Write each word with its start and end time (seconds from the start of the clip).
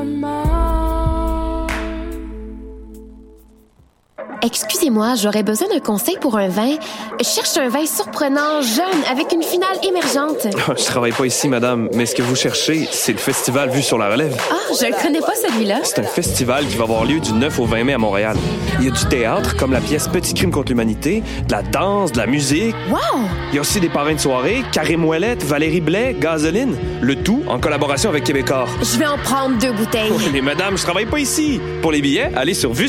my 0.00 0.06
mind. 0.06 0.49
Excusez-moi, 4.42 5.16
j'aurais 5.16 5.42
besoin 5.42 5.68
d'un 5.68 5.80
conseil 5.80 6.16
pour 6.18 6.38
un 6.38 6.48
vin. 6.48 6.76
Je 7.18 7.24
cherche 7.26 7.56
un 7.58 7.68
vin 7.68 7.84
surprenant, 7.84 8.62
jeune, 8.62 9.04
avec 9.10 9.32
une 9.32 9.42
finale 9.42 9.76
émergente. 9.86 10.46
je 10.78 10.84
travaille 10.84 11.12
pas 11.12 11.26
ici, 11.26 11.48
madame, 11.48 11.88
mais 11.94 12.06
ce 12.06 12.14
que 12.14 12.22
vous 12.22 12.36
cherchez, 12.36 12.88
c'est 12.90 13.12
le 13.12 13.18
festival 13.18 13.68
Vue 13.68 13.82
sur 13.82 13.98
la 13.98 14.08
Relève. 14.08 14.34
Ah, 14.50 14.54
je 14.70 14.86
ne 14.86 15.02
connais 15.02 15.20
pas 15.20 15.34
celui-là. 15.34 15.80
C'est 15.84 15.98
un 15.98 16.04
festival 16.04 16.66
qui 16.66 16.76
va 16.76 16.84
avoir 16.84 17.04
lieu 17.04 17.20
du 17.20 17.32
9 17.32 17.58
au 17.58 17.66
20 17.66 17.84
mai 17.84 17.92
à 17.92 17.98
Montréal. 17.98 18.36
Il 18.78 18.86
y 18.86 18.88
a 18.88 18.92
du 18.92 19.04
théâtre, 19.06 19.56
comme 19.56 19.72
la 19.72 19.80
pièce 19.80 20.08
Petit 20.08 20.32
crime 20.32 20.50
contre 20.50 20.70
l'humanité, 20.70 21.22
de 21.46 21.52
la 21.52 21.62
danse, 21.62 22.12
de 22.12 22.18
la 22.18 22.26
musique. 22.26 22.74
Wow! 22.90 23.20
Il 23.50 23.56
y 23.56 23.58
a 23.58 23.60
aussi 23.60 23.78
des 23.78 23.90
parrains 23.90 24.14
de 24.14 24.20
soirée, 24.20 24.64
Karim 24.72 25.04
Ouellette, 25.04 25.44
Valérie 25.44 25.82
Blais, 25.82 26.16
Gasoline. 26.18 26.76
Le 27.02 27.16
tout 27.16 27.42
en 27.46 27.60
collaboration 27.60 28.08
avec 28.08 28.24
Québécois. 28.24 28.66
Je 28.80 28.98
vais 28.98 29.06
en 29.06 29.18
prendre 29.18 29.58
deux 29.58 29.72
bouteilles. 29.72 30.12
mais 30.32 30.40
madame, 30.40 30.78
je 30.78 30.82
travaille 30.82 31.06
pas 31.06 31.18
ici. 31.18 31.60
Pour 31.82 31.92
les 31.92 32.00
billets, 32.00 32.30
allez 32.34 32.54
sur 32.54 32.72
vue 32.72 32.88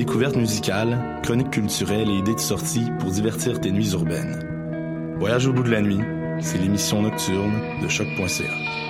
Découvertes 0.00 0.36
musicales, 0.36 1.20
chroniques 1.22 1.50
culturelles 1.50 2.08
et 2.08 2.20
idées 2.20 2.34
de 2.34 2.40
sortie 2.40 2.86
pour 3.00 3.10
divertir 3.10 3.60
tes 3.60 3.70
nuits 3.70 3.92
urbaines. 3.92 5.14
Voyage 5.18 5.46
au 5.46 5.52
bout 5.52 5.62
de 5.62 5.70
la 5.70 5.82
nuit, 5.82 6.00
c'est 6.40 6.56
l'émission 6.56 7.02
nocturne 7.02 7.52
de 7.82 7.86
choc.ca. 7.86 8.89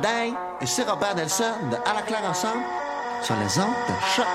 Day? 0.00 0.32
Et 0.60 0.66
c'est 0.66 0.88
Robert 0.88 1.14
Nelson 1.14 1.44
de 1.70 1.76
À 1.88 1.94
la 1.94 2.02
claire 2.02 2.24
ensemble 2.28 2.62
sur 3.22 3.34
les 3.36 3.58
ondes 3.58 3.74
de 3.88 3.94
choc. 4.14 4.26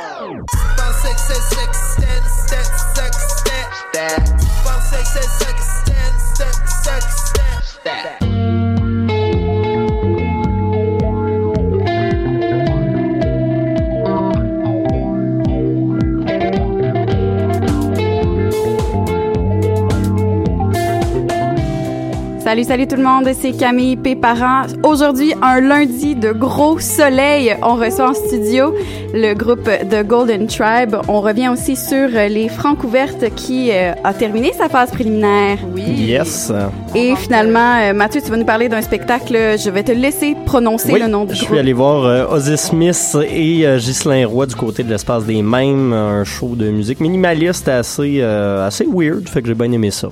Salut, 22.43 22.65
salut 22.65 22.87
tout 22.87 22.97
le 22.97 23.03
monde, 23.03 23.29
c'est 23.39 23.53
Camille 23.53 23.95
Péparent. 23.95 24.63
Aujourd'hui, 24.83 25.33
un 25.41 25.61
lundi 25.61 26.13
de 26.13 26.33
gros 26.33 26.77
soleil. 26.77 27.55
On 27.61 27.75
reçoit 27.75 28.09
en 28.09 28.13
studio 28.13 28.73
le 29.13 29.33
groupe 29.33 29.63
The 29.89 30.05
Golden 30.05 30.47
Tribe. 30.47 30.97
On 31.07 31.21
revient 31.21 31.47
aussi 31.47 31.77
sur 31.77 32.09
les 32.09 32.49
francs 32.49 32.83
ouvertes 32.83 33.33
qui 33.35 33.71
euh, 33.71 33.93
a 34.03 34.13
terminé 34.13 34.51
sa 34.51 34.67
phase 34.67 34.91
préliminaire. 34.91 35.57
Oui. 35.73 35.83
Yes. 35.83 36.51
Et 36.93 37.15
finalement, 37.15 37.77
euh, 37.79 37.93
Mathieu, 37.93 38.19
tu 38.21 38.29
vas 38.29 38.37
nous 38.37 38.45
parler 38.45 38.67
d'un 38.67 38.81
spectacle. 38.81 39.33
Je 39.57 39.69
vais 39.69 39.83
te 39.83 39.93
laisser 39.93 40.35
prononcer 40.45 40.99
le 40.99 41.07
nom 41.07 41.23
du 41.23 41.33
je 41.35 41.39
groupe. 41.39 41.51
suis 41.51 41.59
allé 41.59 41.71
voir 41.71 42.03
euh, 42.03 42.25
Ozzy 42.29 42.57
Smith 42.57 43.17
et 43.31 43.65
euh, 43.65 43.77
Ghislain 43.77 44.27
Roy 44.27 44.47
du 44.47 44.55
côté 44.55 44.83
de 44.83 44.89
l'espace 44.89 45.23
des 45.25 45.41
mêmes, 45.41 45.93
un 45.93 46.25
show 46.25 46.55
de 46.55 46.69
musique 46.69 46.99
minimaliste 46.99 47.69
assez, 47.69 48.17
euh, 48.19 48.67
assez 48.67 48.85
weird, 48.85 49.29
fait 49.29 49.41
que 49.41 49.47
j'ai 49.47 49.55
bien 49.55 49.71
aimé 49.71 49.91
ça. 49.91 50.09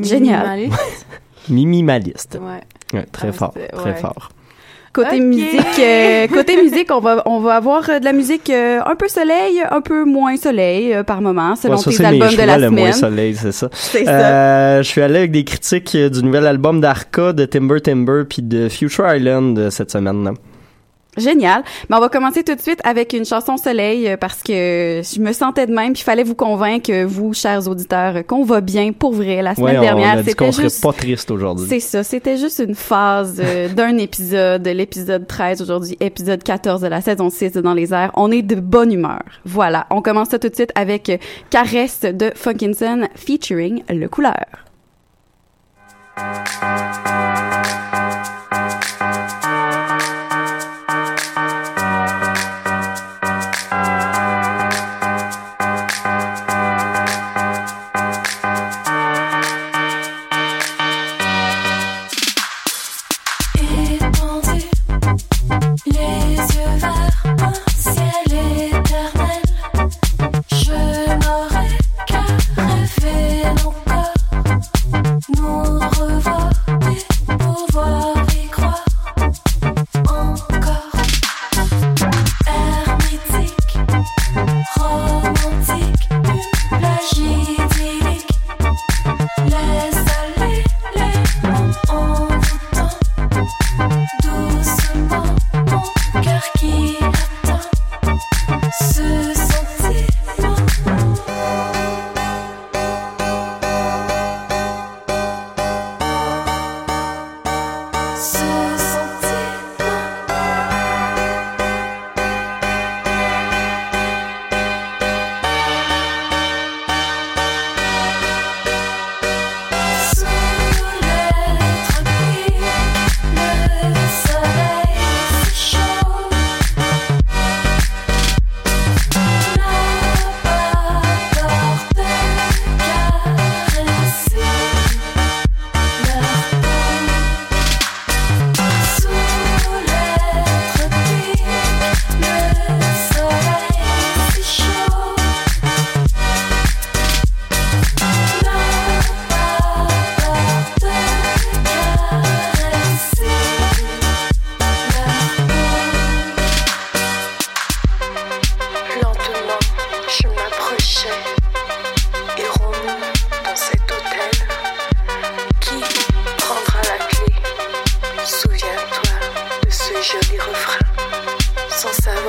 Génial. 0.00 0.60
Minimaliste. 1.50 2.38
Ouais. 2.40 2.98
Ouais, 2.98 3.06
très 3.12 3.28
Ah, 3.28 3.32
fort, 3.32 3.54
très 3.74 3.94
fort. 3.94 4.30
Côté 4.90 5.20
musique, 5.20 5.78
euh, 5.78 6.26
côté 6.28 6.60
musique, 6.60 6.88
on 6.90 6.98
va 6.98 7.22
on 7.26 7.40
va 7.40 7.56
avoir 7.56 7.88
euh, 7.88 7.98
de 8.00 8.04
la 8.04 8.12
musique 8.12 8.48
euh, 8.50 8.80
un 8.84 8.96
peu 8.96 9.06
soleil, 9.06 9.62
un 9.70 9.80
peu 9.82 10.04
moins 10.04 10.36
soleil 10.36 10.92
euh, 10.94 11.02
par 11.04 11.20
moment 11.20 11.54
selon 11.54 11.76
Ouais, 11.76 11.82
ça, 11.82 11.90
tes 11.90 11.98
mes 11.98 12.06
albums 12.22 12.36
de 12.36 12.42
la 12.42 12.58
le 12.58 12.70
moins 12.70 12.92
semaine. 12.92 12.92
soleil, 12.94 13.34
c'est 13.36 13.52
ça. 13.52 13.68
C'est 13.72 14.04
ça. 14.06 14.10
Euh, 14.10 14.78
je 14.82 14.88
suis 14.88 15.02
allé 15.02 15.18
avec 15.18 15.30
des 15.30 15.44
critiques 15.44 15.94
du 15.96 16.22
nouvel 16.24 16.46
album 16.46 16.80
d'Arca, 16.80 17.32
de 17.32 17.44
Timber 17.44 17.80
Timber, 17.80 18.22
puis 18.28 18.42
de 18.42 18.68
Future 18.68 19.14
Island 19.14 19.68
cette 19.70 19.90
semaine. 19.90 20.32
Génial. 21.16 21.62
Mais 21.88 21.96
on 21.96 22.00
va 22.00 22.08
commencer 22.08 22.44
tout 22.44 22.54
de 22.54 22.60
suite 22.60 22.80
avec 22.84 23.12
une 23.12 23.24
chanson 23.24 23.56
soleil 23.56 24.08
euh, 24.08 24.16
parce 24.16 24.42
que 24.42 25.02
je 25.02 25.20
me 25.20 25.32
sentais 25.32 25.66
de 25.66 25.72
même 25.72 25.92
puis 25.92 26.02
il 26.02 26.04
fallait 26.04 26.22
vous 26.22 26.34
convaincre 26.34 26.90
euh, 26.92 27.06
vous 27.06 27.34
chers 27.34 27.66
auditeurs 27.66 28.16
euh, 28.16 28.22
qu'on 28.22 28.44
va 28.44 28.60
bien 28.60 28.92
pour 28.92 29.12
vrai 29.12 29.42
la 29.42 29.54
semaine 29.54 29.70
Ouais, 29.70 29.78
on 29.78 29.82
dernière 29.82 30.24
c'était 30.24 30.52
serait 30.52 30.64
juste 30.64 30.82
pas 30.82 30.92
triste 30.92 31.30
aujourd'hui. 31.30 31.66
c'est 31.68 31.80
ça, 31.80 32.04
c'était 32.04 32.36
juste 32.36 32.62
une 32.64 32.74
phase 32.74 33.40
euh, 33.40 33.68
d'un 33.74 33.96
épisode, 33.98 34.66
l'épisode 34.66 35.26
13 35.26 35.62
aujourd'hui, 35.62 35.96
épisode 36.00 36.42
14 36.42 36.82
de 36.82 36.86
la 36.86 37.00
saison 37.00 37.30
6 37.30 37.52
de 37.52 37.60
Dans 37.62 37.74
les 37.74 37.92
airs. 37.92 38.12
On 38.14 38.30
est 38.30 38.42
de 38.42 38.54
bonne 38.54 38.92
humeur. 38.92 39.22
Voilà, 39.44 39.86
on 39.90 40.02
commence 40.02 40.28
ça 40.28 40.38
tout 40.38 40.48
de 40.48 40.54
suite 40.54 40.72
avec 40.74 41.20
Caresse 41.50 42.00
de 42.02 42.30
Funkinson 42.34 43.08
featuring 43.16 43.82
Le 43.88 44.06
Couleur. 44.08 44.34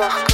encore. 0.01 0.28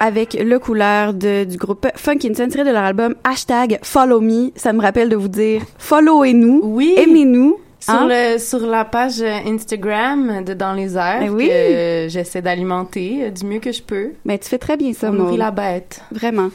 Avec 0.00 0.34
le 0.34 0.58
couleur 0.58 1.14
de, 1.14 1.44
du 1.44 1.56
groupe 1.56 1.86
Funkin' 1.94 2.32
tiré 2.32 2.64
de 2.64 2.70
leur 2.70 2.82
album 2.82 3.14
Hashtag 3.22 3.78
Follow 3.82 4.20
Me. 4.20 4.50
Ça 4.56 4.72
me 4.72 4.80
rappelle 4.82 5.08
de 5.08 5.14
vous 5.16 5.28
dire 5.28 5.62
followez-nous, 5.78 6.60
Oui. 6.64 6.94
aimez-nous. 6.96 7.58
Sur, 7.78 7.94
hein? 7.94 8.08
le, 8.08 8.38
sur 8.38 8.60
la 8.66 8.84
page 8.84 9.22
Instagram 9.22 10.44
de 10.44 10.54
Dans 10.54 10.72
les 10.72 10.96
airs, 10.96 11.20
Ben 11.20 11.30
oui. 11.30 11.48
que 11.48 12.06
j'essaie 12.08 12.42
d'alimenter 12.42 13.30
du 13.30 13.44
mieux 13.46 13.58
que 13.60 13.72
je 13.72 13.82
peux. 13.82 14.10
Mais 14.24 14.38
tu 14.38 14.48
fais 14.48 14.58
très 14.58 14.76
bien 14.76 14.92
ça, 14.92 15.10
Maud. 15.12 15.36
la 15.36 15.50
bête. 15.50 16.00
Vraiment. 16.12 16.50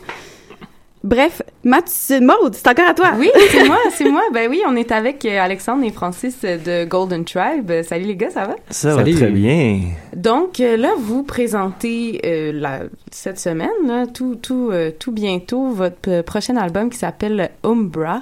Bref, 1.03 1.41
Matt, 1.63 1.85
c'est- 1.88 2.19
Maud, 2.19 2.53
c'est 2.53 2.67
encore 2.67 2.89
à 2.89 2.94
toi. 2.94 3.11
Oui, 3.17 3.29
c'est 3.51 3.65
moi, 3.65 3.77
c'est 3.94 4.09
moi. 4.09 4.23
Ben 4.33 4.49
oui, 4.49 4.61
on 4.67 4.75
est 4.75 4.91
avec 4.91 5.23
euh, 5.25 5.39
Alexandre 5.39 5.83
et 5.85 5.91
Francis 5.91 6.35
euh, 6.44 6.57
de 6.57 6.89
Golden 6.89 7.23
Tribe. 7.23 7.71
Salut 7.83 8.05
les 8.05 8.15
gars, 8.15 8.29
ça 8.31 8.45
va? 8.45 8.55
Ça 8.69 8.95
Salut. 8.95 9.11
va 9.13 9.17
très 9.19 9.29
bien. 9.31 9.79
Donc 10.15 10.59
euh, 10.59 10.75
là, 10.75 10.89
vous 10.97 11.23
présentez 11.23 12.19
euh, 12.25 12.51
la, 12.53 12.79
cette 13.11 13.39
semaine, 13.39 13.69
là, 13.85 14.05
tout, 14.07 14.35
tout, 14.41 14.69
euh, 14.71 14.91
tout 14.97 15.11
bientôt, 15.11 15.69
votre 15.69 16.21
prochain 16.23 16.57
album 16.57 16.89
qui 16.89 16.97
s'appelle 16.97 17.51
Umbra, 17.63 18.21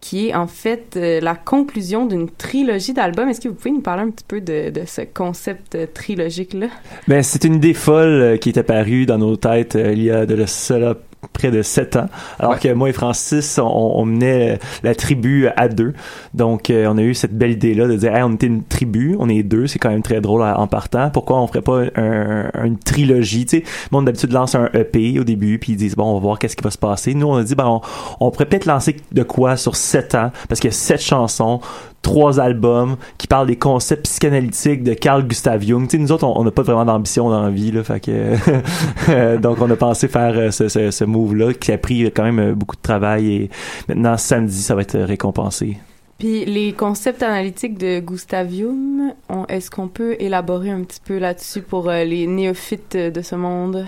qui 0.00 0.28
est 0.28 0.34
en 0.34 0.46
fait 0.46 0.94
euh, 0.96 1.20
la 1.20 1.34
conclusion 1.34 2.04
d'une 2.06 2.28
trilogie 2.30 2.92
d'albums. 2.92 3.28
Est-ce 3.28 3.40
que 3.40 3.48
vous 3.48 3.54
pouvez 3.54 3.70
nous 3.72 3.80
parler 3.80 4.02
un 4.02 4.10
petit 4.10 4.24
peu 4.26 4.40
de, 4.40 4.70
de 4.70 4.82
ce 4.86 5.00
concept 5.02 5.74
euh, 5.76 5.86
trilogique-là? 5.92 6.66
Ben, 7.06 7.22
c'est 7.22 7.44
une 7.44 7.54
idée 7.54 7.74
folle 7.74 8.06
euh, 8.08 8.36
qui 8.36 8.50
est 8.50 8.58
apparue 8.58 9.06
dans 9.06 9.18
nos 9.18 9.36
têtes 9.36 9.76
euh, 9.76 9.92
il 9.92 10.02
y 10.02 10.10
a 10.10 10.26
de 10.26 10.44
cela 10.46 10.94
près 11.32 11.50
de 11.50 11.62
sept 11.62 11.96
ans. 11.96 12.06
Alors 12.38 12.58
que 12.58 12.72
moi 12.72 12.88
et 12.88 12.92
Francis, 12.92 13.58
on, 13.58 13.66
on 13.66 14.04
menait 14.04 14.58
la 14.82 14.94
tribu 14.94 15.48
à 15.56 15.68
deux. 15.68 15.92
Donc, 16.34 16.70
euh, 16.70 16.86
on 16.88 16.96
a 16.98 17.02
eu 17.02 17.14
cette 17.14 17.36
belle 17.36 17.52
idée-là 17.52 17.86
de 17.86 17.96
dire, 17.96 18.14
hey, 18.14 18.22
on 18.22 18.32
était 18.34 18.46
une 18.46 18.62
tribu, 18.64 19.16
on 19.18 19.28
est 19.28 19.42
deux, 19.42 19.66
c'est 19.66 19.78
quand 19.78 19.90
même 19.90 20.02
très 20.02 20.20
drôle 20.20 20.42
à- 20.42 20.58
en 20.58 20.66
partant. 20.66 21.10
Pourquoi 21.10 21.40
on 21.40 21.46
ferait 21.46 21.62
pas 21.62 21.82
un, 21.96 22.50
une 22.64 22.78
trilogie, 22.78 23.46
tu 23.46 23.58
sais? 23.58 23.64
Monde 23.90 24.06
d'habitude 24.06 24.32
lance 24.32 24.54
un 24.54 24.68
EP 24.74 25.18
au 25.18 25.24
début, 25.24 25.58
puis 25.58 25.72
ils 25.72 25.76
disent, 25.76 25.96
bon, 25.96 26.04
on 26.04 26.14
va 26.14 26.20
voir 26.20 26.38
qu'est-ce 26.38 26.56
qui 26.56 26.64
va 26.64 26.70
se 26.70 26.78
passer. 26.78 27.14
Nous, 27.14 27.26
on 27.26 27.36
a 27.36 27.42
dit, 27.44 27.54
ben, 27.54 27.66
on, 27.66 27.80
on 28.20 28.30
pourrait 28.30 28.46
peut-être 28.46 28.66
lancer 28.66 28.96
de 29.12 29.22
quoi 29.22 29.56
sur 29.56 29.76
sept 29.76 30.14
ans, 30.14 30.30
parce 30.48 30.60
qu'il 30.60 30.70
y 30.70 30.72
a 30.72 30.76
sept 30.76 31.00
chansons, 31.02 31.60
trois 32.02 32.40
albums 32.40 32.96
qui 33.18 33.26
parlent 33.26 33.46
des 33.46 33.56
concepts 33.56 34.04
psychanalytiques 34.04 34.82
de 34.82 34.94
Carl 34.94 35.26
Gustav 35.26 35.62
Jung. 35.62 35.88
Nous 35.92 36.12
autres, 36.12 36.24
on 36.24 36.44
n'a 36.44 36.50
pas 36.50 36.62
vraiment 36.62 36.84
d'ambition 36.84 37.28
dans 37.28 37.42
la 37.42 37.50
vie, 37.50 37.72
là, 37.72 37.82
euh, 38.08 39.38
donc 39.38 39.60
on 39.60 39.70
a 39.70 39.76
pensé 39.76 40.08
faire 40.08 40.32
euh, 40.36 40.50
ce, 40.50 40.68
ce, 40.68 40.90
ce 40.90 41.04
move-là 41.04 41.52
qui 41.54 41.72
a 41.72 41.78
pris 41.78 42.04
quand 42.12 42.22
même 42.24 42.38
euh, 42.38 42.54
beaucoup 42.54 42.76
de 42.76 42.82
travail 42.82 43.32
et 43.32 43.50
maintenant 43.88 44.16
samedi, 44.16 44.60
ça 44.62 44.74
va 44.74 44.82
être 44.82 44.98
récompensé. 44.98 45.78
Puis 46.18 46.44
les 46.44 46.72
concepts 46.72 47.22
analytiques 47.22 47.78
de 47.78 48.00
Gustav 48.00 48.50
Jung, 48.52 49.12
on- 49.28 49.44
est-ce 49.46 49.70
qu'on 49.70 49.86
peut 49.88 50.16
élaborer 50.18 50.70
un 50.70 50.82
petit 50.82 51.00
peu 51.04 51.18
là-dessus 51.18 51.62
pour 51.62 51.88
euh, 51.88 52.02
les 52.04 52.26
néophytes 52.26 52.96
euh, 52.96 53.10
de 53.10 53.22
ce 53.22 53.36
monde? 53.36 53.86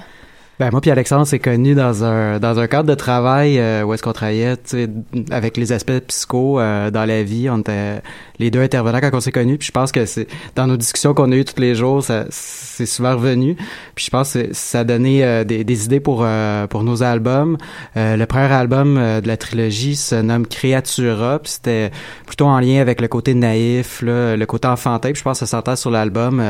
Ben, 0.61 0.69
moi 0.71 0.83
puis 0.83 0.91
Alexandre 0.91 1.27
s'est 1.27 1.39
connu 1.39 1.75
dans 1.75 2.05
un 2.05 2.39
dans 2.39 2.59
un 2.59 2.67
cadre 2.67 2.87
de 2.87 2.95
travail 2.95 3.59
euh, 3.59 3.83
où 3.83 3.95
est-ce 3.95 4.03
qu'on 4.03 4.13
travaillait 4.13 4.57
avec 5.31 5.57
les 5.57 5.73
aspects 5.73 5.99
psycho 6.09 6.61
euh, 6.61 6.91
dans 6.91 7.07
la 7.07 7.23
vie. 7.23 7.49
On 7.49 7.61
était 7.61 8.03
les 8.41 8.51
deux 8.51 8.61
intervenants 8.61 9.01
quand 9.01 9.11
on 9.15 9.21
s'est 9.21 9.33
connus 9.33 9.59
puis 9.59 9.67
je 9.67 9.73
pense 9.73 9.93
que 9.93 10.05
c'est 10.07 10.27
dans 10.57 10.67
nos 10.67 10.77
discussions 10.77 11.15
qu'on 11.15 11.31
a 11.33 11.37
eues 11.37 11.45
tous 11.45 11.61
les 11.61 11.75
jours 11.75 12.03
ça 12.03 12.25
c'est 12.31 12.87
souvent 12.87 13.15
revenu. 13.15 13.57
Puis 13.95 14.07
je 14.07 14.11
pense 14.11 14.33
que 14.33 14.49
ça 14.53 14.81
a 14.81 14.85
donné 14.85 15.23
euh, 15.23 15.45
des, 15.45 15.65
des 15.65 15.85
idées 15.85 16.01
pour 16.01 16.23
euh, 16.25 16.67
pour 16.67 16.83
nos 16.83 17.03
albums. 17.03 17.59
Euh, 17.97 18.17
le 18.17 18.27
premier 18.27 18.51
album 18.53 18.95
de 18.95 19.27
la 19.27 19.37
trilogie 19.37 19.97
se 19.97 20.15
nomme 20.15 20.47
Creatura 20.47 21.39
puis 21.41 21.53
c'était 21.53 21.91
plutôt 22.27 22.47
en 22.47 22.59
lien 22.59 22.81
avec 22.81 23.01
le 23.01 23.09
côté 23.09 23.35
naïf 23.35 24.01
là, 24.01 24.37
le 24.37 24.47
côté 24.47 24.67
enfantin 24.69 25.11
puis 25.11 25.19
je 25.19 25.23
pense 25.23 25.41
que 25.41 25.47
ça 25.47 25.59
s'entend 25.59 25.77
sur 25.77 25.91
l'album. 25.91 26.43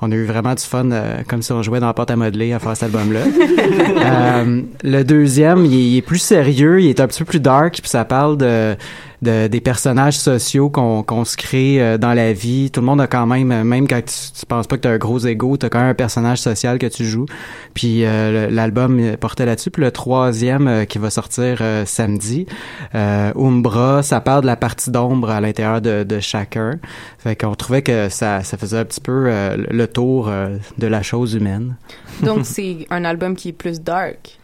On 0.00 0.10
a 0.10 0.14
eu 0.14 0.24
vraiment 0.24 0.54
du 0.54 0.62
fun 0.62 0.88
comme 1.28 1.42
si 1.42 1.52
on 1.52 1.62
jouait 1.62 1.80
dans 1.80 1.88
la 1.88 1.94
pâte 1.94 2.10
à 2.10 2.16
modeler 2.16 2.52
à 2.52 2.58
faire 2.58 2.76
cet 2.76 2.84
album 2.84 3.12
là 3.12 3.20
euh, 4.44 4.62
le 4.82 5.02
deuxième, 5.02 5.64
il 5.64 5.74
est, 5.74 5.90
il 5.90 5.96
est 5.98 6.02
plus 6.02 6.18
sérieux, 6.18 6.80
il 6.80 6.88
est 6.88 7.00
un 7.00 7.06
petit 7.06 7.20
peu 7.20 7.24
plus 7.24 7.40
dark, 7.40 7.80
puis 7.80 7.88
ça 7.88 8.04
parle 8.04 8.36
de, 8.36 8.76
de- 9.24 9.48
des 9.48 9.60
personnages 9.60 10.16
sociaux 10.18 10.70
qu'on 10.70 11.02
qu'on 11.02 11.24
se 11.24 11.36
crée 11.36 11.82
euh, 11.82 11.98
dans 11.98 12.14
la 12.14 12.32
vie. 12.32 12.70
Tout 12.70 12.80
le 12.80 12.86
monde 12.86 13.00
a 13.00 13.06
quand 13.08 13.26
même, 13.26 13.50
euh, 13.50 13.64
même 13.64 13.88
quand 13.88 14.00
tu, 14.04 14.14
tu 14.38 14.46
penses 14.46 14.66
pas 14.68 14.76
que 14.76 14.82
t'as 14.82 14.90
un 14.92 14.98
gros 14.98 15.18
ego, 15.18 15.56
t'as 15.56 15.68
quand 15.68 15.80
même 15.80 15.88
un 15.90 15.94
personnage 15.94 16.38
social 16.38 16.78
que 16.78 16.86
tu 16.86 17.04
joues. 17.04 17.26
Puis 17.74 18.04
euh, 18.04 18.48
l'album 18.50 19.00
euh, 19.00 19.16
portait 19.16 19.46
là-dessus. 19.46 19.70
Puis 19.72 19.82
le 19.82 19.90
troisième 19.90 20.68
euh, 20.68 20.84
qui 20.84 20.98
va 20.98 21.10
sortir 21.10 21.58
euh, 21.62 21.84
samedi, 21.86 22.46
Umbra, 22.94 24.02
ça 24.02 24.20
parle 24.20 24.42
de 24.42 24.46
la 24.46 24.56
partie 24.56 24.90
d'ombre 24.90 25.30
à 25.30 25.40
l'intérieur 25.40 25.80
de, 25.80 26.04
de 26.04 26.20
chacun. 26.20 26.78
Fait 27.18 27.36
qu'on 27.36 27.54
trouvait 27.54 27.82
que 27.82 28.08
ça, 28.08 28.42
ça 28.42 28.56
faisait 28.56 28.78
un 28.78 28.84
petit 28.84 29.00
peu 29.00 29.30
le 29.56 29.86
tour 29.86 30.30
de 30.78 30.86
la 30.86 31.02
chose 31.02 31.34
humaine. 31.34 31.76
Donc 32.22 32.40
c'est 32.44 32.86
un 32.90 33.04
album 33.04 33.34
qui 33.36 33.48
est 33.48 33.52
plus 33.52 33.80
dark. 33.80 34.38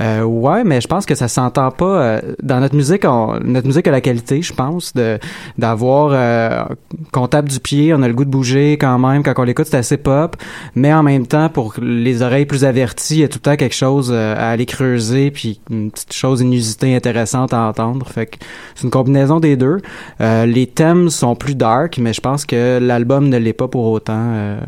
Euh, 0.00 0.22
ouais, 0.22 0.64
mais 0.64 0.80
je 0.80 0.88
pense 0.88 1.06
que 1.06 1.14
ça 1.14 1.28
s'entend 1.28 1.70
pas 1.70 2.02
euh, 2.02 2.20
dans 2.42 2.60
notre 2.60 2.74
musique. 2.74 3.04
On, 3.04 3.38
notre 3.44 3.66
musique 3.66 3.86
a 3.86 3.90
la 3.90 4.00
qualité, 4.00 4.42
je 4.42 4.52
pense, 4.52 4.94
de 4.94 5.18
d'avoir 5.58 6.10
euh, 6.12 6.64
qu'on 7.12 7.28
tape 7.28 7.48
du 7.48 7.60
pied, 7.60 7.94
on 7.94 8.02
a 8.02 8.08
le 8.08 8.14
goût 8.14 8.24
de 8.24 8.30
bouger 8.30 8.78
quand 8.78 8.98
même. 8.98 9.22
Quand 9.22 9.34
on 9.36 9.42
l'écoute, 9.42 9.66
c'est 9.66 9.76
assez 9.76 9.96
pop, 9.96 10.36
mais 10.74 10.92
en 10.92 11.02
même 11.02 11.26
temps, 11.26 11.48
pour 11.48 11.74
les 11.80 12.22
oreilles 12.22 12.46
plus 12.46 12.64
averties, 12.64 13.16
il 13.16 13.20
y 13.20 13.24
a 13.24 13.28
tout 13.28 13.38
le 13.38 13.42
temps 13.50 13.56
quelque 13.56 13.74
chose 13.74 14.10
euh, 14.12 14.34
à 14.34 14.50
aller 14.50 14.66
creuser, 14.66 15.30
puis 15.30 15.60
une 15.70 15.90
petite 15.90 16.12
chose 16.12 16.40
inusitée, 16.40 16.94
intéressante 16.94 17.52
à 17.52 17.60
entendre. 17.60 18.06
Fait 18.08 18.26
que 18.26 18.38
c'est 18.74 18.84
une 18.84 18.90
combinaison 18.90 19.40
des 19.40 19.56
deux. 19.56 19.78
Euh, 20.20 20.46
les 20.46 20.66
thèmes 20.66 21.10
sont 21.10 21.36
plus 21.36 21.54
dark, 21.54 21.98
mais 21.98 22.12
je 22.12 22.20
pense 22.20 22.44
que 22.46 22.78
l'album 22.80 23.28
ne 23.28 23.36
l'est 23.36 23.52
pas 23.52 23.68
pour 23.68 23.86
autant. 23.86 24.58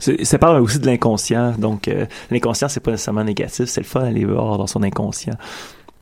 C'est- 0.00 0.24
Ça 0.24 0.38
parle 0.38 0.60
aussi 0.60 0.78
de 0.80 0.86
l'inconscient, 0.86 1.52
donc 1.58 1.86
euh, 1.88 2.06
l'inconscient 2.30 2.68
c'est 2.68 2.80
pas 2.80 2.90
nécessairement 2.90 3.24
négatif, 3.24 3.66
c'est 3.66 3.80
le 3.82 3.86
fun 3.86 4.00
d'aller 4.00 4.24
voir 4.24 4.58
dans 4.58 4.66
son 4.66 4.82
inconscient. 4.82 5.34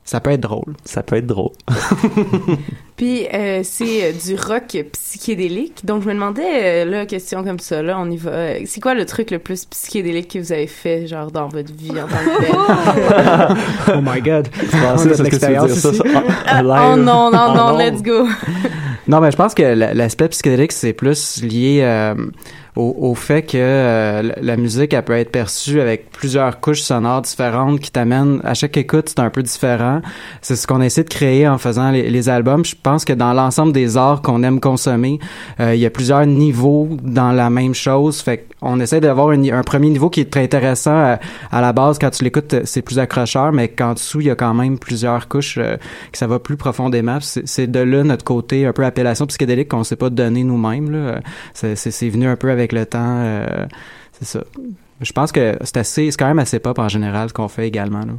ça 0.05 0.19
peut 0.19 0.31
être 0.31 0.41
drôle. 0.41 0.73
Ça 0.85 1.03
peut 1.03 1.17
être 1.17 1.27
drôle. 1.27 1.51
Puis 2.97 3.27
euh, 3.33 3.61
c'est 3.63 4.05
euh, 4.05 4.11
du 4.11 4.35
rock 4.35 4.75
psychédélique. 4.91 5.85
Donc 5.85 6.01
je 6.03 6.07
me 6.07 6.13
demandais, 6.13 6.83
là, 6.83 7.05
question 7.05 7.43
comme 7.43 7.59
ça, 7.59 7.81
là, 7.83 7.97
on 7.99 8.09
y 8.09 8.17
va. 8.17 8.65
C'est 8.65 8.81
quoi 8.81 8.93
le 8.95 9.05
truc 9.05 9.29
le 9.31 9.39
plus 9.39 9.65
psychédélique 9.65 10.33
que 10.33 10.39
vous 10.39 10.51
avez 10.51 10.67
fait, 10.67 11.05
genre, 11.07 11.29
dans 11.31 11.47
votre 11.47 11.71
vie 11.73 11.91
en 11.91 12.07
tant 12.07 12.17
que 12.17 13.93
oh 13.97 14.01
my 14.01 14.19
god. 14.21 14.47
l'expérience 15.23 15.69
veux 15.69 15.75
dire 15.75 15.77
ça, 15.77 15.93
ça, 15.93 16.03
Ah, 16.47 16.63
live? 16.63 16.93
oh 16.93 16.97
non, 16.97 17.29
non, 17.31 17.37
Ah, 17.37 17.53
non, 17.55 17.71
non. 17.73 17.77
let's 17.77 18.01
go. 18.01 18.27
Non, 19.07 19.21
mais 19.21 19.31
je 19.31 19.37
pense 19.37 19.53
que 19.53 19.63
l'aspect 19.63 20.27
psychédélique, 20.29 20.71
c'est 20.71 20.93
plus 20.93 21.41
lié 21.43 21.81
euh, 21.83 22.15
au, 22.79 23.15
fait 23.15 23.43
que 23.43 23.57
euh, 23.57 24.31
la- 24.41 24.57
musique, 24.57 24.93
elle 24.93 25.03
peut 25.03 25.13
être 25.13 25.31
perçue 25.31 25.79
avec 25.81 26.11
plusieurs 26.11 26.59
couches 26.59 26.81
sonores 26.81 27.21
différentes 27.21 27.79
qui 27.79 27.91
t'amènent, 27.91 28.39
à 28.43 28.53
chaque 28.53 28.77
écoute, 28.77 29.09
c'est 29.09 29.19
un 29.19 29.29
peu 29.29 29.43
différent. 29.43 30.01
C'est 30.41 30.55
ce 30.55 30.67
qu'on 30.67 30.81
essaie 30.81 31.03
de 31.03 31.09
créer 31.09 31.47
en 31.47 31.57
faisant 31.57 31.91
les, 31.91 32.29
albums. 32.29 32.65
Je 32.65 32.75
pense 32.81 33.05
que 33.05 33.13
dans 33.13 33.33
l'ensemble 33.33 33.71
des 33.71 33.95
arts 33.95 34.21
qu'on 34.21 34.43
aime 34.43 34.59
consommer, 34.59 35.19
euh, 35.59 35.73
il 35.73 35.79
y 35.79 35.85
a 35.85 35.89
plusieurs 35.89 36.25
niveaux 36.25 36.89
dans 37.01 37.31
la 37.31 37.49
même 37.49 37.73
chose. 37.73 38.21
Fait 38.21 38.45
qu'on 38.59 38.79
essaie 38.79 38.99
d'avoir 38.99 39.29
un, 39.29 39.63
premier 39.63 39.89
niveau 39.89 40.09
qui 40.09 40.21
est 40.21 40.29
très 40.29 40.43
intéressant 40.43 41.17
à, 41.51 41.61
la 41.61 41.73
base. 41.73 41.97
Quand 41.99 42.09
tu 42.09 42.23
l'écoutes, 42.23 42.55
c'est 42.65 42.81
plus 42.81 42.99
accrocheur, 42.99 43.51
mais 43.51 43.69
qu'en 43.69 43.93
dessous, 43.93 44.21
il 44.21 44.27
y 44.27 44.31
a 44.31 44.35
quand 44.35 44.53
même 44.53 44.77
plusieurs 44.77 45.27
couches 45.27 45.57
euh, 45.57 45.77
que 46.11 46.17
ça 46.17 46.27
va 46.27 46.39
plus 46.39 46.57
profondément. 46.57 47.19
C'est 47.21 47.67
de 47.67 47.79
là 47.79 48.03
notre 48.03 48.25
côté 48.25 48.65
un 48.65 48.73
peu 48.73 48.85
appellation 48.85 49.25
psychédélique 49.27 49.69
qu'on 49.69 49.83
sait 49.83 49.95
pas 49.95 50.09
donner 50.09 50.43
nous-mêmes. 50.43 51.21
c'est 51.53 52.09
venu 52.09 52.27
un 52.27 52.35
peu 52.35 52.51
avec 52.51 52.68
le 52.71 52.85
temps. 52.85 52.99
euh, 53.21 53.65
c'est 54.19 54.25
ça. 54.25 54.43
Je 55.01 55.11
pense 55.13 55.31
que 55.31 55.57
c'est 55.63 55.77
assez, 55.77 56.11
c'est 56.11 56.17
quand 56.17 56.27
même 56.27 56.39
assez 56.39 56.59
pop 56.59 56.77
en 56.79 56.89
général 56.89 57.29
ce 57.29 57.33
qu'on 57.33 57.47
fait 57.47 57.67
également. 57.67 57.99
Là. 58.01 58.13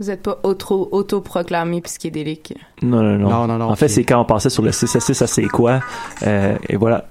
Vous 0.00 0.10
êtes 0.10 0.24
pas 0.24 0.40
auto- 0.42 0.88
autoproclamé 0.90 1.80
psychédélique? 1.82 2.52
Non, 2.82 3.00
non, 3.04 3.16
non. 3.16 3.30
Non, 3.30 3.46
non, 3.46 3.58
non, 3.58 3.70
En 3.70 3.76
fait, 3.76 3.86
c'est 3.86 4.02
quand 4.02 4.20
on 4.20 4.24
passait 4.24 4.50
sur 4.50 4.64
le 4.64 4.72
6 4.72 4.96
à 4.96 4.98
6 4.98 5.22
à 5.22 5.26
c'est 5.28 5.44
quoi. 5.44 5.78
euh, 6.26 6.56
et 6.68 6.74
voilà. 6.76 7.06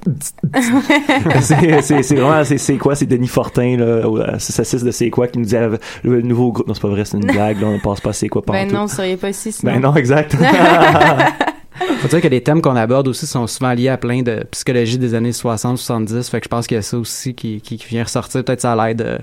c'est 1.42 2.16
vraiment, 2.16 2.44
c'est 2.44 2.58
c'est 2.58 2.78
quoi? 2.78 2.96
C'est 2.96 3.06
Denis 3.06 3.28
Fortin, 3.30 3.78
là, 3.78 4.06
au 4.10 4.18
euh, 4.20 4.38
6 4.38 4.60
à 4.60 4.64
6 4.66 4.84
de 4.84 4.92
c'est 4.92 5.10
quoi, 5.10 5.30
qui 5.30 5.38
nous 5.40 5.46
disait 5.46 5.60
euh, 5.60 5.78
le 6.04 6.22
nouveau 6.22 6.52
groupe. 6.52 6.68
Non, 6.68 6.74
c'est 6.74 6.82
pas 6.82 6.90
vrai, 6.90 7.06
c'est 7.06 7.16
une 7.18 7.26
blague, 7.32 7.62
là, 7.62 7.68
on 7.68 7.80
passe 7.80 8.02
pas 8.02 8.10
à 8.10 8.14
c'est 8.14 8.28
quoi 8.28 8.42
Ben 8.46 8.54
pantoute. 8.54 8.74
non, 8.74 8.82
vous 8.88 8.94
seriez 8.94 9.16
pas 9.16 9.30
ici 9.30 9.54
sinon. 9.54 9.72
Ben 9.72 9.80
non, 9.82 9.96
exact. 9.96 10.36
Faut 12.00 12.08
dire 12.08 12.22
que 12.22 12.28
les 12.28 12.42
thèmes 12.42 12.62
qu'on 12.62 12.76
aborde 12.76 13.08
aussi 13.08 13.26
sont 13.26 13.48
souvent 13.48 13.74
liés 13.74 13.90
à 13.90 13.98
plein 13.98 14.22
de 14.22 14.44
psychologie 14.52 14.98
des 14.98 15.14
années 15.16 15.32
60-70. 15.32 16.30
Fait 16.30 16.40
que 16.40 16.46
je 16.46 16.50
pense 16.50 16.68
qu'il 16.68 16.76
y 16.76 16.80
a 16.80 16.82
ça 16.82 16.98
aussi 16.98 17.34
qui, 17.34 17.62
qui, 17.62 17.78
vient 17.78 18.04
ressortir. 18.04 18.44
Peut-être 18.44 18.62
ça 18.62 18.76
l'aide 18.76 19.22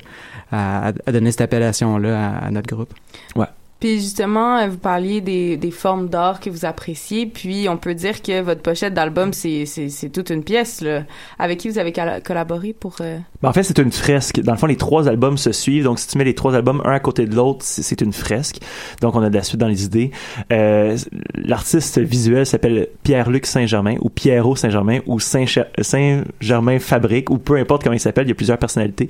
à, 0.50 0.88
à 0.88 1.12
donner 1.12 1.30
cette 1.30 1.42
appellation-là 1.42 2.28
à, 2.28 2.47
à 2.47 2.50
notre 2.50 2.75
groupe. 2.75 2.92
Ouais. 3.37 3.47
Puis 3.80 3.99
justement, 4.00 4.58
euh, 4.58 4.68
vous 4.68 4.76
parliez 4.78 5.20
des, 5.22 5.56
des 5.56 5.70
formes 5.70 6.08
d'art 6.08 6.38
que 6.40 6.50
vous 6.50 6.64
appréciez, 6.66 7.26
puis 7.26 7.66
on 7.68 7.76
peut 7.78 7.94
dire 7.94 8.20
que 8.22 8.40
votre 8.42 8.60
pochette 8.60 8.92
d'album, 8.94 9.32
c'est, 9.32 9.64
c'est, 9.66 9.88
c'est 9.88 10.10
toute 10.10 10.30
une 10.30 10.44
pièce. 10.44 10.82
Là. 10.82 11.04
Avec 11.38 11.58
qui 11.58 11.68
vous 11.70 11.78
avez 11.78 11.90
colla- 11.92 12.20
collaboré 12.20 12.75
pour... 12.78 12.96
euh, 13.00 13.18
Ben, 13.42 13.49
en 13.49 13.52
fait, 13.52 13.62
c'est 13.62 13.78
une 13.78 13.90
fresque. 13.92 14.40
Dans 14.40 14.52
le 14.52 14.58
fond, 14.58 14.66
les 14.66 14.76
trois 14.76 15.08
albums 15.08 15.38
se 15.38 15.52
suivent. 15.52 15.84
Donc, 15.84 15.99
si 15.99 16.06
tu 16.08 16.18
mets 16.18 16.25
les 16.25 16.34
trois 16.34 16.54
albums 16.54 16.82
un 16.84 16.92
à 16.92 17.00
côté 17.00 17.25
de 17.26 17.34
l'autre, 17.34 17.60
c'est 17.62 18.00
une 18.02 18.12
fresque. 18.12 18.58
Donc, 19.00 19.16
on 19.16 19.22
a 19.22 19.30
de 19.30 19.34
la 19.34 19.42
suite 19.42 19.58
dans 19.60 19.68
les 19.68 19.84
idées. 19.84 20.10
Euh, 20.52 20.96
L'artiste 21.34 21.99
visuel 21.99 22.44
s'appelle 22.46 22.88
Pierre-Luc 23.02 23.46
Saint-Germain 23.46 23.96
ou 24.02 24.10
Pierrot 24.10 24.56
Saint-Germain 24.56 24.99
ou 25.06 25.18
Saint-Germain 25.20 26.78
Fabrique 26.78 27.30
ou 27.30 27.38
peu 27.38 27.56
importe 27.56 27.82
comment 27.82 27.94
il 27.96 28.00
s'appelle. 28.00 28.26
Il 28.26 28.30
y 28.30 28.32
a 28.32 28.34
plusieurs 28.34 28.58
personnalités. 28.58 29.08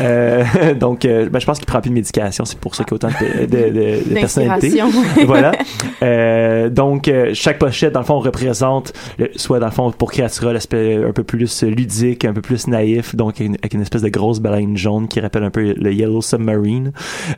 Euh, 0.00 0.44
donc, 0.74 1.04
euh, 1.04 1.28
ben, 1.28 1.38
je 1.38 1.46
pense 1.46 1.58
qu'il 1.58 1.66
prend 1.66 1.80
plus 1.80 1.90
de 1.90 1.94
médication. 1.94 2.44
C'est 2.44 2.58
pour 2.58 2.74
ça 2.74 2.84
qu'il 2.84 2.92
y 2.92 2.94
a 2.94 2.96
autant 2.96 3.08
de, 3.08 3.46
de, 3.46 3.70
de- 3.70 4.07
D'inspiration. 4.14 4.86
voilà. 5.26 5.52
Euh, 6.00 6.68
donc, 6.68 7.08
euh, 7.08 7.30
chaque 7.34 7.58
pochette, 7.58 7.92
dans 7.92 7.98
le 8.00 8.06
fond, 8.06 8.14
on 8.14 8.20
représente, 8.20 8.92
le- 9.18 9.30
soit 9.34 9.58
dans 9.58 9.66
le 9.66 9.72
fond, 9.72 9.90
pour 9.90 10.12
Creatura, 10.12 10.52
l'aspect 10.52 10.94
un 10.96 11.10
peu 11.12 11.24
plus 11.24 11.64
ludique, 11.64 12.24
un 12.24 12.32
peu 12.32 12.40
plus 12.40 12.68
naïf, 12.68 13.16
donc 13.16 13.40
une- 13.40 13.56
avec 13.56 13.74
une 13.74 13.82
espèce 13.82 14.02
de 14.02 14.08
grosse 14.08 14.38
baleine 14.38 14.76
jaune 14.76 15.08
qui 15.08 15.18
rappelle 15.18 15.42
un 15.42 15.50
peu 15.50 15.74
le 15.76 15.92
Yellow 15.92 16.22
Submarine. 16.22 16.92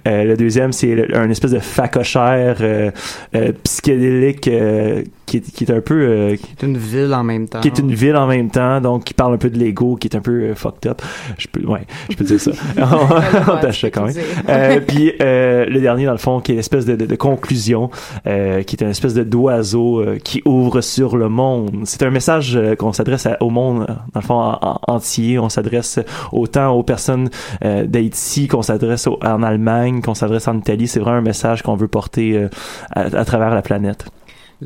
Euh, 0.06 0.24
le 0.24 0.36
deuxième, 0.36 0.72
c'est 0.72 1.14
un 1.14 1.30
espèce 1.30 1.52
de 1.52 1.58
facochère 1.58 2.58
euh, 2.60 2.90
euh, 3.34 3.52
psychédélique 3.64 4.46
euh, 4.48 5.04
qui, 5.24 5.38
est, 5.38 5.50
qui 5.52 5.64
est 5.64 5.70
un 5.72 5.80
peu... 5.80 5.94
euh, 5.94 6.36
C'est 6.58 6.66
une 6.66 6.76
ville 6.76 7.14
en 7.14 7.24
même 7.24 7.48
temps. 7.48 7.60
qui 7.60 7.68
est 7.68 7.78
une 7.78 7.94
ville 7.94 8.16
en 8.16 8.26
même 8.26 8.50
temps, 8.50 8.80
donc 8.82 9.04
qui 9.04 9.14
parle 9.14 9.32
un 9.34 9.38
peu 9.38 9.48
de 9.48 9.58
l'ego, 9.58 9.96
qui 9.96 10.08
est 10.08 10.16
un 10.16 10.20
peu 10.20 10.32
euh, 10.50 10.54
fucked 10.54 10.90
up. 10.90 11.00
Je 11.38 11.46
peux, 11.48 11.64
ouais, 11.66 11.80
je 12.10 12.16
peux 12.16 12.24
dire 12.24 12.40
ça. 12.40 12.50
on 12.78 13.56
tâche 13.60 13.80
ça 13.80 13.90
quand 13.90 14.04
même. 14.04 14.14
Euh, 14.50 14.80
puis 14.86 15.12
euh, 15.22 15.64
le 15.66 15.80
dernier, 15.80 16.04
dans 16.04 16.12
le 16.12 16.18
fond, 16.18 16.40
qui 16.40 16.52
est 16.52 16.59
l'espèce 16.60 16.84
de, 16.86 16.94
de, 16.96 17.06
de 17.06 17.16
conclusion, 17.16 17.90
euh, 18.26 18.62
qui 18.62 18.76
est 18.76 18.82
une 18.82 18.90
espèce 18.90 19.14
de 19.14 19.24
d'oiseau 19.24 20.00
euh, 20.00 20.18
qui 20.18 20.42
ouvre 20.44 20.80
sur 20.80 21.16
le 21.16 21.28
monde. 21.28 21.70
C'est 21.84 22.02
un 22.02 22.10
message 22.10 22.56
euh, 22.56 22.76
qu'on 22.76 22.92
s'adresse 22.92 23.26
au 23.40 23.50
monde, 23.50 23.86
dans 24.14 24.20
le 24.20 24.26
fond, 24.26 24.34
en- 24.40 24.58
en- 24.62 24.78
entier. 24.86 25.38
On 25.38 25.48
s'adresse 25.48 25.98
autant 26.32 26.70
aux 26.72 26.82
personnes 26.82 27.28
euh, 27.64 27.84
d'Haïti 27.86 28.48
qu'on 28.48 28.62
s'adresse 28.62 29.06
en 29.06 29.42
Allemagne, 29.42 30.00
qu'on 30.02 30.14
s'adresse 30.14 30.46
en 30.48 30.58
Italie. 30.58 30.86
C'est 30.88 31.00
vraiment 31.00 31.18
un 31.18 31.22
message 31.22 31.62
qu'on 31.62 31.76
veut 31.76 31.88
porter 31.88 32.36
euh, 32.36 32.48
à, 32.92 33.00
à 33.02 33.24
travers 33.24 33.54
la 33.54 33.62
planète. 33.62 34.04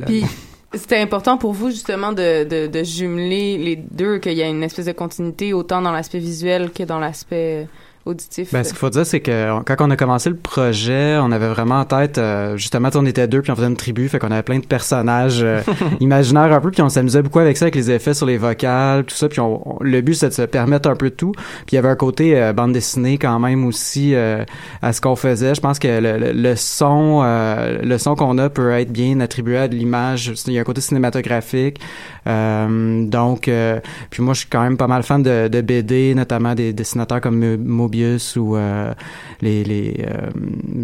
Puis 0.06 0.24
c'était 0.74 0.98
important 1.00 1.38
pour 1.38 1.52
vous 1.52 1.70
justement 1.70 2.12
de, 2.12 2.44
de, 2.44 2.66
de 2.66 2.82
jumeler 2.84 3.58
les 3.58 3.76
deux, 3.76 4.18
qu'il 4.18 4.32
y 4.32 4.42
a 4.42 4.48
une 4.48 4.62
espèce 4.62 4.86
de 4.86 4.92
continuité 4.92 5.52
autant 5.52 5.80
dans 5.82 5.92
l'aspect 5.92 6.18
visuel 6.18 6.70
que 6.70 6.82
dans 6.82 6.98
l'aspect 6.98 7.68
auditif. 8.06 8.52
Ben, 8.52 8.62
ce 8.64 8.68
qu'il 8.70 8.78
faut 8.78 8.90
dire, 8.90 9.06
c'est 9.06 9.20
que 9.20 9.60
quand 9.64 9.76
on 9.80 9.90
a 9.90 9.96
commencé 9.96 10.28
le 10.30 10.36
projet, 10.36 11.16
on 11.20 11.32
avait 11.32 11.48
vraiment 11.48 11.80
en 11.80 11.84
tête, 11.84 12.18
euh, 12.18 12.56
justement, 12.56 12.88
on 12.94 13.06
était 13.06 13.26
deux, 13.28 13.40
puis 13.42 13.50
on 13.50 13.56
faisait 13.56 13.66
une 13.66 13.76
tribu, 13.76 14.08
fait 14.08 14.18
qu'on 14.18 14.30
avait 14.30 14.42
plein 14.42 14.58
de 14.58 14.66
personnages 14.66 15.40
euh, 15.42 15.60
imaginaires 16.00 16.52
un 16.52 16.60
peu, 16.60 16.70
puis 16.70 16.82
on 16.82 16.88
s'amusait 16.88 17.22
beaucoup 17.22 17.38
avec 17.38 17.56
ça, 17.56 17.64
avec 17.64 17.74
les 17.76 17.90
effets 17.90 18.12
sur 18.14 18.26
les 18.26 18.36
vocales, 18.36 19.04
tout 19.04 19.14
ça, 19.14 19.28
puis 19.28 19.40
on, 19.40 19.76
on- 19.76 19.82
le 19.82 20.00
but, 20.02 20.14
c'est 20.14 20.28
de 20.28 20.34
se 20.34 20.42
permettre 20.42 20.88
un 20.88 20.96
peu 20.96 21.10
de 21.10 21.14
tout. 21.14 21.32
Puis 21.32 21.72
il 21.72 21.74
y 21.76 21.78
avait 21.78 21.88
un 21.88 21.96
côté 21.96 22.38
euh, 22.40 22.52
bande 22.52 22.72
dessinée 22.72 23.16
quand 23.18 23.38
même 23.38 23.64
aussi 23.66 24.14
euh, 24.14 24.44
à 24.82 24.92
ce 24.92 25.00
qu'on 25.00 25.16
faisait. 25.16 25.54
Je 25.54 25.60
pense 25.60 25.78
que 25.78 25.88
le, 25.88 26.18
le- 26.18 26.32
le 26.32 26.56
son, 26.56 27.22
euh, 27.24 27.78
le 27.82 27.98
son 27.98 28.14
qu'on 28.16 28.36
a 28.38 28.50
peut 28.50 28.70
être 28.72 28.92
bien 28.92 29.20
attribué 29.20 29.56
à 29.58 29.68
de 29.68 29.74
l'image. 29.74 30.32
Il 30.46 30.52
y 30.52 30.58
a 30.58 30.60
un 30.60 30.64
côté 30.64 30.80
cinématographique. 30.80 31.80
Euh, 32.26 33.04
donc, 33.06 33.48
euh, 33.48 33.80
puis 34.10 34.22
moi, 34.22 34.34
je 34.34 34.40
suis 34.40 34.48
quand 34.48 34.62
même 34.62 34.76
pas 34.76 34.86
mal 34.86 35.02
fan 35.02 35.22
de, 35.22 35.48
de 35.48 35.60
BD, 35.60 36.14
notamment 36.14 36.54
des 36.54 36.72
dessinateurs 36.72 37.20
comme 37.20 37.56
Mo- 37.56 37.88
Ou 38.36 38.56
euh, 38.56 38.92
les 39.40 39.64
les 39.64 40.04
euh, 40.06 40.30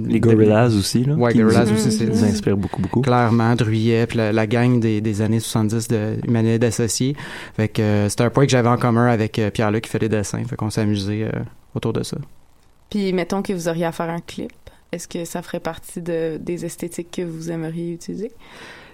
Les 0.07 0.21
Gorillaz 0.21 0.77
aussi, 0.77 1.05
là. 1.05 1.15
Ouais, 1.15 1.33
qui 1.33 1.39
Gorillaz 1.41 1.67
nous- 1.67 1.75
aussi, 1.75 1.91
c'est 1.93 2.07
nous 2.07 2.25
inspirent 2.25 2.57
beaucoup, 2.57 2.81
beaucoup. 2.81 3.01
Clairement, 3.01 3.55
Druyet, 3.55 4.07
puis 4.07 4.19
la, 4.19 4.33
la 4.33 4.47
gang 4.47 4.79
des, 4.81 5.01
des 5.01 5.23
années 5.23 5.41
70 5.41 5.89
de 5.89 6.17
Humanité 6.27 6.59
d'associés. 6.59 7.17
Fait 7.57 7.69
que 7.69 7.83
euh, 7.83 8.09
c'était 8.09 8.25
un 8.25 8.31
point 8.31 8.45
que 8.47 8.51
j'avais 8.53 8.69
en 8.69 8.77
commun 8.79 9.07
avec 9.09 9.39
euh, 9.39 9.51
Pierre-Luc 9.51 9.85
qui 9.85 9.91
fait 9.91 9.99
les 9.99 10.09
dessins. 10.09 10.43
Fait 10.45 10.57
qu'on 10.57 10.71
s'est 10.71 10.83
amusé 10.83 11.25
euh, 11.25 11.31
autour 11.75 11.93
de 11.93 12.03
ça. 12.03 12.17
Puis 12.91 13.13
mettons 13.13 13.43
que 13.43 13.53
vous 13.53 13.69
auriez 13.69 13.85
à 13.87 13.93
faire 13.93 14.11
un 14.11 14.21
clip. 14.21 14.51
Est-ce 14.93 15.07
que 15.07 15.25
ça 15.25 15.41
ferait 15.43 15.61
partie 15.61 16.03
de, 16.03 16.37
des 16.39 16.65
esthétiques 16.65 17.13
que 17.13 17.23
vous 17.23 17.51
aimeriez 17.53 17.93
utiliser? 17.93 18.33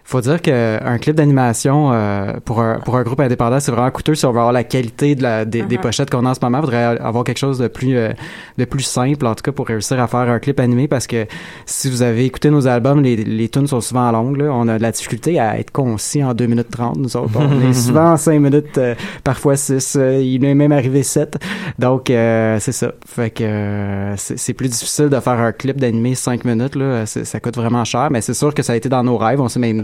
Faut 0.09 0.21
dire 0.21 0.41
qu'un 0.41 0.99
clip 0.99 1.17
d'animation 1.17 1.91
euh, 1.93 2.35
pour, 2.45 2.61
un, 2.61 2.79
pour 2.79 2.97
un 2.97 3.03
groupe 3.03 3.19
indépendant, 3.19 3.59
c'est 3.59 3.73
vraiment 3.73 3.91
coûteux 3.91 4.15
si 4.15 4.25
on 4.25 4.31
veut 4.31 4.39
avoir 4.39 4.53
la 4.53 4.63
qualité 4.63 5.17
de 5.17 5.23
la, 5.25 5.45
des, 5.45 5.63
des 5.63 5.77
Mhm. 5.77 5.83
pochettes 5.83 6.11
qu'on 6.11 6.25
a 6.25 6.31
en 6.31 6.35
ce 6.35 6.39
moment. 6.41 6.59
Il 6.59 6.61
faudrait 6.61 6.85
avoir 7.01 7.25
quelque 7.25 7.39
chose 7.39 7.59
de 7.59 7.67
plus, 7.67 7.97
euh, 7.97 8.13
de 8.57 8.65
plus 8.65 8.85
simple, 8.85 9.27
en 9.27 9.35
tout 9.35 9.43
cas, 9.43 9.51
pour 9.51 9.67
réussir 9.67 9.99
à 10.01 10.07
faire 10.07 10.21
un 10.21 10.39
clip 10.39 10.61
animé 10.61 10.87
parce 10.87 11.09
que 11.09 11.27
si 11.67 11.91
vous 11.91 12.03
avez 12.03 12.25
écouté 12.25 12.51
nos 12.51 12.69
albums, 12.69 13.03
les, 13.03 13.17
les 13.17 13.49
tunes 13.49 13.67
sont 13.67 13.81
souvent 13.81 14.09
longues. 14.13 14.37
Là. 14.37 14.51
On 14.53 14.69
a 14.69 14.79
de 14.79 14.83
la 14.83 14.93
difficulté 14.93 15.41
à 15.41 15.59
être 15.59 15.73
concis 15.73 16.23
en 16.23 16.35
2 16.35 16.47
minutes 16.47 16.71
30, 16.71 16.99
nous 16.99 17.17
autres. 17.17 17.33
On 17.37 17.69
est 17.69 17.73
souvent 17.87 18.13
en 18.13 18.17
5 18.17 18.39
minutes, 18.39 18.79
euh, 18.79 18.95
parfois 19.25 19.57
6. 19.57 19.99
il 20.01 20.45
est 20.45 20.55
même 20.55 20.71
arrivé 20.71 21.03
7. 21.03 21.37
Donc, 21.81 22.11
euh, 22.11 22.59
c'est 22.61 22.71
ça. 22.71 22.93
Fait 23.05 23.31
que 23.31 23.43
euh, 23.43 24.17
c'est 24.17 24.39
c'est 24.39 24.55
plus 24.55 24.69
difficile 24.69 25.09
de 25.09 25.19
faire 25.19 25.41
un 25.41 25.51
clip 25.51 25.79
d'animé 25.81 26.15
5 26.15 26.45
minutes. 26.45 26.77
Là. 26.77 27.07
Ça 27.07 27.41
coûte 27.41 27.57
vraiment 27.57 27.85
cher, 27.85 28.09
mais 28.13 28.21
c'est 28.21 28.35
sûr 28.35 28.55
que 28.55 28.63
ça 28.63 28.75
a 28.75 28.77
été 28.77 28.89
dans 28.89 29.03
nos 29.03 29.17
rêves. 29.19 29.41
On 29.41 29.49
s'est 29.49 29.59
même 29.59 29.83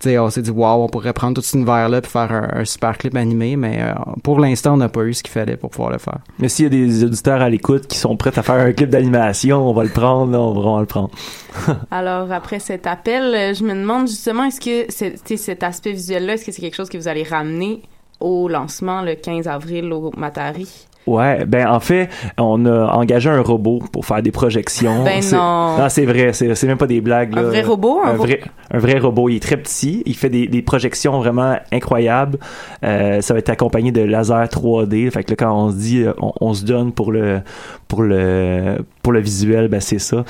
tu 0.00 0.10
sais, 0.10 0.18
on 0.18 0.28
s'est 0.28 0.42
dit, 0.42 0.50
waouh, 0.50 0.82
on 0.82 0.88
pourrait 0.88 1.12
prendre 1.12 1.34
tout 1.34 1.40
cet 1.42 1.54
univers-là 1.54 2.00
puis 2.02 2.10
faire 2.10 2.30
un, 2.32 2.60
un 2.60 2.64
super 2.64 2.98
clip 2.98 3.16
animé, 3.16 3.56
mais 3.56 3.78
euh, 3.80 3.92
pour 4.22 4.38
l'instant, 4.40 4.74
on 4.74 4.76
n'a 4.76 4.88
pas 4.88 5.02
eu 5.02 5.14
ce 5.14 5.22
qu'il 5.22 5.32
fallait 5.32 5.56
pour 5.56 5.70
pouvoir 5.70 5.90
le 5.92 5.98
faire. 5.98 6.18
Mais 6.38 6.48
s'il 6.48 6.64
y 6.64 6.66
a 6.66 6.70
des 6.70 7.04
auditeurs 7.04 7.40
à 7.40 7.48
l'écoute 7.48 7.86
qui 7.86 7.96
sont 7.96 8.16
prêts 8.16 8.36
à 8.38 8.42
faire 8.42 8.56
un 8.56 8.72
clip 8.72 8.90
d'animation, 8.90 9.68
on 9.68 9.72
va 9.72 9.84
le 9.84 9.90
prendre, 9.90 10.32
là, 10.32 10.40
on 10.40 10.52
va 10.52 10.60
vraiment 10.60 10.80
le 10.80 10.86
prendre. 10.86 11.10
Alors, 11.90 12.30
après 12.32 12.58
cet 12.58 12.86
appel, 12.86 13.22
euh, 13.34 13.54
je 13.54 13.64
me 13.64 13.74
demande 13.74 14.08
justement, 14.08 14.44
est-ce 14.44 14.60
que 14.60 14.90
c'est- 14.92 15.36
cet 15.36 15.62
aspect 15.62 15.92
visuel-là, 15.92 16.34
est-ce 16.34 16.44
que 16.44 16.52
c'est 16.52 16.60
quelque 16.60 16.76
chose 16.76 16.88
que 16.90 16.98
vous 16.98 17.08
allez 17.08 17.22
ramener 17.22 17.82
au 18.20 18.48
lancement 18.48 19.02
le 19.02 19.14
15 19.14 19.46
avril 19.48 19.92
au 19.92 20.10
Matari? 20.16 20.68
Ouais, 21.06 21.44
ben 21.44 21.66
en 21.68 21.80
fait, 21.80 22.08
on 22.38 22.64
a 22.64 22.86
engagé 22.96 23.28
un 23.28 23.42
robot 23.42 23.80
pour 23.92 24.06
faire 24.06 24.22
des 24.22 24.30
projections. 24.30 25.04
Ben 25.04 25.20
C'est- 25.20 25.36
non. 25.36 25.76
Non, 25.78 25.88
c'est 25.90 26.06
vrai, 26.06 26.32
c'est 26.32 26.54
c'est 26.54 26.66
même 26.66 26.78
pas 26.78 26.86
des 26.86 27.00
blagues. 27.02 27.36
Un 27.36 27.42
vrai 27.42 27.62
robot, 27.62 28.00
un 28.02 28.08
un, 28.08 28.16
ro- 28.16 28.24
vrai, 28.24 28.40
un 28.70 28.78
vrai 28.78 28.98
robot. 28.98 29.28
Il 29.28 29.36
est 29.36 29.40
très 29.42 29.56
petit, 29.58 30.02
il 30.06 30.16
fait 30.16 30.30
des, 30.30 30.46
des 30.46 30.62
projections 30.62 31.18
vraiment 31.18 31.56
incroyables. 31.72 32.38
Euh, 32.84 33.20
ça 33.20 33.34
va 33.34 33.38
être 33.40 33.50
accompagné 33.50 33.92
de 33.92 34.00
laser 34.00 34.46
3D. 34.48 35.10
Fait 35.10 35.24
que 35.24 35.30
là, 35.32 35.36
quand 35.36 35.54
on 35.54 35.70
se 35.70 35.76
dit, 35.76 36.02
euh, 36.02 36.12
on, 36.20 36.32
on 36.40 36.54
se 36.54 36.64
donne 36.64 36.92
pour 36.92 37.12
le 37.12 37.40
pour 37.88 38.02
le 38.02 38.78
pour 39.02 39.12
le 39.12 39.20
visuel, 39.20 39.68
ben 39.68 39.80
c'est 39.80 39.98
ça. 39.98 40.24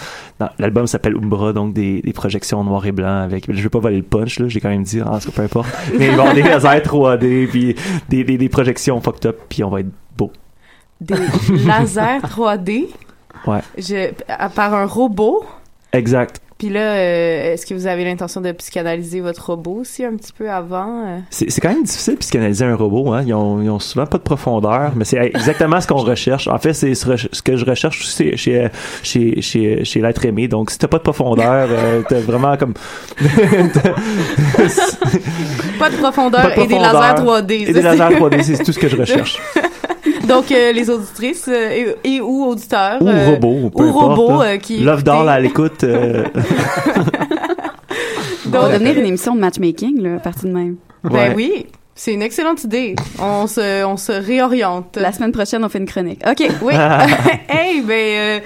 L'album 0.59 0.87
s'appelle 0.89 1.15
Umbra, 1.17 1.53
donc 1.53 1.73
des, 1.73 2.01
des 2.03 2.13
projections 2.13 2.65
noir 2.65 2.85
et 2.87 2.93
blanc 2.93 3.23
avec. 3.23 3.45
Je 3.49 3.63
vais 3.63 3.69
pas 3.69 3.79
voler 3.79 3.99
le 3.99 4.03
punch 4.03 4.41
là, 4.41 4.49
j'ai 4.49 4.61
quand 4.61 4.71
même 4.71 4.83
dit, 4.83 5.01
en 5.01 5.19
tout 5.21 5.27
cas, 5.31 5.33
peu 5.37 5.43
importe. 5.43 5.69
Mais 5.99 6.11
bon, 6.17 6.33
des 6.35 6.43
lasers 6.43 6.81
3D 6.81 7.47
puis 7.49 7.77
des, 8.09 8.25
des, 8.25 8.37
des 8.39 8.49
projections 8.49 9.01
fucked 9.01 9.27
up, 9.27 9.37
puis 9.49 9.63
on 9.63 9.71
va 9.71 9.81
être 9.81 9.91
beau. 10.17 10.33
Des 11.05 11.15
lasers 11.67 12.21
3D 12.23 12.87
Ouais, 13.47 13.61
je, 13.77 14.11
à- 14.29 14.49
par 14.49 14.73
un 14.75 14.87
robot. 14.87 15.45
exact. 15.93 16.41
Puis 16.57 16.69
là, 16.73 16.81
euh, 16.95 17.53
est-ce 17.53 17.67
que 17.67 17.75
vous 17.75 17.87
avez 17.89 18.05
l'intention 18.05 18.41
de 18.41 18.53
psychanalyser 18.53 19.21
votre 19.21 19.51
robot 19.51 19.79
aussi 19.81 20.05
un 20.05 20.15
petit 20.17 20.33
peu 20.33 20.49
avant? 20.49 21.03
euh? 21.05 21.19
C'est 21.29 21.61
quand 21.61 21.69
même 21.69 21.83
difficile 21.83 22.15
de 22.15 22.19
psychanalyser 22.21 22.65
un 22.65 22.77
robot. 22.77 23.13
Hein. 23.13 23.25
Ils, 23.27 23.35
ont, 23.35 23.61
ils 23.61 23.69
ont 23.69 23.81
souvent 23.81 24.07
pas 24.07 24.19
de 24.19 24.23
profondeur, 24.23 24.93
mais 24.95 25.05
c'est 25.05 25.19
exactement 25.19 25.81
ce 25.81 25.89
qu'on 25.89 25.97
recherche. 26.13 26.47
En 26.47 26.59
fait, 26.59 26.73
c'est 26.73 26.95
ce, 26.95 27.43
que 27.43 27.57
je 27.57 27.65
recherche 27.67 28.01
aussi 28.03 28.37
chez, 28.37 28.71
chez, 29.03 29.43
chez, 29.43 29.85
chez 29.85 30.01
l'être 30.01 30.25
aimé. 30.25 30.47
Donc, 30.47 30.71
si 30.71 30.79
t'as 30.79 30.87
pas 30.89 30.99
de 30.99 31.03
profondeur, 31.03 31.69
euh, 31.71 32.03
t'as 32.09 32.21
vraiment 32.21 32.57
comme... 32.57 32.75
Pas 35.79 35.91
de 35.91 35.97
profondeur, 35.97 36.43
Pas 36.43 36.49
de 36.57 36.61
et 36.63 36.67
des 36.67 36.75
profondeur. 36.77 37.01
lasers 37.01 37.23
3D. 37.25 37.53
Et 37.69 37.73
des 37.73 37.83
lasers 37.83 37.99
c'est- 38.09 38.15
3D, 38.21 38.43
c'est 38.43 38.63
tout 38.65 38.73
ce 38.73 38.79
que 38.79 38.89
je 38.89 38.97
recherche. 38.97 39.39
Donc, 40.27 40.51
euh, 40.53 40.73
les 40.73 40.91
auditrices 40.91 41.49
euh, 41.49 41.95
et, 42.05 42.15
et 42.17 42.21
ou 42.21 42.45
auditeurs. 42.47 43.01
Ou 43.03 43.09
euh, 43.09 43.27
robot, 43.31 43.71
peu 43.71 43.85
ou 43.85 43.89
importe. 43.89 44.19
robots 44.19 44.43
là. 44.43 44.49
euh, 44.53 44.57
qui. 44.59 44.79
Love 44.81 45.01
écoutez- 45.01 45.11
Doll 45.19 45.29
à 45.29 45.41
l'écoute. 45.41 45.85
euh, 45.85 46.25
Ça 48.53 48.61
va 48.61 48.73
devenir 48.73 48.97
une 48.99 49.07
émission 49.07 49.35
de 49.35 49.41
matchmaking, 49.41 50.01
là, 50.01 50.17
à 50.17 50.19
partir 50.21 50.49
de 50.49 50.55
même. 50.55 50.77
Ben 51.03 51.33
oui, 51.35 51.67
c'est 51.95 52.13
une 52.15 52.23
excellente 52.23 52.63
idée. 52.65 52.95
On 53.21 53.47
se, 53.47 53.85
on 53.85 53.97
se 53.97 54.13
réoriente. 54.13 54.97
La 54.97 55.13
semaine 55.13 55.33
prochaine, 55.33 55.65
on 55.65 55.69
fait 55.69 55.79
une 55.79 55.87
chronique. 55.87 56.23
OK. 56.27 56.49
Oui. 56.63 56.73
hey, 57.49 57.81
ben 57.83 57.93
euh, 57.93 58.41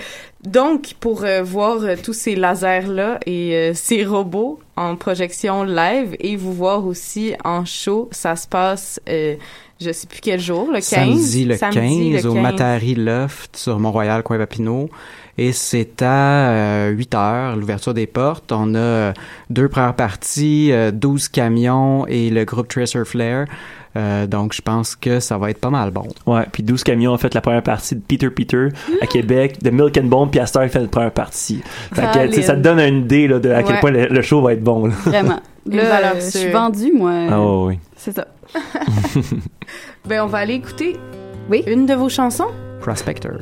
donc 0.45 0.95
pour 0.99 1.25
euh, 1.25 1.43
voir 1.43 1.79
euh, 1.83 1.95
tous 2.03 2.13
ces 2.15 2.37
lasers 2.37 2.87
là 2.89 3.19
et 3.27 3.55
euh, 3.55 3.73
ces 3.75 4.05
robots 4.05 4.61
en 4.77 4.97
projection 4.97 5.63
live 5.65 6.17
et 6.21 6.37
vous 6.37 6.53
voir 6.53 6.87
aussi 6.87 7.35
en 7.45 7.65
show, 7.65 8.09
ça 8.13 8.35
se 8.37 8.47
passe 8.49 9.01
euh, 9.09 9.35
je 9.81 9.93
sais 9.93 10.07
plus 10.07 10.21
quel 10.21 10.41
jour, 10.41 10.69
le 10.69 10.81
15. 10.81 10.85
Samedi 10.85 11.45
le 11.45 11.57
15 11.57 11.75
Samedi, 11.75 12.11
le 12.13 12.27
au 12.27 12.35
15. 12.35 12.43
Matari 12.43 12.95
Loft 12.95 13.57
sur 13.57 13.79
Mont-Royal, 13.79 14.23
coin 14.23 14.39
Papineau. 14.39 14.91
Et 15.41 15.53
c'est 15.53 16.03
à 16.03 16.51
euh, 16.51 16.89
8 16.91 17.15
heures, 17.15 17.57
l'ouverture 17.57 17.95
des 17.95 18.09
portes. 18.09 18.51
On 18.51 18.75
a 18.75 18.79
euh, 18.79 19.13
deux 19.51 19.69
premières 19.69 19.95
parties, 19.95 20.73
euh, 20.73 20.91
12 20.91 21.29
camions 21.29 22.07
et 22.09 22.31
le 22.31 22.45
groupe 22.45 22.67
Tracer 22.67 23.05
Flare. 23.05 23.47
Euh, 23.97 24.27
donc, 24.27 24.53
je 24.53 24.63
pense 24.63 24.97
que 24.97 25.21
ça 25.21 25.39
va 25.39 25.51
être 25.51 25.61
pas 25.61 25.71
mal 25.71 25.93
bon. 25.93 26.09
Ouais, 26.27 26.45
puis 26.51 26.65
12 26.65 26.83
camions 26.83 27.13
ont 27.13 27.19
fait 27.19 27.35
la 27.35 27.41
première 27.41 27.63
partie 27.63 27.95
de 27.95 28.01
Peter 28.01 28.31
Peter 28.31 28.69
à 29.01 29.07
Québec, 29.07 29.63
de 29.63 29.71
Milk 29.71 29.97
and 29.97 30.07
Bone, 30.07 30.29
puis 30.29 30.41
Astor 30.41 30.67
fait 30.69 30.81
la 30.81 30.89
première 30.89 31.13
partie. 31.13 31.63
Fait 31.93 32.03
que, 32.03 32.27
tu 32.27 32.35
sais, 32.35 32.43
ça 32.43 32.55
te 32.55 32.61
donne 32.61 32.81
une 32.81 33.03
idée 33.03 33.29
là, 33.29 33.39
de 33.39 33.51
à 33.51 33.63
quel 33.63 33.79
point 33.79 33.93
le, 33.93 34.07
le 34.07 34.23
show 34.23 34.43
va 34.43 34.55
être 34.55 34.63
bon. 34.63 34.87
Là. 34.87 34.95
Vraiment. 35.05 35.41
Là, 35.67 35.85
valeur 35.85 36.15
je 36.17 36.39
suis 36.39 36.51
vendue, 36.51 36.93
moi. 36.93 37.13
Ah 37.31 37.41
ouais, 37.41 37.67
ouais. 37.67 37.79
C'est 37.97 38.15
ça. 38.15 38.27
Ben 40.07 40.23
on 40.23 40.27
va 40.27 40.39
aller 40.39 40.55
écouter 40.55 40.99
Oui. 41.51 41.63
une 41.67 41.87
de 41.87 41.95
vos 41.95 42.09
chansons. 42.09 42.51
Prospector. 42.81 43.39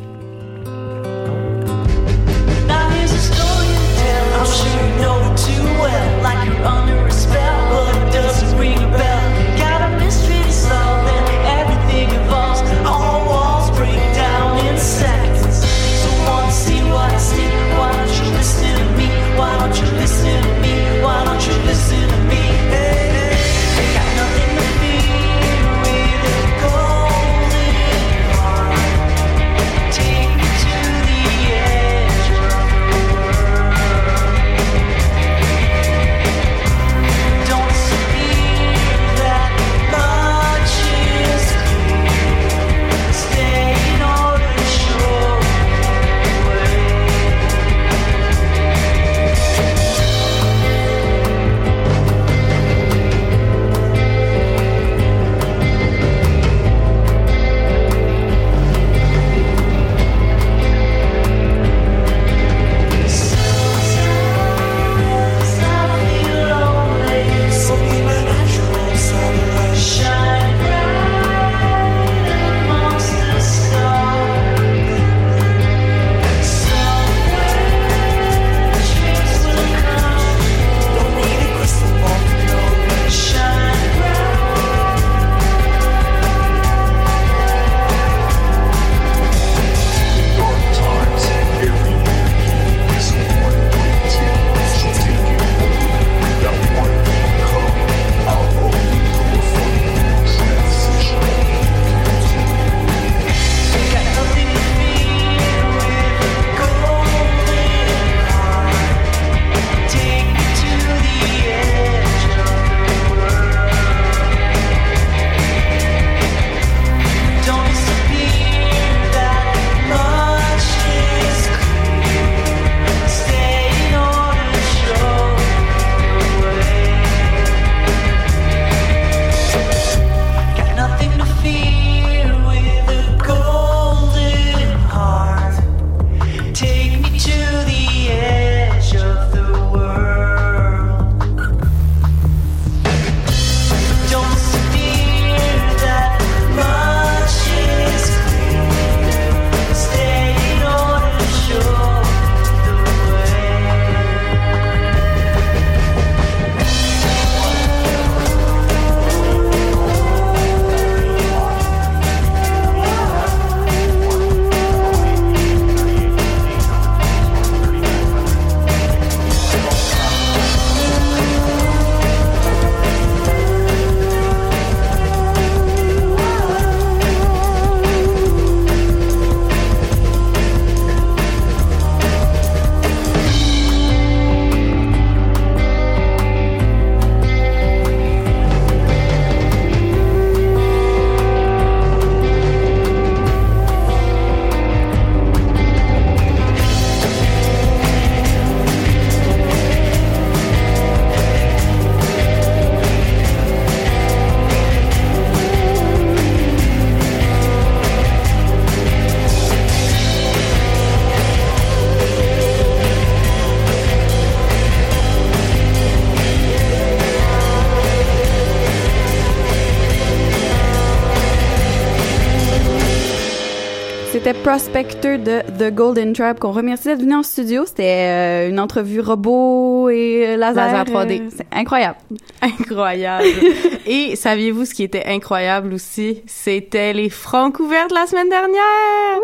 Prospector 224.47 225.19
de 225.19 225.43
The 225.59 225.75
Golden 225.75 226.13
Tribe 226.13 226.39
qu'on 226.39 226.53
remercie 226.53 226.85
d'être 226.85 227.01
venu 227.01 227.17
en 227.17 227.25
studio. 227.25 227.65
C'était 227.67 228.47
euh, 228.47 228.49
une 228.49 228.61
entrevue 228.61 229.01
robot 229.01 229.89
et 229.91 230.25
euh, 230.25 230.37
laser. 230.37 230.73
Laser 230.73 230.85
3D. 230.85 231.21
euh, 231.21 231.29
c'est 231.37 231.47
incroyable. 231.51 231.97
Incroyable. 232.41 233.27
Et 233.87 234.15
saviez-vous 234.15 234.65
ce 234.65 234.73
qui 234.73 234.85
était 234.85 235.05
incroyable 235.05 235.75
aussi? 235.75 236.23
C'était 236.27 236.93
les 236.93 237.11
francs 237.11 237.59
ouverts 237.59 237.89
de 237.89 237.95
la 237.95 238.07
semaine 238.07 238.29
dernière! 238.29 239.19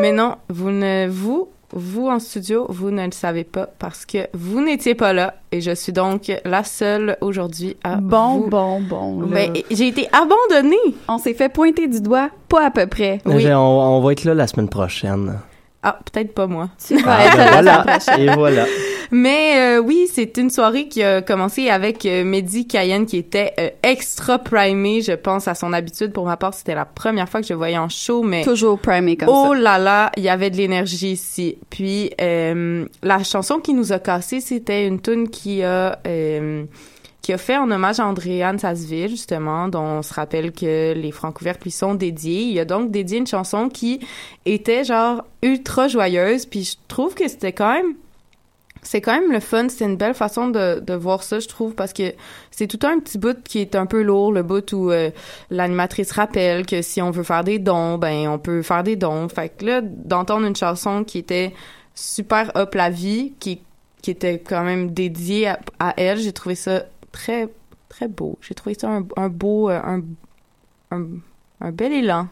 Mais 0.00 0.10
non, 0.10 0.34
vous 0.48 0.72
ne, 0.72 1.06
vous, 1.06 1.48
vous 1.72 2.08
en 2.08 2.18
studio, 2.18 2.66
vous 2.68 2.90
ne 2.90 3.04
le 3.06 3.12
savez 3.12 3.44
pas 3.44 3.68
parce 3.78 4.04
que 4.06 4.28
vous 4.34 4.60
n'étiez 4.64 4.94
pas 4.94 5.12
là 5.12 5.34
et 5.52 5.60
je 5.60 5.74
suis 5.74 5.92
donc 5.92 6.30
la 6.44 6.62
seule 6.64 7.16
aujourd'hui 7.20 7.76
à 7.82 7.96
Bon, 7.96 8.38
vous- 8.38 8.48
bon, 8.48 8.80
bon. 8.80 9.12
Ben, 9.26 9.52
j'ai 9.70 9.88
été 9.88 10.08
abandonnée. 10.12 10.76
On 11.08 11.18
s'est 11.18 11.34
fait 11.34 11.48
pointer 11.48 11.86
du 11.88 12.00
doigt, 12.00 12.28
pas 12.48 12.66
à 12.66 12.70
peu 12.70 12.86
près. 12.86 13.20
Oui. 13.26 13.46
On, 13.52 13.56
on 13.58 14.00
va 14.00 14.12
être 14.12 14.24
là 14.24 14.34
la 14.34 14.46
semaine 14.46 14.68
prochaine. 14.68 15.38
Ah, 15.86 15.98
peut-être 16.10 16.32
pas 16.32 16.46
moi. 16.46 16.70
Tu 16.86 16.96
vas 16.96 17.16
Ah, 17.18 17.26
être 17.26 17.36
ben 17.36 17.50
voilà. 17.52 17.84
Et 18.18 18.26
voilà. 18.34 18.64
Mais 19.10 19.76
euh, 19.76 19.80
oui, 19.80 20.08
c'est 20.10 20.38
une 20.38 20.48
soirée 20.48 20.88
qui 20.88 21.02
a 21.02 21.20
commencé 21.20 21.68
avec 21.68 22.06
euh, 22.06 22.24
Mehdi 22.24 22.66
Cayenne 22.66 23.04
qui 23.04 23.18
était 23.18 23.52
euh, 23.60 23.68
extra 23.82 24.38
primé, 24.38 25.02
je 25.02 25.12
pense, 25.12 25.46
à 25.46 25.54
son 25.54 25.74
habitude. 25.74 26.12
Pour 26.12 26.24
ma 26.24 26.38
part, 26.38 26.54
c'était 26.54 26.74
la 26.74 26.86
première 26.86 27.28
fois 27.28 27.42
que 27.42 27.46
je 27.46 27.52
le 27.52 27.58
voyais 27.58 27.76
en 27.76 27.90
show, 27.90 28.22
mais 28.22 28.42
Toujours 28.44 28.78
primé 28.78 29.16
comme 29.16 29.28
oh 29.30 29.52
ça. 29.52 29.60
là 29.60 29.78
là, 29.78 30.10
il 30.16 30.22
y 30.22 30.30
avait 30.30 30.48
de 30.50 30.56
l'énergie 30.56 31.12
ici. 31.12 31.58
Puis 31.68 32.10
euh, 32.20 32.86
la 33.02 33.22
chanson 33.22 33.58
qui 33.58 33.74
nous 33.74 33.92
a 33.92 33.98
cassé, 33.98 34.40
c'était 34.40 34.86
une 34.86 35.00
tune 35.00 35.28
qui 35.28 35.62
a 35.62 35.98
euh, 36.06 36.64
qui 37.24 37.32
a 37.32 37.38
fait 37.38 37.56
en 37.56 37.70
hommage 37.70 38.00
à 38.00 38.06
Andréane 38.06 38.58
Sasseville, 38.58 39.08
justement, 39.08 39.68
dont 39.68 39.80
on 39.80 40.02
se 40.02 40.12
rappelle 40.12 40.52
que 40.52 40.92
les 40.92 41.10
francs 41.10 41.40
ouverts 41.40 41.56
lui 41.62 41.70
sont 41.70 41.94
dédiés. 41.94 42.42
Il 42.42 42.60
a 42.60 42.66
donc 42.66 42.90
dédié 42.90 43.16
une 43.16 43.26
chanson 43.26 43.70
qui 43.70 44.06
était 44.44 44.84
genre 44.84 45.24
ultra 45.42 45.88
joyeuse, 45.88 46.44
puis 46.44 46.64
je 46.64 46.76
trouve 46.86 47.14
que 47.14 47.26
c'était 47.26 47.52
quand 47.52 47.72
même 47.72 47.94
c'est 48.82 49.00
quand 49.00 49.18
même 49.18 49.32
le 49.32 49.40
fun, 49.40 49.70
c'est 49.70 49.86
une 49.86 49.96
belle 49.96 50.12
façon 50.12 50.48
de, 50.48 50.80
de 50.80 50.92
voir 50.92 51.22
ça, 51.22 51.40
je 51.40 51.48
trouve, 51.48 51.74
parce 51.74 51.94
que 51.94 52.12
c'est 52.50 52.66
tout 52.66 52.86
un 52.86 52.98
petit 52.98 53.16
bout 53.16 53.42
qui 53.42 53.60
est 53.60 53.74
un 53.74 53.86
peu 53.86 54.02
lourd, 54.02 54.30
le 54.30 54.42
bout 54.42 54.70
où 54.74 54.90
euh, 54.90 55.10
l'animatrice 55.48 56.12
rappelle 56.12 56.66
que 56.66 56.82
si 56.82 57.00
on 57.00 57.10
veut 57.10 57.22
faire 57.22 57.42
des 57.42 57.58
dons, 57.58 57.96
ben 57.96 58.28
on 58.28 58.38
peut 58.38 58.60
faire 58.60 58.82
des 58.82 58.96
dons. 58.96 59.30
Fait 59.30 59.48
que 59.48 59.64
là, 59.64 59.80
d'entendre 59.82 60.46
une 60.46 60.56
chanson 60.56 61.04
qui 61.04 61.16
était 61.16 61.54
super 61.94 62.54
up 62.54 62.74
la 62.74 62.90
vie, 62.90 63.32
qui, 63.40 63.62
qui 64.02 64.10
était 64.10 64.40
quand 64.40 64.64
même 64.64 64.90
dédiée 64.90 65.48
à, 65.48 65.60
à 65.78 65.94
elle, 65.96 66.18
j'ai 66.18 66.32
trouvé 66.32 66.54
ça 66.54 66.84
très, 67.14 68.08
beau. 68.08 68.38
J'ai 68.40 68.54
trouvé 68.54 68.74
ça 68.74 68.90
un, 69.16 69.28
beau, 69.28 69.70
euh, 69.70 69.80
un, 70.90 71.02
un 71.60 71.72
bel 71.72 71.92
élan. 71.92 72.28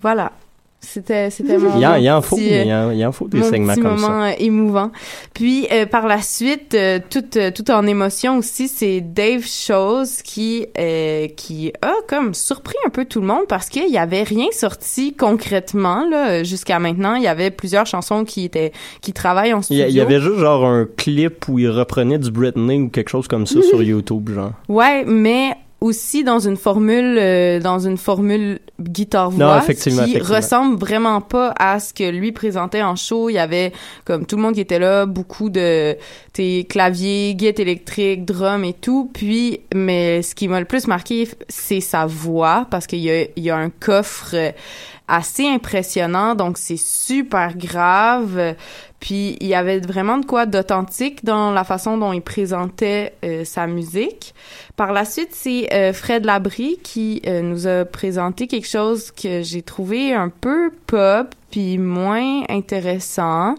Voilà. 0.00 0.32
C'était, 0.80 1.28
c'était 1.30 1.58
mon 1.58 1.74
Il 1.74 1.80
y 1.80 1.86
en, 1.86 1.96
il 1.96 2.04
y 2.04 2.22
faut, 2.22 2.36
petit, 2.36 2.54
euh, 2.54 2.62
il 2.62 2.68
y 2.68 2.72
en, 2.74 2.90
il 2.92 3.04
en 3.06 3.10
faut 3.12 3.26
des 3.26 3.38
mon 3.38 3.44
segments 3.50 3.74
petit 3.74 3.82
comme 3.82 3.96
moment 4.00 4.20
ça. 4.22 4.28
euh, 4.28 4.32
émouvant. 4.38 4.92
Puis 5.34 5.66
euh, 5.72 5.86
par 5.86 6.06
la 6.06 6.22
suite, 6.22 6.72
euh, 6.74 7.00
tout, 7.10 7.24
euh, 7.36 7.50
tout 7.50 7.68
en 7.72 7.84
émotion 7.86 8.38
aussi, 8.38 8.68
c'est 8.68 9.00
Dave 9.00 9.44
Chose 9.44 10.22
qui 10.22 10.66
euh, 10.78 11.26
qui 11.36 11.72
a 11.82 11.92
comme 12.06 12.32
surpris 12.32 12.76
un 12.86 12.90
peu 12.90 13.04
tout 13.04 13.20
le 13.20 13.26
monde 13.26 13.42
parce 13.48 13.68
qu'il 13.68 13.90
y 13.90 13.98
avait 13.98 14.22
rien 14.22 14.46
sorti 14.52 15.14
concrètement 15.14 16.08
là 16.08 16.44
jusqu'à 16.44 16.78
maintenant. 16.78 17.16
Il 17.16 17.24
y 17.24 17.28
avait 17.28 17.50
plusieurs 17.50 17.86
chansons 17.86 18.24
qui 18.24 18.44
étaient 18.44 18.72
qui 19.02 19.12
travaillent 19.12 19.54
en 19.54 19.62
studio. 19.62 19.84
y, 19.84 19.88
il 19.88 19.96
y 19.96 20.00
avait 20.00 20.20
juste 20.20 20.38
genre 20.38 20.64
un 20.64 20.86
clip 20.96 21.48
où 21.48 21.58
il 21.58 21.68
reprenait 21.70 22.18
du 22.18 22.30
Britney 22.30 22.80
ou 22.80 22.88
quelque 22.88 23.10
chose 23.10 23.26
comme 23.26 23.46
ça 23.46 23.60
sur 23.68 23.82
YouTube, 23.82 24.30
genre. 24.32 24.52
Ouais, 24.68 25.04
mais 25.04 25.56
aussi 25.80 26.24
dans 26.24 26.40
une 26.40 26.56
formule 26.56 27.16
euh, 27.18 27.60
dans 27.60 27.78
une 27.78 27.96
formule 27.96 28.58
guitare 28.80 29.30
voix 29.30 29.54
Non, 29.54 29.58
effectivement, 29.58 30.04
qui 30.04 30.10
effectivement. 30.10 30.36
ressemble 30.36 30.78
vraiment 30.78 31.20
pas 31.20 31.54
à 31.58 31.78
ce 31.78 31.94
que 31.94 32.08
lui 32.10 32.32
présentait 32.32 32.82
en 32.82 32.96
show. 32.96 33.28
Il 33.30 33.34
y 33.34 33.38
avait 33.38 33.72
comme 34.04 34.26
tout 34.26 34.36
le 34.36 34.42
monde 34.42 34.54
qui 34.54 34.60
était 34.60 34.78
là 34.80 35.06
beaucoup 35.06 35.50
de 35.50 35.96
tes 36.32 36.64
claviers 36.64 37.34
guitare 37.34 37.60
électrique 37.60 38.24
drum 38.24 38.64
et 38.64 38.72
tout. 38.74 39.10
Puis 39.14 39.60
mais 39.74 40.22
ce 40.22 40.34
qui 40.34 40.48
m'a 40.48 40.58
le 40.58 40.66
plus 40.66 40.86
marqué 40.86 41.28
c'est 41.48 41.80
sa 41.80 42.06
voix 42.06 42.66
parce 42.70 42.86
qu'il 42.86 43.00
y 43.00 43.10
a 43.10 43.22
il 43.36 43.42
y 43.44 43.50
a 43.50 43.56
un 43.56 43.70
coffre 43.70 44.34
assez 45.06 45.46
impressionnant. 45.46 46.34
Donc 46.34 46.58
c'est 46.58 46.78
super 46.78 47.56
grave 47.56 48.54
puis 49.00 49.36
il 49.40 49.46
y 49.46 49.54
avait 49.54 49.78
vraiment 49.78 50.18
de 50.18 50.26
quoi 50.26 50.46
d'authentique 50.46 51.24
dans 51.24 51.52
la 51.52 51.64
façon 51.64 51.98
dont 51.98 52.12
il 52.12 52.22
présentait 52.22 53.14
euh, 53.24 53.44
sa 53.44 53.66
musique. 53.66 54.34
Par 54.76 54.92
la 54.92 55.04
suite, 55.04 55.30
c'est 55.32 55.72
euh, 55.72 55.92
Fred 55.92 56.24
Labrie 56.24 56.78
qui 56.82 57.22
euh, 57.26 57.42
nous 57.42 57.66
a 57.66 57.84
présenté 57.84 58.46
quelque 58.46 58.66
chose 58.66 59.10
que 59.12 59.42
j'ai 59.42 59.62
trouvé 59.62 60.12
un 60.12 60.28
peu 60.28 60.70
pop 60.86 61.34
puis 61.50 61.78
moins 61.78 62.42
intéressant. 62.48 63.54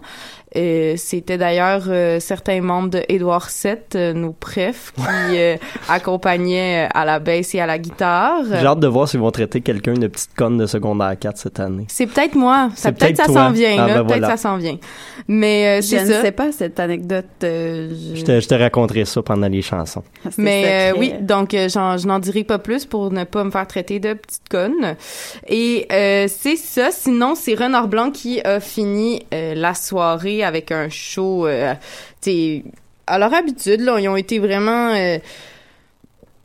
Euh, 0.56 0.94
C'était 0.96 1.38
d'ailleurs 1.38 1.84
euh, 1.88 2.18
certains 2.20 2.60
membres 2.60 2.90
de 2.90 3.02
Édouard 3.08 3.48
VII, 3.62 3.76
euh, 3.94 4.12
nos 4.12 4.32
prefs, 4.32 4.92
qui 4.96 5.02
euh, 5.38 5.56
accompagnaient 5.88 6.86
euh, 6.86 6.88
à 6.92 7.04
la 7.04 7.18
basse 7.20 7.54
et 7.54 7.60
à 7.60 7.66
la 7.66 7.78
guitare. 7.78 8.42
J'ai 8.50 8.66
hâte 8.66 8.80
de 8.80 8.86
voir 8.88 9.08
s'ils 9.08 9.20
vont 9.20 9.30
traiter 9.30 9.60
quelqu'un 9.60 9.94
de 9.94 10.06
petite 10.08 10.34
conne 10.34 10.58
de 10.58 10.66
secondaire 10.66 11.14
4 11.18 11.36
cette 11.38 11.60
année. 11.60 11.84
C'est 11.88 12.06
peut-être 12.06 12.34
moi. 12.34 12.70
Ça 12.74 12.88
C'est 12.88 12.92
peut-être 12.98 13.16
ça 13.16 13.24
peut-être 13.24 13.32
toi. 13.34 13.46
s'en 13.46 13.52
vient 13.52 13.76
Ah, 13.78 13.86
là. 13.86 13.94
ben 13.94 13.94
peut-être 14.06 14.18
voilà. 14.18 14.28
ça 14.30 14.36
s'en 14.36 14.56
vient. 14.56 14.76
Mais 15.28 15.66
euh, 15.66 15.82
Je 15.82 15.86
c'est 15.86 16.04
ne 16.04 16.12
ça. 16.12 16.22
sais 16.22 16.32
pas 16.32 16.50
cette 16.52 16.80
anecdote. 16.80 17.26
euh, 17.44 17.90
je- 17.90 18.16
Je 18.20 18.24
te, 18.24 18.40
je 18.40 18.48
te 18.48 18.54
raconterai 18.54 19.04
ça 19.04 19.22
pendant 19.22 19.48
les 19.48 19.62
chansons. 19.62 20.02
c'est 20.24 20.38
Mais 20.38 20.90
euh, 20.92 20.98
oui, 20.98 21.14
donc 21.20 21.54
euh, 21.54 21.68
je 21.68 22.06
n'en 22.08 22.18
dirai 22.18 22.42
pas 22.44 22.58
plus 22.58 22.86
pour 22.86 23.12
ne 23.12 23.24
pas 23.24 23.44
me 23.44 23.50
faire 23.50 23.66
traiter 23.66 24.00
de 24.00 24.14
petite 24.14 24.48
conne. 24.50 24.96
Et 25.46 25.86
euh, 25.92 26.26
c'est 26.28 26.56
ça. 26.56 26.90
Sinon, 26.90 27.34
c'est 27.36 27.54
Renard 27.54 27.88
Blanc 27.88 28.10
qui 28.10 28.40
a 28.40 28.58
fini 28.60 29.22
euh, 29.32 29.54
la 29.54 29.74
soirée 29.74 30.39
avec 30.42 30.72
un 30.72 30.88
show. 30.88 31.46
Euh, 31.46 31.74
à 33.06 33.18
leur 33.18 33.34
habitude, 33.34 33.80
ils 33.98 34.08
ont 34.08 34.16
été 34.16 34.38
vraiment. 34.38 34.92
euh, 34.94 35.18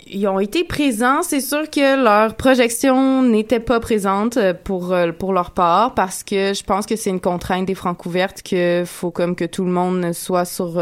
ils 0.08 0.28
ont 0.28 0.40
été 0.40 0.64
présents. 0.64 1.24
C'est 1.24 1.42
sûr 1.42 1.68
que 1.70 2.04
leur 2.04 2.36
projection 2.36 3.24
n'était 3.24 3.60
pas 3.60 3.80
présente 3.80 4.38
euh, 4.38 4.54
pour 4.54 4.96
pour 5.18 5.34
leur 5.34 5.52
part 5.52 5.96
parce 5.96 6.24
que 6.24 6.54
je 6.54 6.64
pense 6.64 6.86
que 6.86 6.96
c'est 6.96 7.10
une 7.10 7.22
contrainte 7.22 7.66
des 7.66 7.76
francs 7.76 8.06
ouvertes 8.06 8.44
que 8.44 8.84
faut 8.86 9.12
comme 9.12 9.36
que 9.36 9.46
tout 9.46 9.66
le 9.66 9.72
monde 9.72 10.14
soit 10.14 10.46
sur 10.46 10.80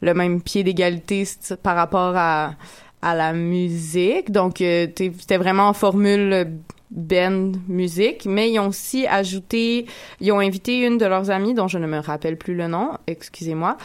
le 0.00 0.14
même 0.14 0.40
pied 0.40 0.62
d'égalité 0.62 1.24
par 1.62 1.76
rapport 1.76 2.14
à 2.16 2.52
à 3.02 3.14
la 3.14 3.32
musique. 3.32 4.30
Donc 4.30 4.54
c'était 4.58 5.36
vraiment 5.36 5.68
en 5.68 5.74
formule 5.74 6.46
band 6.94 7.52
musique, 7.68 8.24
mais 8.24 8.50
ils 8.50 8.58
ont 8.60 8.68
aussi 8.68 9.06
ajouté, 9.06 9.86
ils 10.20 10.32
ont 10.32 10.38
invité 10.38 10.80
une 10.80 10.96
de 10.96 11.04
leurs 11.04 11.30
amies 11.30 11.52
dont 11.52 11.68
je 11.68 11.78
ne 11.78 11.86
me 11.86 11.98
rappelle 11.98 12.38
plus 12.38 12.54
le 12.54 12.68
nom, 12.68 12.92
excusez-moi, 13.06 13.76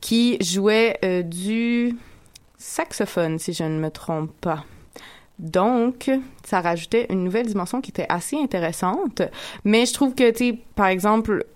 qui 0.00 0.36
jouait 0.42 0.98
euh, 1.04 1.22
du 1.22 1.96
saxophone, 2.58 3.38
si 3.38 3.52
je 3.52 3.64
ne 3.64 3.80
me 3.80 3.90
trompe 3.90 4.32
pas. 4.40 4.64
Donc, 5.38 6.10
ça 6.44 6.60
rajoutait 6.60 7.06
une 7.10 7.24
nouvelle 7.24 7.46
dimension 7.46 7.80
qui 7.80 7.90
était 7.90 8.06
assez 8.08 8.36
intéressante. 8.36 9.22
Mais 9.64 9.86
je 9.86 9.94
trouve 9.94 10.14
que, 10.14 10.30
tu 10.30 10.58
par 10.74 10.88
exemple, 10.88 11.46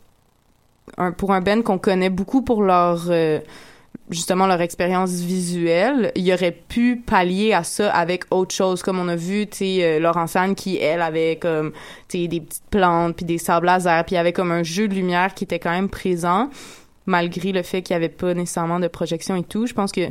un, 0.96 1.12
pour 1.12 1.32
un 1.32 1.40
band 1.40 1.62
qu'on 1.62 1.78
connaît 1.78 2.10
beaucoup 2.10 2.42
pour 2.42 2.62
leur... 2.62 3.10
euh, 3.10 3.40
justement 4.12 4.46
leur 4.46 4.60
expérience 4.60 5.10
visuelle, 5.10 6.12
il 6.14 6.32
aurait 6.32 6.52
pu 6.52 6.96
pallier 6.96 7.52
à 7.52 7.64
ça 7.64 7.90
avec 7.90 8.24
autre 8.30 8.54
chose. 8.54 8.82
Comme 8.82 8.98
on 8.98 9.08
a 9.08 9.16
vu 9.16 9.46
tu 9.46 9.58
sais 9.58 9.78
euh, 9.82 9.98
Laurence 9.98 10.36
Anne 10.36 10.54
qui 10.54 10.78
elle 10.78 11.02
avait 11.02 11.36
comme 11.36 11.72
tu 12.08 12.28
des 12.28 12.40
petites 12.40 12.62
plantes 12.70 13.16
puis 13.16 13.24
des 13.24 13.38
sables 13.38 13.66
laser 13.66 14.04
puis 14.04 14.14
il 14.14 14.16
y 14.16 14.20
avait 14.20 14.32
comme 14.32 14.52
un 14.52 14.62
jeu 14.62 14.88
de 14.88 14.94
lumière 14.94 15.34
qui 15.34 15.44
était 15.44 15.58
quand 15.58 15.70
même 15.70 15.88
présent 15.88 16.50
malgré 17.06 17.52
le 17.52 17.62
fait 17.62 17.82
qu'il 17.82 17.94
y 17.94 17.96
avait 17.96 18.08
pas 18.08 18.34
nécessairement 18.34 18.80
de 18.80 18.88
projection 18.88 19.36
et 19.36 19.42
tout, 19.42 19.66
je 19.66 19.74
pense 19.74 19.92
que 19.92 20.02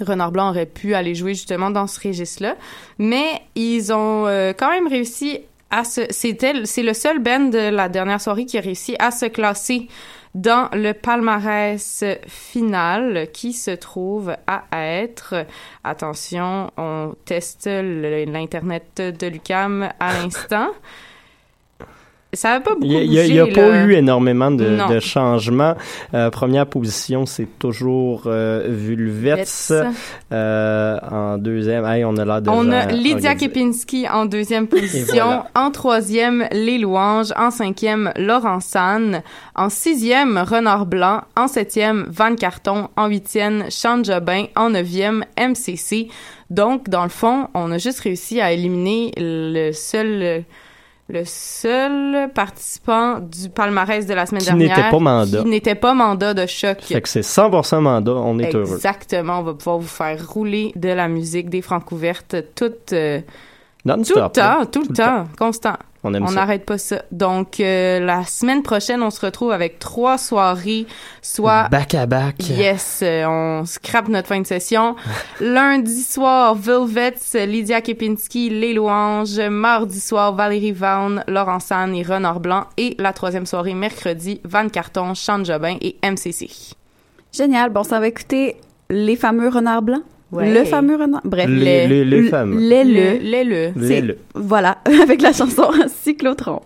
Renard 0.00 0.32
Blanc 0.32 0.50
aurait 0.50 0.66
pu 0.66 0.94
aller 0.94 1.14
jouer 1.14 1.34
justement 1.34 1.70
dans 1.70 1.86
ce 1.86 2.00
registre-là, 2.00 2.56
mais 2.98 3.42
ils 3.54 3.92
ont 3.92 4.26
euh, 4.26 4.52
quand 4.56 4.70
même 4.70 4.88
réussi 4.88 5.40
à 5.70 5.84
se 5.84 6.00
c'était 6.10 6.64
c'est 6.64 6.82
le 6.82 6.94
seul 6.94 7.20
band 7.20 7.50
de 7.50 7.70
la 7.70 7.88
dernière 7.88 8.20
soirée 8.20 8.44
qui 8.44 8.58
a 8.58 8.60
réussi 8.60 8.96
à 8.98 9.10
se 9.10 9.26
classer 9.26 9.88
dans 10.34 10.68
le 10.72 10.92
palmarès 10.92 12.04
final 12.26 13.28
qui 13.32 13.52
se 13.52 13.72
trouve 13.72 14.36
à 14.46 14.64
être 14.72 15.46
attention 15.82 16.70
on 16.76 17.14
teste 17.24 17.66
l'internet 17.66 18.96
de 18.96 19.26
Lucam 19.26 19.88
à 19.98 20.12
l'instant 20.12 20.70
ça 22.32 22.52
a 22.54 22.60
pas 22.60 22.74
beaucoup 22.74 22.84
Il 22.86 23.10
n'y 23.10 23.18
a, 23.18 23.22
bougé, 23.22 23.28
il 23.28 23.34
y 23.34 23.40
a 23.40 23.46
pas 23.46 23.68
là. 23.68 23.84
eu 23.84 23.92
énormément 23.94 24.50
de, 24.52 24.88
de 24.88 25.00
changements. 25.00 25.74
Euh, 26.14 26.30
première 26.30 26.66
position, 26.66 27.26
c'est 27.26 27.48
toujours 27.58 28.22
euh, 28.26 28.66
Vulvets. 28.68 29.44
Euh, 30.32 30.98
en 31.10 31.38
deuxième, 31.38 31.84
hey, 31.84 32.04
on 32.04 32.16
a 32.16 32.24
l'air 32.24 32.42
de 32.42 32.50
On 32.50 32.70
a 32.70 32.86
Lydia. 32.86 33.34
Kepinski 33.34 34.08
en 34.08 34.26
deuxième 34.26 34.68
position. 34.68 35.24
voilà. 35.24 35.46
En 35.54 35.70
troisième, 35.72 36.46
Les 36.52 36.78
Louanges. 36.78 37.32
En 37.36 37.50
cinquième, 37.50 38.12
Laurent 38.16 38.60
San. 38.60 39.22
En 39.56 39.68
sixième, 39.68 40.38
Renard 40.38 40.86
Blanc. 40.86 41.22
En 41.36 41.48
septième, 41.48 42.06
Van 42.10 42.36
Carton. 42.36 42.88
En 42.96 43.08
huitième, 43.08 43.64
Sean 43.70 44.04
Jobin. 44.04 44.44
En 44.54 44.70
neuvième, 44.70 45.24
MCC. 45.36 46.08
Donc, 46.50 46.88
dans 46.88 47.04
le 47.04 47.08
fond, 47.08 47.48
on 47.54 47.72
a 47.72 47.78
juste 47.78 48.00
réussi 48.00 48.40
à 48.40 48.52
éliminer 48.52 49.12
le 49.16 49.72
seul 49.72 50.44
le 51.10 51.22
seul 51.24 52.30
participant 52.32 53.18
du 53.18 53.48
palmarès 53.50 54.06
de 54.06 54.14
la 54.14 54.26
semaine 54.26 54.42
Qui 54.42 54.46
dernière 54.48 54.76
n'était 54.76 54.90
pas 54.90 54.98
mandat. 54.98 55.42
qui 55.42 55.48
n'était 55.48 55.74
pas 55.74 55.94
mandat 55.94 56.34
de 56.34 56.46
choc. 56.46 56.80
Fait 56.82 57.00
que 57.00 57.08
c'est 57.08 57.20
100% 57.20 57.80
mandat, 57.80 58.12
on 58.12 58.38
est 58.38 58.54
heureux. 58.54 58.74
Exactement, 58.74 59.40
on 59.40 59.42
va 59.42 59.54
pouvoir 59.54 59.78
vous 59.78 59.88
faire 59.88 60.28
rouler 60.28 60.72
de 60.76 60.88
la 60.88 61.08
musique 61.08 61.50
des 61.50 61.62
Francouvertes 61.62 62.36
toute 62.54 62.92
euh, 62.92 63.20
tout 63.84 63.92
le 64.14 64.28
temps, 64.28 64.30
là. 64.36 64.66
tout 64.70 64.82
le 64.88 64.94
temps, 64.94 65.24
constant. 65.38 65.76
On 66.02 66.14
aime 66.14 66.26
ça. 66.26 66.34
n'arrête 66.34 66.64
pas 66.64 66.78
ça. 66.78 67.02
Donc 67.12 67.60
euh, 67.60 68.00
la 68.00 68.24
semaine 68.24 68.62
prochaine, 68.62 69.02
on 69.02 69.10
se 69.10 69.24
retrouve 69.24 69.52
avec 69.52 69.78
trois 69.78 70.16
soirées, 70.16 70.86
soit 71.20 71.68
Back 71.68 71.94
à 71.94 72.06
back. 72.06 72.36
Yes, 72.48 73.00
euh, 73.02 73.26
on 73.26 73.64
scrape 73.66 74.08
notre 74.08 74.28
fin 74.28 74.40
de 74.40 74.46
session. 74.46 74.96
Lundi 75.40 76.02
soir, 76.02 76.54
Velvets, 76.54 77.46
Lydia 77.46 77.80
Kepinski, 77.80 78.48
Les 78.48 78.72
Louanges. 78.72 79.38
Mardi 79.40 80.00
soir, 80.00 80.34
Valérie 80.34 80.72
Vaughan, 80.72 81.22
Laurent 81.28 81.60
San 81.60 81.94
et 81.94 82.02
Renard 82.02 82.40
Blanc. 82.40 82.64
Et 82.76 82.94
la 82.98 83.12
troisième 83.12 83.46
soirée, 83.46 83.74
mercredi, 83.74 84.40
Van 84.44 84.68
Carton, 84.68 85.14
Sean 85.14 85.44
Jobin 85.44 85.76
et 85.80 85.96
MCC. 86.02 86.48
Génial. 87.32 87.70
Bon, 87.70 87.84
ça 87.84 88.00
va 88.00 88.08
écouter 88.08 88.56
les 88.88 89.16
fameux 89.16 89.48
renards 89.48 89.82
blancs? 89.82 90.02
Ouais. 90.32 90.52
Le 90.52 90.64
fameux 90.64 90.96
renard. 90.96 91.22
Bref. 91.24 91.48
Les- 91.48 91.86
les- 91.88 92.04
les 92.04 92.20
le- 92.22 92.28
fameux. 92.28 92.56
Les 92.58 92.84
le. 92.84 92.92
Le- 92.92 93.18
les 93.18 93.44
le. 93.44 93.72
Les 93.76 94.00
le. 94.00 94.18
Voilà, 94.34 94.78
avec 95.02 95.22
la 95.22 95.32
chanson 95.32 95.70
Cyclotron. 96.02 96.60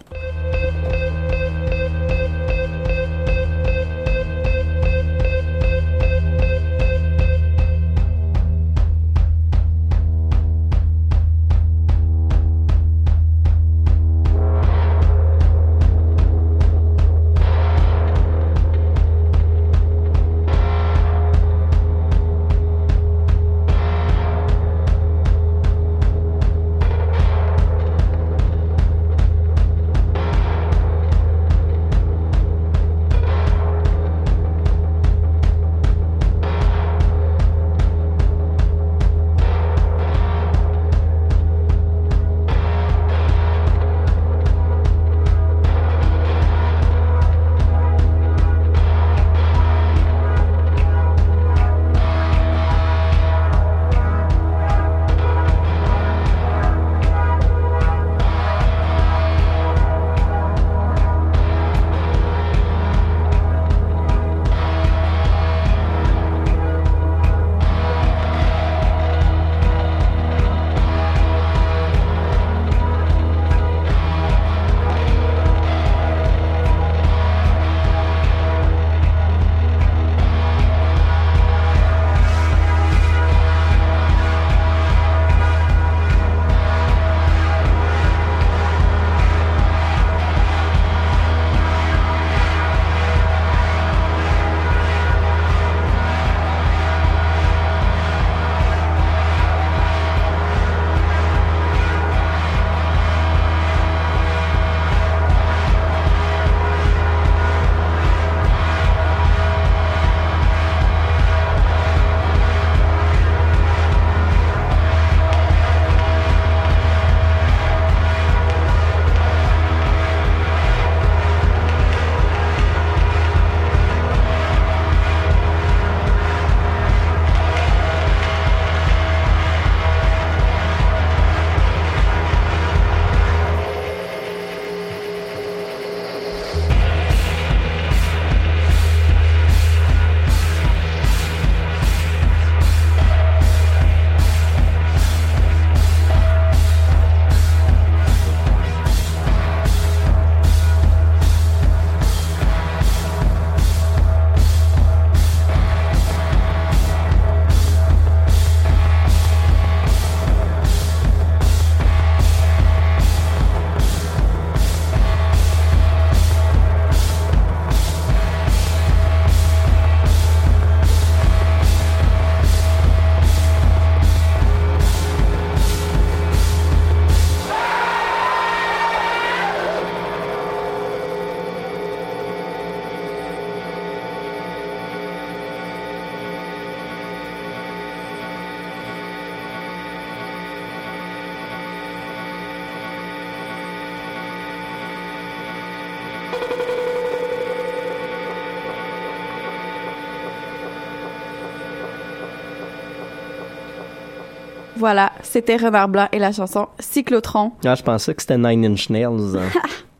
Voilà, 204.77 205.13
c'était 205.23 205.57
Renard 205.57 205.89
Blanc 205.89 206.09
et 206.13 206.19
la 206.19 206.33
chanson 206.33 206.69
Cyclotron. 206.79 207.53
Ah, 207.65 207.75
je 207.75 207.83
pensais 207.83 208.15
que 208.15 208.23
c'était 208.23 208.39
Nine 208.39 208.65
Inch 208.67 208.91
Nails. 208.91 209.39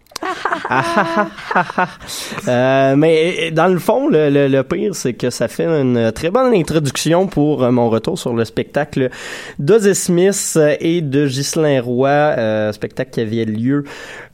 Euh, 2.49 2.95
mais 2.97 3.37
euh, 3.41 3.51
dans 3.53 3.69
le 3.69 3.79
fond, 3.79 4.09
le, 4.09 4.29
le- 4.29 4.49
le 4.49 4.63
pire, 4.63 4.95
c'est 4.95 5.15
que 5.15 5.31
ça 5.31 5.49
fait 5.49 5.65
une 5.67 6.13
très 6.13 6.31
bonne 6.31 6.53
introduction 6.55 7.27
pour 7.27 7.63
euh, 7.65 7.71
mon 7.71 7.89
retour 7.89 8.19
sur 8.19 8.35
le 8.35 8.45
spectacle 8.45 9.09
d'Ozzy 9.59 9.95
Smith 9.95 10.59
et 10.81 11.01
de 11.01 11.27
Ghislain 11.27 11.81
Roy, 11.81 12.09
euh, 12.09 12.73
spectacle 12.73 13.11
qui 13.13 13.21
avait 13.21 13.45
lieu 13.45 13.85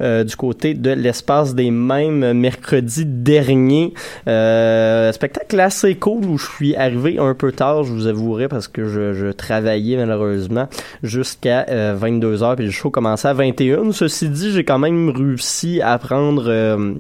euh, 0.03 0.25
du 0.25 0.35
côté 0.35 0.75
de 0.75 0.91
l'espace 0.91 1.55
des 1.55 1.71
mêmes 1.71 2.33
mercredi 2.33 3.05
dernier. 3.07 3.93
Spectacle 4.27 5.61
assez 5.61 5.95
cool 5.97 6.25
où 6.27 6.39
je 6.39 6.47
suis 6.51 6.75
arrivé 6.77 7.19
un 7.19 7.35
peu 7.35 7.53
tard, 7.53 7.85
je 7.85 7.93
vous 7.93 8.07
avouerai, 8.07 8.49
parce 8.49 8.67
que 8.69 8.89
je, 8.89 9.13
je 9.15 9.27
travaillais 9.29 9.97
malheureusement 9.97 10.69
jusqu'à 11.03 11.65
22h, 11.95 12.57
puis 12.57 12.65
le 12.67 12.71
show 12.73 12.91
commençait 12.91 13.29
à 13.29 13.35
21 13.35 13.93
Ceci 13.93 14.29
dit, 14.29 14.53
j'ai 14.53 14.65
quand 14.65 14.79
même 14.79 15.11
réussi 15.11 15.81
à 15.83 15.99
prendre... 15.99 16.20
euh, 16.21 16.95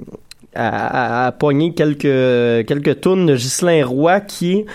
à, 0.55 1.27
à, 1.27 1.33
pogner 1.33 1.75
quelques 1.75 2.67
quelques 2.67 3.01
de 3.27 3.35
Ghislain 3.37 3.85
Roy 3.87 4.21
qui 4.21 4.53
est 4.53 4.67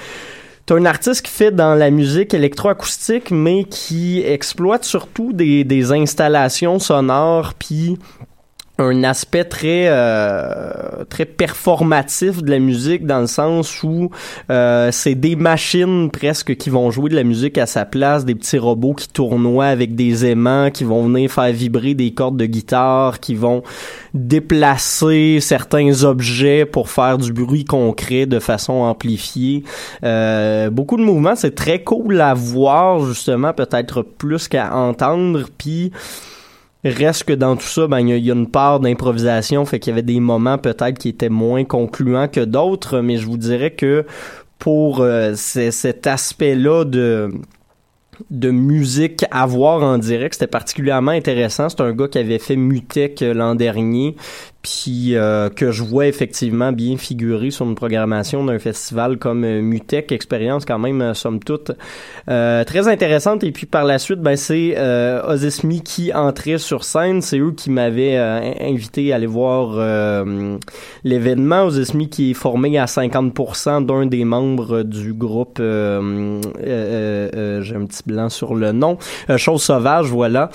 T'as 0.66 0.74
un 0.74 0.86
artiste 0.86 1.24
qui 1.24 1.32
fait 1.32 1.52
dans 1.52 1.76
la 1.76 1.92
musique 1.92 2.34
électroacoustique, 2.34 3.30
mais 3.30 3.66
qui 3.66 4.24
exploite 4.26 4.84
surtout 4.84 5.32
des, 5.32 5.64
des 5.64 5.92
installations 5.92 6.80
sonores, 6.80 7.54
puis 7.54 8.00
un 8.78 9.04
aspect 9.04 9.46
très 9.46 9.86
euh, 9.88 11.06
très 11.10 11.26
performatif 11.26 12.44
de 12.44 12.52
la 12.52 12.60
musique 12.60 13.06
dans 13.06 13.22
le 13.22 13.28
sens 13.28 13.84
où 13.84 14.10
euh, 14.50 14.90
c'est 14.92 15.16
des 15.16 15.36
machines 15.36 16.10
presque 16.12 16.56
qui 16.58 16.70
vont 16.70 16.92
jouer 16.92 17.10
de 17.10 17.16
la 17.16 17.24
musique 17.24 17.58
à 17.58 17.66
sa 17.68 17.86
place, 17.86 18.26
des 18.26 18.36
petits 18.36 18.58
robots 18.58 18.94
qui 18.94 19.08
tournoient 19.08 19.68
avec 19.68 19.96
des 19.96 20.26
aimants, 20.26 20.72
qui 20.72 20.84
vont 20.84 21.04
venir 21.04 21.32
faire 21.32 21.52
vibrer 21.54 21.94
des 21.94 22.14
cordes 22.14 22.38
de 22.38 22.46
guitare, 22.46 23.20
qui 23.22 23.36
vont 23.36 23.64
déplacer 24.14 25.40
certains 25.40 26.04
objets 26.04 26.66
pour 26.66 26.90
faire 26.90 27.18
du 27.18 27.32
bruit 27.32 27.66
concret 27.66 28.26
de 28.26 28.40
façon 28.40 28.74
amplifiée. 28.74 29.64
Euh, 30.04 30.70
beaucoup 30.70 30.98
de 30.98 31.04
mouvements, 31.04 31.36
c'est 31.36 31.56
très 31.56 31.84
cool 31.84 32.20
à 32.20 32.34
voir 32.34 33.06
justement, 33.06 33.54
peut-être 33.54 34.02
plus 34.02 34.48
qu'à 34.48 34.76
entendre, 34.76 35.46
puis 35.58 35.92
Reste 36.86 37.24
que 37.24 37.34
dans 37.34 37.56
tout 37.56 37.65
ça, 37.65 37.88
ben 37.88 38.00
il 38.00 38.15
y, 38.24 38.30
a- 38.32 38.34
une 38.34 38.48
part 38.50 38.80
d'improvisation, 38.80 39.65
fait 39.65 39.80
qu'il 39.80 39.89
y 39.91 39.93
avait 39.93 40.04
des 40.04 40.19
moments 40.19 40.60
peut-être 40.60 41.00
qui 41.00 41.10
étaient 41.10 41.30
moins 41.30 41.63
concluants 41.65 42.28
que 42.28 42.41
d'autres, 42.41 43.00
mais 43.02 43.17
je 43.17 43.26
vous 43.26 43.38
dirais 43.38 43.71
que 43.71 44.06
pour 44.60 45.00
euh, 45.02 45.34
cet 45.36 46.06
aspect-là 46.08 46.86
de 46.86 47.32
de 48.30 48.50
musique 48.50 49.26
à 49.30 49.45
voir 49.45 49.84
en 49.84 49.98
direct, 49.98 50.36
c'était 50.36 50.48
particulièrement 50.48 51.12
intéressant. 51.12 51.67
C'est 51.67 51.82
un 51.82 51.91
gars 51.91 52.08
qui 52.08 52.17
avait 52.17 52.39
fait 52.39 52.56
Mutech 52.56 53.21
euh, 53.21 53.34
l'an 53.34 53.56
dernier, 53.56 54.15
puis 54.65 55.15
euh, 55.15 55.49
que 55.49 55.71
je 55.71 55.84
vois 55.84 56.08
effectivement 56.08 56.71
bien 56.71 56.97
figurer 56.97 57.51
sur 57.51 57.67
une 57.67 57.75
programmation 57.75 58.43
d'un 58.43 58.58
festival 58.58 59.19
comme 59.19 59.43
euh, 59.43 59.62
Mutech, 59.62 60.12
expérience 60.12 60.65
quand 60.65 60.80
même 60.80 61.04
euh, 61.04 61.13
somme 61.13 61.39
toute 61.39 61.69
euh, 62.30 62.63
très 62.63 62.88
intéressante. 62.88 63.43
Et 63.43 63.51
puis 63.51 63.67
par 63.67 63.84
la 63.86 63.99
suite, 63.99 64.21
ben 64.21 64.36
c'est 64.36 64.73
euh, 64.75 65.21
Ozesmi 65.28 65.84
qui 65.84 66.12
entrait 66.12 66.58
sur 66.58 66.84
scène. 66.84 67.21
C'est 67.21 67.38
eux 67.38 67.51
qui 67.51 67.69
m'avaient 67.69 68.17
euh, 68.17 68.39
in- 68.39 68.56
invité 68.73 69.13
à 69.13 69.17
aller 69.17 69.28
voir 69.28 69.75
l'événement. 71.04 71.65
Ozesmi 71.65 72.10
qui 72.10 72.32
est 72.32 72.34
formé 72.34 72.80
à 72.80 72.86
50% 72.86 73.86
d'un 73.86 74.08
des 74.08 74.25
membres 74.25 74.82
du 74.82 75.13
groupe. 75.13 75.60
J'ai 75.60 75.65
un 77.75 77.86
petit 77.86 78.01
blanc 78.08 78.30
sur 78.30 78.56
le 78.56 78.71
nom. 78.71 78.97
Chose 79.38 79.62
sauvage, 79.62 80.08
voilà. 80.08 80.49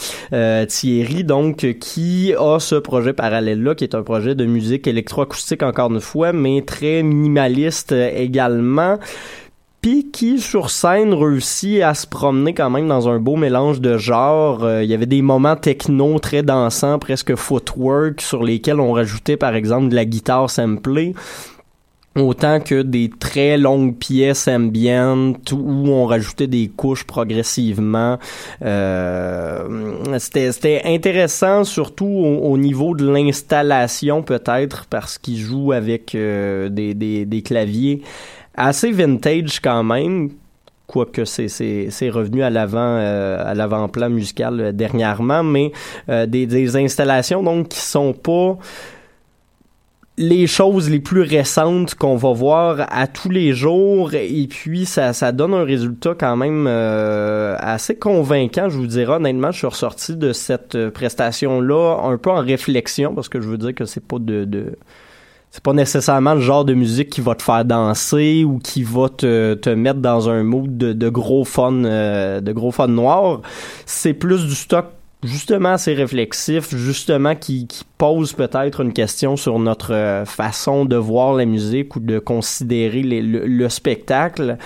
Thierry, 0.66 1.22
donc, 1.22 1.58
qui 1.78 2.34
a 2.36 2.58
ce 2.58 2.74
projet 2.74 3.12
parallèle-là, 3.12 3.76
qui 3.76 3.84
est 3.84 3.94
un 3.94 3.99
projet 4.02 4.34
de 4.34 4.44
musique 4.44 4.86
électroacoustique, 4.86 5.62
encore 5.62 5.90
une 5.92 6.00
fois, 6.00 6.32
mais 6.32 6.62
très 6.62 7.02
minimaliste 7.02 7.92
euh, 7.92 8.10
également 8.14 8.98
puis 9.80 10.10
qui 10.10 10.38
sur 10.38 10.70
scène 10.70 11.14
réussit 11.14 11.82
à 11.82 11.94
se 11.94 12.06
promener 12.06 12.52
quand 12.52 12.70
même 12.70 12.86
dans 12.86 13.08
un 13.08 13.18
beau 13.18 13.36
mélange 13.36 13.80
de 13.80 13.96
genres. 13.96 14.62
Euh, 14.64 14.84
Il 14.84 14.90
y 14.90 14.94
avait 14.94 15.06
des 15.06 15.22
moments 15.22 15.56
techno 15.56 16.18
très 16.18 16.42
dansants, 16.42 16.98
presque 16.98 17.34
footwork, 17.34 18.20
sur 18.20 18.44
lesquels 18.44 18.78
on 18.78 18.92
rajoutait 18.92 19.36
par 19.36 19.54
exemple 19.54 19.88
de 19.88 19.94
la 19.94 20.04
guitare 20.04 20.50
samplée. 20.50 21.14
Autant 22.16 22.58
que 22.58 22.82
des 22.82 23.08
très 23.08 23.56
longues 23.56 23.94
pièces 23.94 24.48
ambiantes 24.48 25.52
où 25.52 25.86
on 25.86 26.06
rajoutait 26.06 26.48
des 26.48 26.66
couches 26.66 27.04
progressivement. 27.04 28.18
Euh, 28.64 30.18
c'était, 30.18 30.82
intéressant 30.84 31.62
surtout 31.62 32.06
au, 32.06 32.50
au 32.50 32.58
niveau 32.58 32.96
de 32.96 33.08
l'installation 33.08 34.24
peut-être 34.24 34.86
parce 34.90 35.18
qu'il 35.18 35.38
joue 35.38 35.70
avec 35.70 36.16
euh, 36.16 36.68
des, 36.68 36.94
des, 36.94 37.26
des 37.26 37.42
claviers 37.42 38.02
assez 38.56 38.90
vintage 38.90 39.60
quand 39.60 39.84
même 39.84 40.30
quoique 40.88 41.24
c'est 41.24 42.10
revenu 42.10 42.42
à 42.42 42.50
l'avant 42.50 42.78
euh, 42.98 43.40
à 43.46 43.54
l'avant-plan 43.54 44.10
musical 44.10 44.60
euh, 44.60 44.72
dernièrement 44.72 45.44
mais 45.44 45.70
des 46.08 46.46
des 46.46 46.76
installations 46.76 47.44
donc 47.44 47.68
qui 47.68 47.78
sont 47.78 48.12
pas 48.12 48.58
les 50.20 50.46
choses 50.46 50.90
les 50.90 51.00
plus 51.00 51.22
récentes 51.22 51.94
qu'on 51.94 52.16
va 52.16 52.33
voir 52.33 52.87
à 52.90 53.06
tous 53.06 53.30
les 53.30 53.54
jours. 53.54 54.12
Et 54.12 54.46
puis 54.50 54.85
ça, 54.85 55.14
ça 55.14 55.33
donne 55.33 55.54
un 55.54 55.64
résultat 55.64 56.14
quand 56.14 56.37
même 56.37 56.66
euh, 56.68 57.56
assez 57.59 57.96
convaincant 57.96 58.68
je 58.68 58.76
vous 58.76 58.87
dirais. 58.87 59.14
Honnêtement 59.14 59.50
je 59.50 59.56
suis 59.56 59.66
ressorti 59.66 60.16
de 60.16 60.35
cette 60.35 60.74
euh, 60.74 60.90
prestation 60.90 61.62
là 61.62 62.00
un 62.04 62.18
peu 62.18 62.30
en 62.30 62.42
réflexion 62.42 63.14
parce 63.14 63.30
que 63.30 63.40
je 63.40 63.48
veux 63.48 63.56
dire 63.56 63.74
que 63.74 63.87
c'est 63.87 64.04
pas 64.04 64.18
de, 64.18 64.76
c'est 65.50 65.62
pas 65.62 65.72
nécessairement 65.72 66.35
le 66.35 66.42
genre 66.42 66.66
de 66.66 66.74
musique 66.74 67.09
qui 67.09 67.22
va 67.22 67.35
te 67.35 67.42
faire 67.42 67.64
danser 67.64 68.44
ou 68.44 68.59
qui 68.59 68.83
va 68.83 69.09
te, 69.09 69.54
te 69.54 69.70
mettre 69.70 70.00
dans 70.00 70.28
un 70.28 70.42
mood 70.42 70.76
de, 70.76 70.92
de 70.92 71.09
gros 71.09 71.46
fun 71.46 71.85
euh, 71.85 72.42
de 72.42 72.52
gros 72.52 72.72
fun 72.72 72.88
noir. 72.88 73.40
C'est 73.87 74.12
plus 74.12 74.44
du 74.44 74.54
stock 74.54 74.85
justement 75.22 75.70
assez 75.70 75.94
réflexif, 75.94 76.74
justement 76.74 77.35
qui, 77.35 77.66
qui 77.66 77.85
pose 77.98 78.33
peut-être 78.33 78.80
une 78.80 78.94
question 78.94 79.37
sur 79.37 79.59
notre 79.59 79.92
euh, 79.92 80.24
façon 80.24 80.87
de 80.87 80.96
voir 80.96 81.35
la 81.35 81.44
musique 81.44 81.96
ou 81.96 82.00
de 82.00 82.18
considérer 82.18 83.02
le, 83.02 83.46
le 83.46 83.68
spectacle. 83.68 84.56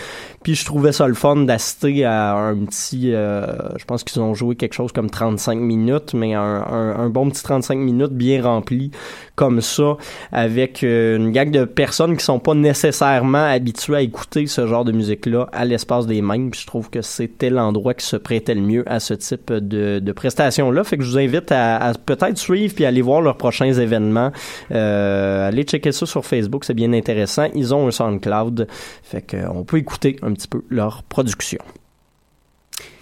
Puis 0.45 0.55
je 0.55 0.65
trouvais 0.67 0.93
ça 0.93 1.09
le 1.09 1.15
fun 1.15 1.37
d'assister 1.37 2.05
à 2.05 2.35
un 2.35 2.57
petit, 2.67 3.13
euh, 3.15 3.47
je 3.79 3.85
pense 3.87 4.05
qu'ils 4.05 4.21
ont 4.21 4.35
joué 4.35 4.57
quelque 4.57 4.75
chose 4.75 4.93
comme 4.93 5.09
35 5.09 5.59
minutes, 5.59 6.13
mais 6.13 6.35
un, 6.35 6.43
un, 6.43 7.09
bon 7.09 7.31
petit 7.31 7.43
35 7.43 7.79
minutes 7.79 8.13
bien 8.13 8.43
rempli 8.43 8.91
comme 9.37 9.63
ça, 9.63 9.97
avec 10.33 10.85
euh, 10.85 11.17
une 11.17 11.33
gang 11.33 11.51
de 11.51 11.65
personnes 11.65 12.17
qui 12.17 12.25
sont 12.25 12.39
pas 12.39 12.55
nécessairement 12.55 13.47
habituées 13.47 13.97
à 13.97 14.03
écouter 14.03 14.47
ce 14.47 14.67
genre 14.67 14.85
de 14.85 14.93
musique-là 14.93 15.49
à 15.53 15.65
l'espace 15.65 16.07
des 16.07 16.21
mêmes. 16.21 16.51
Puis 16.51 16.61
je 16.61 16.67
trouve 16.67 16.91
que 16.91 17.01
c'était 17.01 17.51
l'endroit 17.51 17.95
qui 17.95 18.05
se 18.05 18.17
prêtait 18.17 18.55
le 18.55 18.61
mieux 18.61 18.85
à 18.87 19.01
ce 19.01 19.15
type 19.15 19.51
de, 19.51 19.99
de 19.99 20.13
prestations-là. 20.45 20.85
Fait 20.85 20.97
que 20.97 21.03
je 21.03 21.11
vous 21.11 21.19
invite 21.19 21.51
à, 21.53 21.93
peut-être 22.05 22.39
suivre 22.39 22.75
puis 22.75 22.85
aller 22.85 23.03
voir 23.03 23.21
leurs 23.21 23.37
prochains 23.37 23.73
événements. 23.73 24.33
Euh, 24.73 25.49
allez 25.49 25.63
checker 25.65 25.93
ça 25.93 26.07
sur 26.07 26.25
Facebook, 26.25 26.65
c'est 26.65 26.75
bien 26.75 26.93
intéressant. 26.93 27.49
Ils 27.55 27.75
ont 27.75 27.87
un 27.87 27.91
SoundCloud, 27.91 28.67
fait 29.03 29.23
qu'on 29.23 29.65
peut 29.65 29.79
écouter 29.79 30.17
un 30.23 30.33
petit 30.33 30.49
peu 30.49 30.63
leur 30.71 31.03
production. 31.03 31.59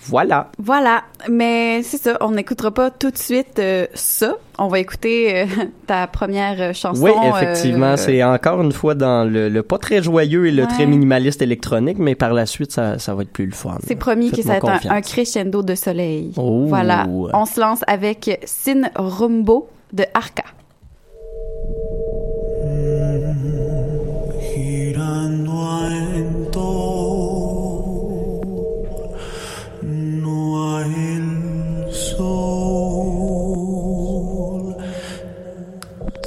Voilà. 0.05 0.51
Voilà, 0.59 1.05
mais 1.31 1.83
c'est 1.83 1.99
ça, 1.99 2.17
on 2.21 2.33
n'écoutera 2.33 2.71
pas 2.73 2.91
tout 2.91 3.11
de 3.11 3.19
suite 3.19 3.59
euh, 3.59 3.87
ça. 3.95 4.35
On 4.59 4.69
va 4.69 4.79
écouter 4.81 5.43
euh, 5.43 5.47
ta 5.87 6.07
première 6.07 6.61
euh, 6.61 6.73
chanson. 6.73 7.03
Oui, 7.03 7.11
effectivement, 7.25 7.93
euh, 7.93 7.97
c'est 7.97 8.23
encore 8.23 8.61
une 8.63 8.73
fois 8.73 8.95
dans 8.95 9.25
le, 9.29 9.49
le 9.49 9.63
pas 9.63 9.79
très 9.79 10.03
joyeux 10.03 10.47
et 10.47 10.51
le 10.51 10.63
Ouais. 10.63 10.69
très 10.69 10.87
minimaliste 10.87 11.43
électronique, 11.43 11.99
mais 11.99 12.15
par 12.15 12.33
la 12.33 12.47
suite, 12.47 12.73
ça, 12.73 12.99
ça 12.99 13.15
va 13.15 13.23
être 13.23 13.33
plus 13.33 13.47
le 13.47 13.53
fun. 13.53 13.79
C'est 13.87 13.97
promis 13.97 14.31
que 14.31 14.43
ça 14.43 14.59
va 14.61 14.77
être 14.77 14.91
un, 14.91 15.01
crescendo 15.01 15.63
de 15.63 15.75
soleil. 15.75 16.33
Oh. 16.37 16.67
Voilà, 16.67 17.07
on 17.35 17.47
se 17.47 17.61
lance 17.61 17.81
avec 17.87 18.41
Sin 18.45 18.83
Rumbo 18.95 19.69
de 19.93 20.05
Arca. 20.15 20.45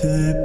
Te 0.06 0.45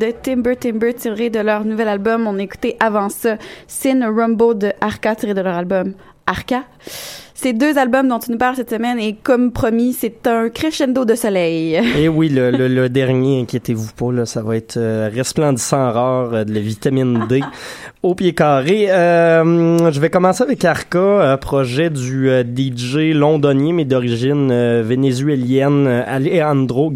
de 0.00 0.12
Timber 0.12 0.56
Timber 0.56 0.94
tiré 0.94 1.28
de 1.28 1.40
leur 1.40 1.64
nouvel 1.66 1.86
album. 1.86 2.26
On 2.26 2.38
a 2.38 2.42
écouté 2.42 2.74
avant 2.80 3.10
ça 3.10 3.36
Sin 3.66 4.00
Rumbo 4.10 4.54
de 4.54 4.72
Arca 4.80 5.14
tiré 5.14 5.34
de 5.34 5.42
leur 5.42 5.54
album 5.54 5.92
Arca. 6.26 6.64
Ces 7.42 7.54
deux 7.54 7.78
albums 7.78 8.06
dont 8.06 8.18
tu 8.18 8.30
nous 8.32 8.36
parles 8.36 8.56
cette 8.56 8.68
semaine 8.68 8.98
et 8.98 9.14
comme 9.14 9.50
promis, 9.50 9.94
c'est 9.94 10.26
un 10.26 10.50
crescendo 10.50 11.06
de 11.06 11.14
soleil. 11.14 11.80
Et 11.98 12.06
oui, 12.06 12.28
le, 12.28 12.50
le, 12.50 12.68
le 12.68 12.90
dernier, 12.90 13.40
inquiétez-vous 13.40 13.92
pas, 13.96 14.12
là, 14.12 14.26
ça 14.26 14.42
va 14.42 14.56
être 14.56 14.76
euh, 14.76 15.08
resplendissant 15.10 15.90
rare, 15.90 16.34
euh, 16.34 16.44
de 16.44 16.52
la 16.52 16.60
vitamine 16.60 17.24
D 17.30 17.40
au 18.02 18.14
pied 18.14 18.32
carré. 18.32 18.90
Euh, 18.90 19.90
je 19.90 20.00
vais 20.00 20.08
commencer 20.08 20.42
avec 20.42 20.64
Arca, 20.64 20.98
euh, 20.98 21.36
projet 21.36 21.90
du 21.90 22.30
DJ 22.56 23.12
londonien 23.14 23.74
mais 23.74 23.84
d'origine 23.84 24.80
vénézuélienne, 24.82 25.86
Alejandro. 25.86 26.92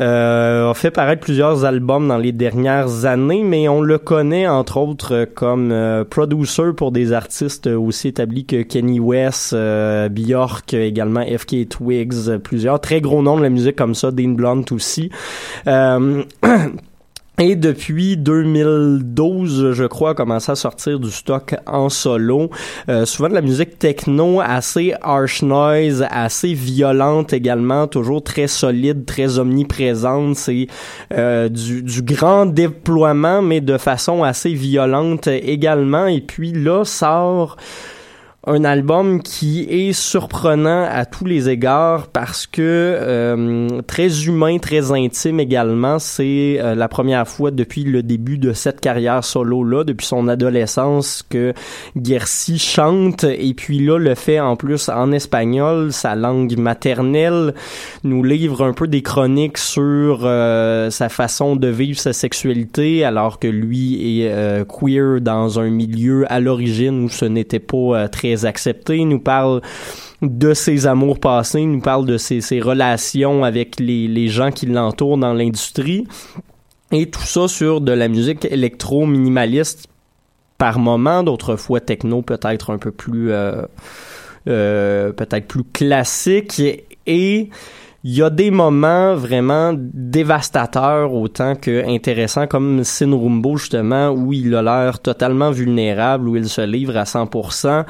Euh, 0.00 0.70
a 0.70 0.74
fait 0.74 0.90
paraître 0.90 1.22
plusieurs 1.22 1.64
albums 1.64 2.08
dans 2.08 2.16
les 2.16 2.32
dernières 2.32 3.04
années, 3.04 3.42
mais 3.42 3.68
on 3.68 3.82
le 3.82 3.98
connaît 3.98 4.48
entre 4.48 4.78
autres 4.78 5.26
comme 5.34 5.74
producer 6.08 6.72
pour 6.76 6.92
des 6.92 7.12
artistes 7.12 7.66
aussi 7.66 8.08
établis 8.08 8.44
que 8.44 8.62
Kenny 8.62 8.98
West, 9.00 9.09
euh, 9.52 10.08
Bjork, 10.08 10.74
également 10.74 11.24
FK 11.24 11.68
Twigs, 11.68 12.28
euh, 12.28 12.38
plusieurs 12.38 12.80
très 12.80 13.00
gros 13.00 13.22
noms 13.22 13.36
de 13.36 13.42
la 13.42 13.50
musique 13.50 13.76
comme 13.76 13.94
ça, 13.94 14.10
Dean 14.10 14.30
Blunt 14.30 14.64
aussi. 14.70 15.10
Euh, 15.66 16.22
Et 17.42 17.56
depuis 17.56 18.18
2012, 18.18 19.72
je 19.72 19.84
crois, 19.84 20.10
a 20.10 20.14
commencé 20.14 20.52
à 20.52 20.56
sortir 20.56 21.00
du 21.00 21.10
stock 21.10 21.54
en 21.66 21.88
solo. 21.88 22.50
Souvent 23.06 23.30
de 23.30 23.34
la 23.34 23.40
musique 23.40 23.78
techno 23.78 24.42
assez 24.42 24.92
harsh 25.00 25.40
noise, 25.40 26.06
assez 26.10 26.52
violente 26.52 27.32
également, 27.32 27.86
toujours 27.86 28.22
très 28.22 28.46
solide, 28.46 29.06
très 29.06 29.38
omniprésente. 29.38 30.36
C'est 30.36 30.66
du 31.10 32.02
grand 32.02 32.44
déploiement, 32.44 33.40
mais 33.40 33.62
de 33.62 33.78
façon 33.78 34.22
assez 34.22 34.52
violente 34.52 35.26
également. 35.26 36.08
Et 36.08 36.20
puis 36.20 36.52
là, 36.52 36.84
sort 36.84 37.56
un 38.46 38.64
album 38.64 39.22
qui 39.22 39.66
est 39.68 39.92
surprenant 39.92 40.86
à 40.90 41.04
tous 41.04 41.26
les 41.26 41.50
égards 41.50 42.06
parce 42.06 42.46
que 42.46 42.62
euh, 42.62 43.82
très 43.82 44.24
humain, 44.24 44.56
très 44.58 44.92
intime 44.92 45.40
également. 45.40 45.98
C'est 45.98 46.56
euh, 46.58 46.74
la 46.74 46.88
première 46.88 47.28
fois 47.28 47.50
depuis 47.50 47.84
le 47.84 48.02
début 48.02 48.38
de 48.38 48.54
cette 48.54 48.80
carrière 48.80 49.24
solo-là, 49.24 49.84
depuis 49.84 50.06
son 50.06 50.26
adolescence, 50.26 51.22
que 51.28 51.52
Gersi 52.02 52.58
chante 52.58 53.24
et 53.24 53.52
puis 53.52 53.78
là 53.78 53.98
le 53.98 54.14
fait 54.14 54.40
en 54.40 54.56
plus 54.56 54.88
en 54.88 55.12
espagnol, 55.12 55.92
sa 55.92 56.14
langue 56.14 56.56
maternelle, 56.56 57.54
nous 58.04 58.24
livre 58.24 58.64
un 58.64 58.72
peu 58.72 58.88
des 58.88 59.02
chroniques 59.02 59.58
sur 59.58 60.20
euh, 60.24 60.88
sa 60.88 61.10
façon 61.10 61.56
de 61.56 61.68
vivre 61.68 61.98
sa 61.98 62.14
sexualité 62.14 63.04
alors 63.04 63.38
que 63.38 63.48
lui 63.48 64.22
est 64.22 64.30
euh, 64.30 64.64
queer 64.64 65.20
dans 65.20 65.60
un 65.60 65.68
milieu 65.68 66.24
à 66.32 66.40
l'origine 66.40 67.04
où 67.04 67.08
ce 67.10 67.26
n'était 67.26 67.58
pas 67.58 67.76
euh, 67.76 68.08
accepté. 68.44 69.04
Nous 69.04 69.20
parle 69.20 69.60
de 70.22 70.54
ses 70.54 70.86
amours 70.86 71.18
passés, 71.18 71.64
nous 71.64 71.80
parle 71.80 72.06
de 72.06 72.18
ses, 72.18 72.60
relations 72.60 73.44
avec 73.44 73.80
les, 73.80 74.08
les 74.08 74.28
gens 74.28 74.50
qui 74.50 74.66
l'entourent 74.66 75.18
dans 75.18 75.32
l'industrie. 75.32 76.06
Et 76.92 77.06
tout 77.06 77.22
ça 77.22 77.46
sur 77.46 77.80
de 77.80 77.92
la 77.92 78.08
musique 78.08 78.44
électro-minimaliste 78.44 79.86
par 80.58 80.78
moment, 80.78 81.22
d'autres 81.22 81.56
fois 81.56 81.80
techno 81.80 82.20
peut-être 82.20 82.70
un 82.70 82.78
peu 82.78 82.90
plus 82.90 83.32
euh, 83.32 83.62
euh, 84.48 85.12
peut-être 85.12 85.46
plus 85.46 85.64
classique 85.64 86.60
et 87.06 87.48
il 88.02 88.14
y 88.16 88.22
a 88.22 88.30
des 88.30 88.50
moments 88.50 89.14
vraiment 89.14 89.74
dévastateurs 89.76 91.12
autant 91.12 91.54
que 91.54 91.86
intéressants 91.86 92.46
comme 92.46 92.82
Sin 92.82 93.12
Rumbo 93.12 93.58
justement 93.58 94.10
où 94.10 94.32
il 94.32 94.54
a 94.54 94.62
l'air 94.62 95.00
totalement 95.00 95.50
vulnérable 95.50 96.28
où 96.28 96.36
il 96.36 96.48
se 96.48 96.62
livre 96.62 96.96
à 96.96 97.04
100% 97.04 97.84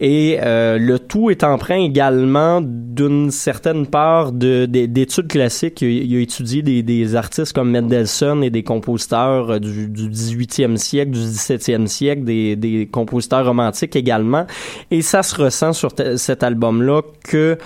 et 0.00 0.38
euh, 0.42 0.76
le 0.78 0.98
tout 0.98 1.30
est 1.30 1.44
empreint 1.44 1.78
également 1.82 2.60
d'une 2.62 3.30
certaine 3.30 3.86
part 3.86 4.32
de, 4.32 4.66
de- 4.66 4.84
d'études 4.86 5.28
classiques. 5.28 5.80
Il, 5.80 6.14
a 6.16 6.20
étudié 6.20 6.60
des, 6.62 6.82
des 6.82 7.16
artistes 7.16 7.54
comme 7.54 7.70
Mendelssohn 7.70 8.44
et 8.44 8.50
des 8.50 8.62
compositeurs 8.64 9.50
euh, 9.52 9.58
du, 9.58 9.88
du 9.88 10.08
18e 10.10 10.76
siècle 10.76 11.12
du 11.12 11.20
17e 11.20 11.86
siècle 11.86 12.24
des, 12.24 12.56
des 12.56 12.86
compositeurs 12.90 13.46
romantiques 13.46 13.96
également. 13.96 14.46
Et 14.90 15.00
ça 15.00 15.22
se 15.22 15.34
ressent 15.40 15.72
sur 15.72 15.90
cet 16.16 16.42
album 16.42 16.82
là 16.82 17.00
que 17.24 17.56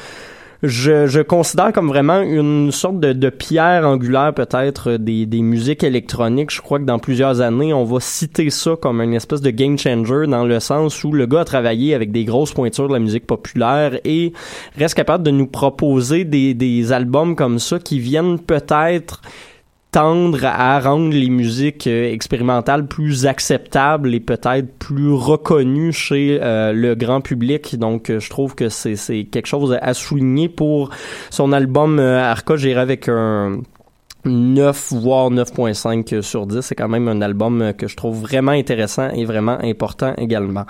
je, 0.63 1.07
je 1.07 1.21
considère 1.21 1.73
comme 1.73 1.89
vraiment 1.89 2.21
une 2.21 2.73
sorte 2.73 2.99
de, 2.99 3.13
de 3.13 3.31
pierre 3.31 3.87
angulaire 3.87 4.35
peut-être 4.35 4.97
des, 4.97 5.25
des 5.25 5.41
musiques 5.41 5.85
électroniques. 5.85 6.51
Je 6.51 6.61
crois 6.61 6.81
que 6.81 6.85
dans 6.85 6.99
plusieurs 6.99 7.41
années, 7.41 7.73
on 7.73 7.85
va 7.85 8.01
citer 8.01 8.51
ça 8.51 8.75
comme 8.81 9.01
une 9.01 9.15
espèce 9.15 9.41
de 9.41 9.51
game 9.51 9.79
changer 9.79 10.27
dans 10.27 10.45
le 10.45 10.59
sens 10.59 11.05
où 11.05 11.13
le 11.13 11.27
gars 11.27 11.41
a 11.41 11.45
travaillé 11.45 11.95
avec 11.95 12.11
des 12.11 12.25
grosses 12.25 12.53
pointures 12.53 12.89
de 12.89 12.93
la 12.93 12.99
musique 12.99 13.27
populaire 13.27 14.01
et 14.05 14.33
reste 14.77 14.95
capable 14.95 15.23
de 15.23 15.31
nous 15.31 15.47
proposer 15.47 16.25
des, 16.25 16.55
des 16.55 16.93
albums 16.93 17.37
comme 17.37 17.61
ça 17.61 17.79
qui 17.79 18.01
viennent 18.01 18.41
peut-être 18.41 19.23
tendre 19.91 20.45
à 20.45 20.80
rendre 20.80 21.12
les 21.12 21.30
musiques 21.30 21.86
euh, 21.86 22.12
expérimentales 22.12 22.86
plus 22.86 23.26
acceptables 23.26 24.14
et 24.14 24.20
peut-être 24.20 24.78
plus 24.78 25.12
reconnues 25.12 25.93
chez 25.93 26.39
euh, 26.43 26.72
le 26.72 26.95
grand 26.95 27.20
public. 27.20 27.76
Donc, 27.78 28.11
euh, 28.11 28.20
je 28.20 28.28
trouve 28.28 28.55
que 28.55 28.68
c'est 28.68 28.97
c'est 28.97 29.24
quelque 29.24 29.47
chose 29.47 29.78
à 29.80 29.95
souligner 29.95 30.49
pour 30.49 30.91
son 31.30 31.53
album 31.53 31.99
euh, 31.99 32.20
Arca. 32.20 32.57
J'irai 32.57 32.80
avec 32.80 33.09
un 33.09 33.61
9 34.24 34.93
voire 34.93 35.30
9.5 35.30 36.20
sur 36.20 36.47
10. 36.47 36.61
C'est 36.61 36.74
quand 36.74 36.89
même 36.89 37.09
un 37.09 37.22
album 37.22 37.72
que 37.78 37.89
je 37.89 37.97
trouve 37.97 38.20
vraiment 38.20 38.53
intéressant 38.53 39.09
et 39.11 39.24
vraiment 39.24 39.59
important 39.62 40.12
également. 40.18 40.66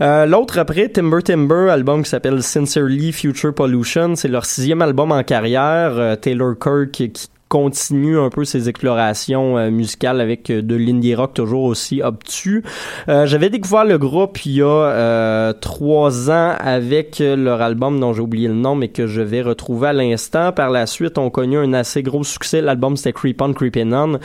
Euh, 0.00 0.24
L'autre 0.24 0.58
après, 0.58 0.88
Timber 0.88 1.22
Timber, 1.22 1.68
album 1.68 2.04
qui 2.04 2.10
s'appelle 2.10 2.42
Sincerely 2.42 3.12
Future 3.12 3.54
Pollution. 3.54 4.14
C'est 4.14 4.28
leur 4.28 4.46
sixième 4.46 4.80
album 4.80 5.12
en 5.12 5.22
carrière. 5.24 6.16
Taylor 6.20 6.54
Kirk 6.58 6.92
qui 6.92 7.28
continue 7.52 8.18
un 8.18 8.30
peu 8.30 8.46
ses 8.46 8.70
explorations 8.70 9.58
euh, 9.58 9.70
musicales 9.70 10.22
avec 10.22 10.48
euh, 10.48 10.62
de 10.62 10.74
l'indie 10.74 11.14
rock 11.14 11.34
toujours 11.34 11.64
aussi 11.64 12.00
obtus. 12.00 12.64
Euh, 13.10 13.26
J'avais 13.26 13.50
découvert 13.50 13.84
le 13.84 13.98
groupe 13.98 14.46
il 14.46 14.52
y 14.52 14.62
a 14.62 15.52
trois 15.60 16.30
ans 16.30 16.54
avec 16.58 17.18
leur 17.18 17.60
album 17.60 18.00
dont 18.00 18.14
j'ai 18.14 18.22
oublié 18.22 18.48
le 18.48 18.54
nom 18.54 18.74
mais 18.74 18.88
que 18.88 19.06
je 19.06 19.20
vais 19.20 19.42
retrouver 19.42 19.88
à 19.88 19.92
l'instant. 19.92 20.52
Par 20.52 20.70
la 20.70 20.86
suite, 20.86 21.18
ont 21.18 21.28
connu 21.28 21.58
un 21.58 21.74
assez 21.74 22.02
gros 22.02 22.24
succès. 22.24 22.62
L'album 22.62 22.96
c'était 22.96 23.12
Creep 23.12 23.42
On 23.42 23.52
Creepin' 23.52 23.92
On 23.92 24.18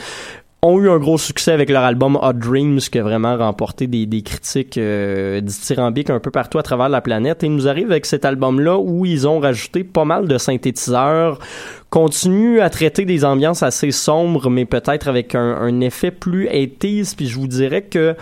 ont 0.62 0.78
eu 0.80 0.90
un 0.90 0.98
gros 0.98 1.18
succès 1.18 1.52
avec 1.52 1.70
leur 1.70 1.84
album 1.84 2.18
Hot 2.20 2.32
Dreams 2.32 2.80
qui 2.80 2.98
a 2.98 3.02
vraiment 3.02 3.36
remporté 3.36 3.86
des, 3.86 4.06
des 4.06 4.22
critiques 4.22 4.76
euh, 4.76 5.40
un 5.40 6.20
peu 6.20 6.30
partout 6.30 6.58
à 6.58 6.62
travers 6.62 6.88
la 6.88 7.00
planète. 7.00 7.42
Et 7.42 7.46
ils 7.46 7.54
nous 7.54 7.68
arrivent 7.68 7.90
avec 7.90 8.06
cet 8.06 8.24
album-là 8.24 8.78
où 8.78 9.06
ils 9.06 9.28
ont 9.28 9.38
rajouté 9.38 9.84
pas 9.84 10.04
mal 10.04 10.26
de 10.26 10.36
synthétiseurs, 10.36 11.38
continuent 11.90 12.60
à 12.60 12.70
traiter 12.70 13.04
des 13.04 13.24
ambiances 13.24 13.62
assez 13.62 13.92
sombres, 13.92 14.50
mais 14.50 14.64
peut-être 14.64 15.08
avec 15.08 15.34
un, 15.34 15.56
un 15.56 15.80
effet 15.80 16.10
plus 16.10 16.46
80s. 16.48 17.14
Puis 17.14 17.28
je 17.28 17.38
vous 17.38 17.46
dirais 17.48 17.82
que 17.82 18.16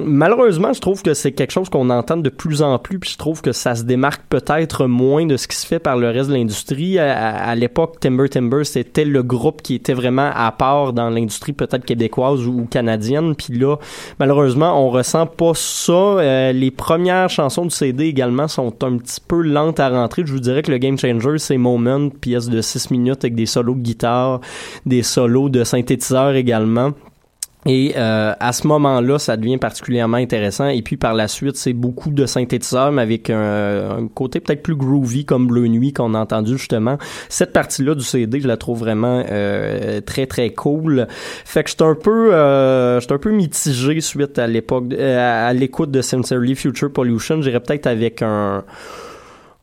Malheureusement, 0.00 0.72
je 0.72 0.80
trouve 0.80 1.02
que 1.02 1.12
c'est 1.12 1.32
quelque 1.32 1.50
chose 1.50 1.68
qu'on 1.68 1.90
entend 1.90 2.16
de 2.16 2.30
plus 2.30 2.62
en 2.62 2.78
plus, 2.78 2.98
puis 2.98 3.10
je 3.10 3.18
trouve 3.18 3.42
que 3.42 3.52
ça 3.52 3.74
se 3.74 3.82
démarque 3.82 4.22
peut-être 4.30 4.86
moins 4.86 5.26
de 5.26 5.36
ce 5.36 5.46
qui 5.46 5.56
se 5.56 5.66
fait 5.66 5.78
par 5.78 5.98
le 5.98 6.08
reste 6.08 6.30
de 6.30 6.34
l'industrie. 6.34 6.98
À, 6.98 7.54
l'époque, 7.54 8.00
Timber 8.00 8.30
Timber, 8.30 8.64
c'était 8.64 9.04
le 9.04 9.22
groupe 9.22 9.60
qui 9.60 9.74
était 9.74 9.92
vraiment 9.92 10.30
à 10.34 10.50
part 10.50 10.94
dans 10.94 11.10
l'industrie 11.10 11.52
peut-être 11.52 11.84
québécoise 11.84 12.46
ou, 12.46 12.66
canadienne, 12.70 13.34
puis 13.34 13.52
là, 13.58 13.76
malheureusement, 14.18 14.82
on 14.82 14.88
ressent 14.88 15.26
pas 15.26 15.52
ça. 15.54 15.92
Euh, 15.92 16.52
les 16.52 16.70
premières 16.70 17.28
chansons 17.28 17.66
du 17.66 17.74
CD 17.74 18.06
également 18.06 18.48
sont 18.48 18.72
un 18.84 18.96
petit 18.96 19.20
peu 19.20 19.42
lentes 19.42 19.78
à 19.78 19.90
rentrer. 19.90 20.22
Je 20.24 20.32
vous 20.32 20.40
dirais 20.40 20.62
que 20.62 20.70
le 20.70 20.78
Game 20.78 20.96
Changer, 20.96 21.36
c'est 21.36 21.58
Moment, 21.58 22.08
pièce 22.08 22.48
de 22.48 22.62
6 22.62 22.90
minutes 22.92 23.24
avec 23.24 23.34
des 23.34 23.46
solos 23.46 23.74
de 23.74 23.82
guitare, 23.82 24.40
des 24.86 25.02
solos 25.02 25.50
de 25.50 25.64
synthétiseurs 25.64 26.34
également. 26.34 26.92
Et 27.66 27.94
euh, 27.96 28.32
à 28.40 28.52
ce 28.52 28.66
moment-là, 28.66 29.18
ça 29.18 29.36
devient 29.36 29.58
particulièrement 29.58 30.16
intéressant. 30.16 30.68
Et 30.68 30.82
puis 30.82 30.96
par 30.96 31.14
la 31.14 31.28
suite, 31.28 31.56
c'est 31.56 31.72
beaucoup 31.72 32.10
de 32.10 32.26
synthétiseurs, 32.26 32.90
mais 32.90 33.02
avec 33.02 33.30
un, 33.30 33.98
un 33.98 34.08
côté 34.08 34.40
peut-être 34.40 34.62
plus 34.62 34.74
groovy 34.74 35.24
comme 35.24 35.46
Bleu 35.46 35.68
Nuit 35.68 35.92
qu'on 35.92 36.14
a 36.14 36.18
entendu 36.18 36.58
justement. 36.58 36.98
Cette 37.28 37.52
partie-là 37.52 37.94
du 37.94 38.04
CD, 38.04 38.40
je 38.40 38.48
la 38.48 38.56
trouve 38.56 38.80
vraiment 38.80 39.24
euh, 39.30 40.00
très 40.00 40.26
très 40.26 40.50
cool. 40.50 41.06
Fait 41.08 41.62
que 41.62 41.70
j'étais 41.70 41.84
un 41.84 41.94
peu, 41.94 42.34
euh, 42.34 43.00
j'étais 43.00 43.14
un 43.14 43.18
peu 43.18 43.30
mitigé 43.30 44.00
suite 44.00 44.38
à 44.38 44.46
l'époque, 44.46 44.84
euh, 44.92 45.48
à 45.48 45.52
l'écoute 45.52 45.90
de 45.90 46.02
Sincerely 46.02 46.54
Future 46.54 46.92
Pollution. 46.92 47.42
J'irais 47.42 47.60
peut-être 47.60 47.86
avec 47.86 48.22
un 48.22 48.64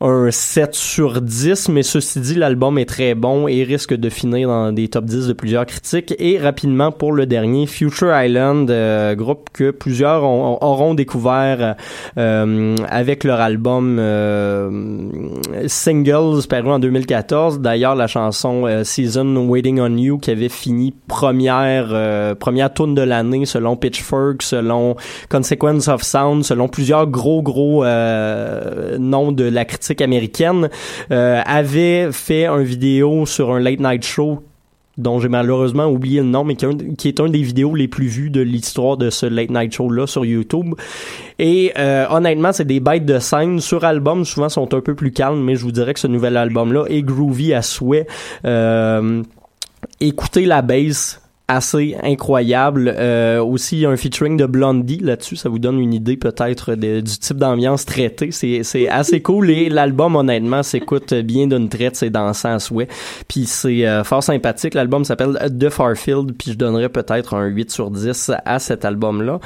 un 0.02 0.30
7 0.30 0.74
sur 0.74 1.20
10, 1.20 1.68
mais 1.68 1.82
ceci 1.82 2.20
dit, 2.20 2.34
l'album 2.34 2.78
est 2.78 2.86
très 2.86 3.14
bon 3.14 3.46
et 3.48 3.64
risque 3.64 3.92
de 3.94 4.08
finir 4.08 4.48
dans 4.48 4.72
des 4.72 4.88
top 4.88 5.04
10 5.04 5.26
de 5.26 5.32
plusieurs 5.34 5.66
critiques. 5.66 6.14
Et 6.18 6.38
rapidement, 6.38 6.90
pour 6.90 7.12
le 7.12 7.26
dernier, 7.26 7.66
Future 7.66 8.10
Island, 8.18 8.70
euh, 8.70 9.14
groupe 9.14 9.50
que 9.52 9.70
plusieurs 9.70 10.24
ont- 10.24 10.56
auront 10.62 10.94
découvert 10.94 11.76
euh, 12.16 12.76
avec 12.88 13.24
leur 13.24 13.40
album 13.40 13.98
euh, 14.00 14.70
Singles 15.66 16.46
paru 16.48 16.70
en 16.70 16.78
2014. 16.78 17.60
D'ailleurs, 17.60 17.94
la 17.94 18.06
chanson 18.06 18.64
euh, 18.66 18.84
Season 18.84 19.36
Waiting 19.48 19.80
on 19.80 19.96
You 19.98 20.16
qui 20.18 20.30
avait 20.30 20.48
fini 20.48 20.94
première 21.08 21.88
euh, 21.92 22.34
première 22.34 22.72
tune 22.72 22.94
de 22.94 23.02
l'année 23.02 23.44
selon 23.44 23.76
Pitchfork, 23.76 24.40
selon 24.42 24.96
Consequence 25.28 25.88
of 25.88 26.02
Sound, 26.02 26.42
selon 26.44 26.68
plusieurs 26.68 27.06
gros 27.06 27.42
gros 27.42 27.84
euh, 27.84 28.96
noms 28.98 29.32
de 29.32 29.44
la 29.44 29.66
critique 29.66 29.89
américaine, 29.98 30.68
euh, 31.10 31.40
avait 31.44 32.12
fait 32.12 32.46
un 32.46 32.62
vidéo 32.62 33.26
sur 33.26 33.50
un 33.52 33.60
late 33.60 33.80
night 33.80 34.04
show 34.04 34.42
dont 35.00 35.18
j'ai 35.18 35.28
malheureusement 35.28 35.86
oublié 35.86 36.20
le 36.20 36.26
nom, 36.26 36.44
mais 36.44 36.56
qui 36.56 37.08
est, 37.08 37.20
un, 37.20 37.28
des 37.28 37.42
vidéos 37.42 37.74
les 37.74 37.88
plus 37.88 38.06
vues 38.06 38.30
de 38.30 38.40
l'histoire 38.40 38.96
de 38.96 39.10
ce 39.10 39.26
late 39.26 39.50
night 39.50 39.72
show 39.72 39.90
là 39.90 40.06
sur 40.06 40.24
YouTube. 40.24 40.74
Et 41.38 41.72
euh, 41.78 42.06
honnêtement, 42.10 42.52
c'est 42.52 42.66
des 42.66 42.80
bêtes 42.80 43.06
de 43.06 43.18
scène 43.18 43.60
sur 43.60 43.84
album, 43.84 44.24
souvent 44.24 44.48
sont 44.48 44.74
un 44.74 44.80
peu 44.80 44.94
plus 44.94 45.12
calmes, 45.12 45.42
mais 45.42 45.56
je 45.56 45.62
vous 45.62 45.72
dirais 45.72 45.94
que 45.94 46.00
ce 46.00 46.06
nouvel 46.06 46.36
album 46.36 46.72
là 46.72 46.84
est 46.88 47.02
groovy 47.02 47.54
à 47.54 47.62
souhait. 47.62 48.06
Euh, 48.44 49.22
écoutez 50.00 50.44
la 50.44 50.62
bass 50.62 51.19
assez 51.50 51.96
incroyable. 52.00 52.94
Euh, 52.96 53.42
aussi, 53.42 53.78
il 53.78 53.80
y 53.80 53.86
a 53.86 53.90
un 53.90 53.96
featuring 53.96 54.36
de 54.36 54.46
Blondie 54.46 55.00
là-dessus. 55.00 55.34
Ça 55.34 55.48
vous 55.48 55.58
donne 55.58 55.80
une 55.80 55.92
idée 55.92 56.16
peut-être 56.16 56.76
du 56.76 57.02
type 57.02 57.38
d'ambiance 57.38 57.84
traitée. 57.84 58.30
C'est, 58.30 58.62
c'est 58.62 58.88
assez 58.88 59.20
cool 59.20 59.50
et 59.50 59.68
l'album, 59.68 60.14
honnêtement, 60.14 60.62
s'écoute 60.62 61.12
bien 61.12 61.48
d'une 61.48 61.68
traite. 61.68 61.96
C'est 61.96 62.10
dansant 62.10 62.54
à 62.54 62.58
souhait. 62.60 62.86
Puis 63.26 63.46
c'est 63.46 63.84
euh, 63.84 64.04
fort 64.04 64.22
sympathique. 64.22 64.74
L'album 64.74 65.04
s'appelle 65.04 65.36
The 65.58 65.70
Farfield. 65.70 66.34
Puis 66.38 66.52
je 66.52 66.56
donnerais 66.56 66.88
peut-être 66.88 67.34
un 67.34 67.46
8 67.46 67.72
sur 67.72 67.90
10 67.90 68.30
à 68.44 68.58
cet 68.60 68.84
album-là. 68.84 69.40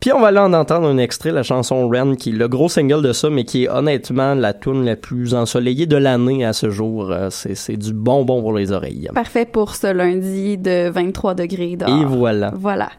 Puis 0.00 0.12
on 0.12 0.20
va 0.20 0.28
aller 0.28 0.38
en 0.38 0.52
entendre 0.52 0.86
un 0.86 0.98
extrait, 0.98 1.32
la 1.32 1.42
chanson 1.42 1.88
Ren, 1.88 2.14
qui 2.16 2.30
est 2.30 2.32
le 2.32 2.48
gros 2.48 2.68
single 2.68 3.02
de 3.02 3.12
ça, 3.12 3.28
mais 3.30 3.44
qui 3.44 3.64
est 3.64 3.68
honnêtement 3.68 4.34
la 4.34 4.52
tune 4.52 4.84
la 4.84 4.94
plus 4.94 5.34
ensoleillée 5.34 5.86
de 5.86 5.96
l'année 5.96 6.44
à 6.44 6.52
ce 6.52 6.70
jour. 6.70 7.10
Euh, 7.10 7.28
C'est, 7.30 7.54
c'est 7.54 7.76
du 7.76 7.92
bonbon 7.92 8.40
pour 8.42 8.52
les 8.52 8.72
oreilles. 8.72 9.08
Parfait 9.14 9.46
pour 9.46 9.74
ce 9.74 9.86
lundi 9.92 10.58
de 10.58 10.90
23 10.90 11.34
degrés 11.34 11.76
dehors. 11.76 11.88
Et 11.90 12.04
voilà. 12.04 12.52
Voilà. 12.54 12.90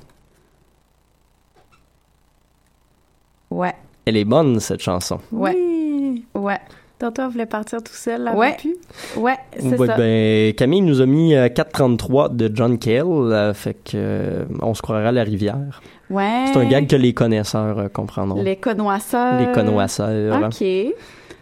Ouais. 3.49 3.73
Elle 4.05 4.17
est 4.17 4.25
bonne, 4.25 4.59
cette 4.59 4.81
chanson. 4.81 5.19
Ouais. 5.31 5.53
Oui. 5.55 6.25
Ouais. 6.35 6.59
Tantôt, 6.99 7.21
elle 7.23 7.29
voulait 7.29 7.45
partir 7.45 7.83
tout 7.83 7.93
seul, 7.93 8.23
là. 8.23 8.35
Ouais. 8.35 8.55
plus. 8.57 8.75
Ouais, 9.17 9.35
c'est 9.59 9.77
Ouais, 9.77 9.87
ça. 9.87 9.97
ben, 9.97 10.53
Camille 10.53 10.81
nous 10.81 10.99
a 11.01 11.05
mis 11.05 11.35
euh, 11.35 11.47
4.33 11.47 12.35
de 12.35 12.49
John 12.53 12.79
Cale, 12.79 13.05
euh, 13.05 13.53
fait 13.53 13.75
que 13.75 13.91
euh, 13.95 14.45
on 14.61 14.73
se 14.73 14.81
croirait 14.81 15.05
à 15.07 15.11
la 15.11 15.23
rivière. 15.23 15.81
Ouais. 16.09 16.45
C'est 16.53 16.59
un 16.59 16.65
gag 16.65 16.87
que 16.87 16.95
les 16.95 17.13
connaisseurs 17.13 17.77
euh, 17.79 17.87
comprendront. 17.89 18.41
Les 18.41 18.55
connoisseurs. 18.55 19.39
Les 19.39 19.51
connoisseurs. 19.51 20.41
OK. 20.43 20.65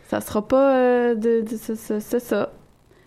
Ça 0.07 0.21
sera 0.21 0.47
pas 0.47 0.75
euh, 0.75 1.15
de, 1.15 1.41
de- 1.41 1.57
c'est 1.57 1.75
ça, 1.75 1.99
c'est 1.99 2.19
ça. 2.19 2.49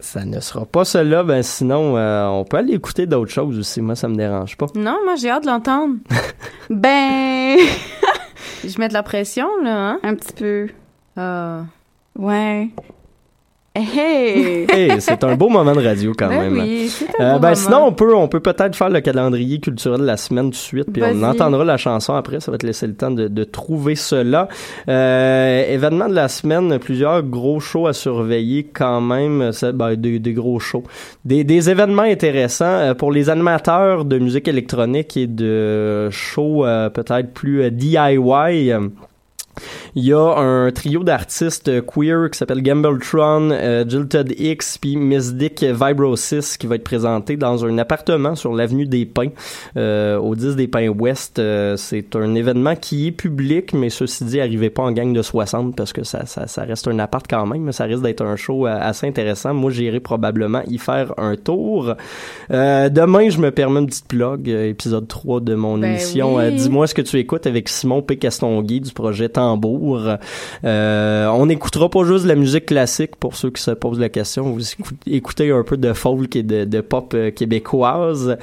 Ça 0.01 0.25
ne 0.25 0.39
sera 0.39 0.65
pas 0.65 0.85
cela, 0.85 1.25
ben 1.25 1.43
sinon 1.43 1.97
euh, 1.97 2.27
on 2.29 2.45
peut 2.45 2.59
aller 2.59 2.75
écouter 2.75 3.07
d'autres 3.07 3.33
choses 3.33 3.59
aussi. 3.59 3.81
Moi, 3.81 3.97
ça 3.97 4.07
me 4.07 4.15
dérange 4.15 4.57
pas. 4.57 4.67
Non, 4.77 4.97
moi, 5.05 5.17
j'ai 5.17 5.31
hâte 5.31 5.43
de 5.43 5.49
l'entendre. 5.49 5.97
Ben, 6.71 7.57
Je 8.65 8.79
mets 8.79 8.89
de 8.89 8.93
la 8.93 9.03
pression, 9.03 9.49
là, 9.63 9.91
hein? 9.91 10.01
un 10.05 10.15
petit 10.15 10.33
peu. 10.35 10.69
Ah. 11.17 11.63
Ouais. 12.17 12.69
Hey! 13.79 14.67
Hey, 14.71 15.01
c'est 15.01 15.23
un 15.25 15.37
beau 15.37 15.49
moment 15.49 15.73
de 15.75 15.83
radio 15.85 16.13
quand 16.19 16.29
Ben 16.29 16.51
même. 16.51 16.59
oui, 16.63 16.89
c'est 16.89 17.05
un 17.21 17.25
Euh, 17.25 17.33
beau 17.35 17.39
ben 17.41 17.49
moment. 17.51 17.55
sinon 17.55 17.85
on 17.87 17.93
peut 17.93 18.15
on 18.15 18.29
peut 18.29 18.41
peut-être 18.41 18.75
faire 18.77 18.89
le 18.91 19.01
calendrier 19.01 19.61
culturel 19.61 20.01
de 20.01 20.07
la 20.07 20.17
semaine 20.17 20.47
tout 20.47 20.51
de 20.51 20.55
suite 20.57 20.87
puis 20.93 21.03
on 21.05 21.23
entendra 21.23 21.65
la 21.65 21.77
chanson 21.77 22.15
après 22.15 22.41
ça 22.41 22.51
va 22.51 22.59
te 22.59 22.67
laisser 22.67 22.87
le 22.87 22.95
temps 22.95 23.11
de, 23.11 23.29
de 23.29 23.45
trouver 23.45 23.95
cela 23.95 24.49
euh, 24.89 25.65
événement 25.73 26.09
de 26.09 26.15
la 26.15 26.29
semaine 26.29 26.79
plusieurs 26.79 27.23
gros 27.23 27.61
shows 27.61 27.87
à 27.87 27.93
surveiller 27.93 28.65
quand 28.65 29.01
même 29.01 29.51
ben, 29.75 29.95
des, 29.97 30.19
des 30.19 30.33
gros 30.33 30.59
shows 30.59 30.85
des, 31.25 31.45
des 31.45 31.71
événements 31.71 32.03
intéressants 32.03 32.65
euh, 32.67 32.95
pour 32.95 33.13
les 33.13 33.31
animateurs 33.31 34.05
de 34.05 34.19
musique 34.19 34.49
électronique 34.49 35.17
et 35.17 35.27
de 35.27 36.09
shows 36.11 36.65
euh, 36.67 36.89
peut-être 36.91 37.33
plus 37.33 37.63
euh, 37.63 37.71
DIY 37.71 38.73
il 39.95 40.05
y 40.05 40.13
a 40.13 40.37
un 40.37 40.71
trio 40.71 41.03
d'artistes 41.03 41.85
queer 41.87 42.31
qui 42.31 42.39
s'appelle 42.39 42.63
Gambletron, 42.63 43.51
euh, 43.51 43.85
Jilted 43.89 44.35
X 44.39 44.79
puis 44.79 44.97
Miss 44.97 45.35
Dick 45.35 45.63
Vibrosis 45.63 46.57
qui 46.57 46.67
va 46.67 46.77
être 46.77 46.85
présenté 46.85 47.37
dans 47.37 47.65
un 47.65 47.79
appartement 47.79 48.35
sur 48.35 48.55
l'avenue 48.55 48.87
des 48.87 49.07
Pins 49.07 49.31
euh, 49.77 50.19
au 50.19 50.35
10 50.35 50.57
des 50.57 50.69
Pins 50.69 50.89
Ouest. 50.89 51.39
Euh, 51.39 51.77
c'est 51.77 52.17
un 52.17 52.35
événement 52.35 52.77
qui 52.77 53.09
est 53.09 53.13
public, 53.13 53.73
mais 53.73 53.91
ceci 53.91 54.25
dit, 54.25 54.41
arrivez 54.41 54.71
pas 54.71 54.83
en 54.83 54.93
gang 54.93 55.13
de 55.13 55.23
60 55.23 55.75
parce 55.77 55.93
que 55.93 56.05
ça, 56.05 56.27
ça, 56.27 56.47
ça 56.47 56.63
reste 56.63 56.89
un 56.89 56.99
appart 56.99 57.25
quand 57.29 57.47
même, 57.47 57.63
mais 57.63 57.73
ça 57.73 57.85
risque 57.85 58.03
d'être 58.03 58.23
un 58.23 58.37
show 58.37 58.67
euh, 58.67 58.79
assez 58.81 59.07
intéressant. 59.07 59.55
Moi, 59.55 59.71
j'irai 59.71 60.01
probablement 60.01 60.63
y 60.67 60.79
faire 60.79 61.13
un 61.19 61.37
tour. 61.37 61.95
Euh, 62.51 62.89
demain, 62.89 63.29
je 63.29 63.39
me 63.39 63.51
permets 63.51 63.81
une 63.81 63.87
petite 63.87 64.09
plug, 64.09 64.49
épisode 64.49 65.09
3 65.09 65.41
de 65.41 65.55
mon 65.55 65.79
Ben 65.79 65.93
émission. 65.93 66.37
oui. 66.37 66.53
Dis-moi 66.55 66.87
ce 66.87 66.95
que 66.95 67.03
tu 67.03 67.19
écoutes 67.19 67.47
avec 67.47 67.69
Simon 67.69 68.03
P. 68.03 68.17
Castonguay 68.17 68.81
du 68.81 68.93
projet 68.93 69.29
Euh, 70.65 71.27
on 71.29 71.47
n'écoutera 71.47 71.89
pas 71.89 72.05
juste 72.05 72.25
de 72.25 72.29
la 72.29 72.35
musique 72.35 72.67
classique 72.67 73.17
pour 73.17 73.37
ceux 73.37 73.51
qui 73.51 73.63
se 73.63 73.71
posent 73.71 73.99
la 74.01 74.09
question. 74.09 74.51
Vous 74.53 74.61
écout- 74.63 74.95
écoutez 75.07 75.51
un 75.51 75.63
peu 75.63 75.77
de 75.77 75.93
folk 75.93 76.35
et 76.37 76.43
de, 76.43 76.65
de 76.65 76.81
pop 76.81 77.13
euh, 77.15 77.31
québécoise. 77.31 78.37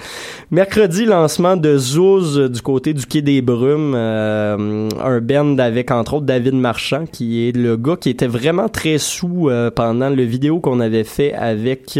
Mercredi, 0.51 1.05
lancement 1.05 1.57
de 1.57 1.77
Zouz 1.77 2.49
du 2.49 2.61
côté 2.61 2.93
du 2.93 3.05
Quai 3.05 3.21
des 3.21 3.41
Brumes. 3.41 3.93
euh, 3.95 4.89
un 5.03 5.19
band 5.19 5.57
avec 5.59 5.91
entre 5.91 6.15
autres 6.15 6.25
David 6.25 6.53
Marchand 6.55 7.05
qui 7.11 7.47
est 7.47 7.55
le 7.55 7.77
gars 7.77 7.97
qui 7.99 8.09
était 8.09 8.27
vraiment 8.27 8.69
très 8.69 8.97
sous 8.97 9.49
pendant 9.75 10.09
le 10.09 10.23
vidéo 10.23 10.59
qu'on 10.59 10.79
avait 10.79 11.03
fait 11.03 11.33
avec... 11.33 11.99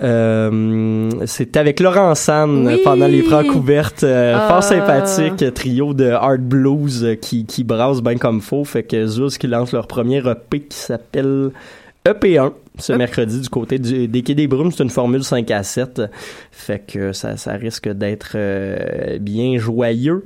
Euh, 0.00 1.10
c'était 1.26 1.58
avec 1.60 1.78
Laurent 1.78 2.14
San 2.14 2.66
Oui! 2.66 2.80
pendant 2.82 3.06
les 3.06 3.22
francs 3.22 3.46
couvertes 3.46 4.04
euh, 4.04 4.34
Ah. 4.34 4.48
fort 4.48 4.64
sympathique 4.64 5.52
trio 5.52 5.92
de 5.92 6.06
hard 6.06 6.40
blues 6.40 7.04
euh, 7.04 7.14
qui, 7.14 7.44
qui 7.44 7.62
brasse 7.62 8.00
bien 8.02 8.16
comme 8.16 8.40
faux 8.40 8.64
fait 8.64 8.84
que 8.84 9.06
Zeus 9.06 9.36
qui 9.36 9.48
lance 9.48 9.72
leur 9.72 9.86
premier 9.86 10.22
EP 10.26 10.60
qui 10.60 10.78
s'appelle 10.78 11.50
EP1 12.06 12.52
ce 12.78 12.94
mercredi 12.94 13.38
du 13.40 13.48
côté 13.50 13.78
du, 13.78 14.08
des 14.08 14.22
Quais 14.22 14.34
des 14.34 14.46
Brumes. 14.46 14.72
C'est 14.72 14.82
une 14.82 14.88
formule 14.88 15.22
5 15.24 15.50
à 15.50 15.62
7 15.62 16.00
fait 16.50 16.78
que 16.86 17.12
ça, 17.12 17.36
ça 17.36 17.52
risque 17.52 17.88
d'être 17.90 18.32
euh, 18.34 19.18
bien 19.18 19.58
joyeux 19.58 20.24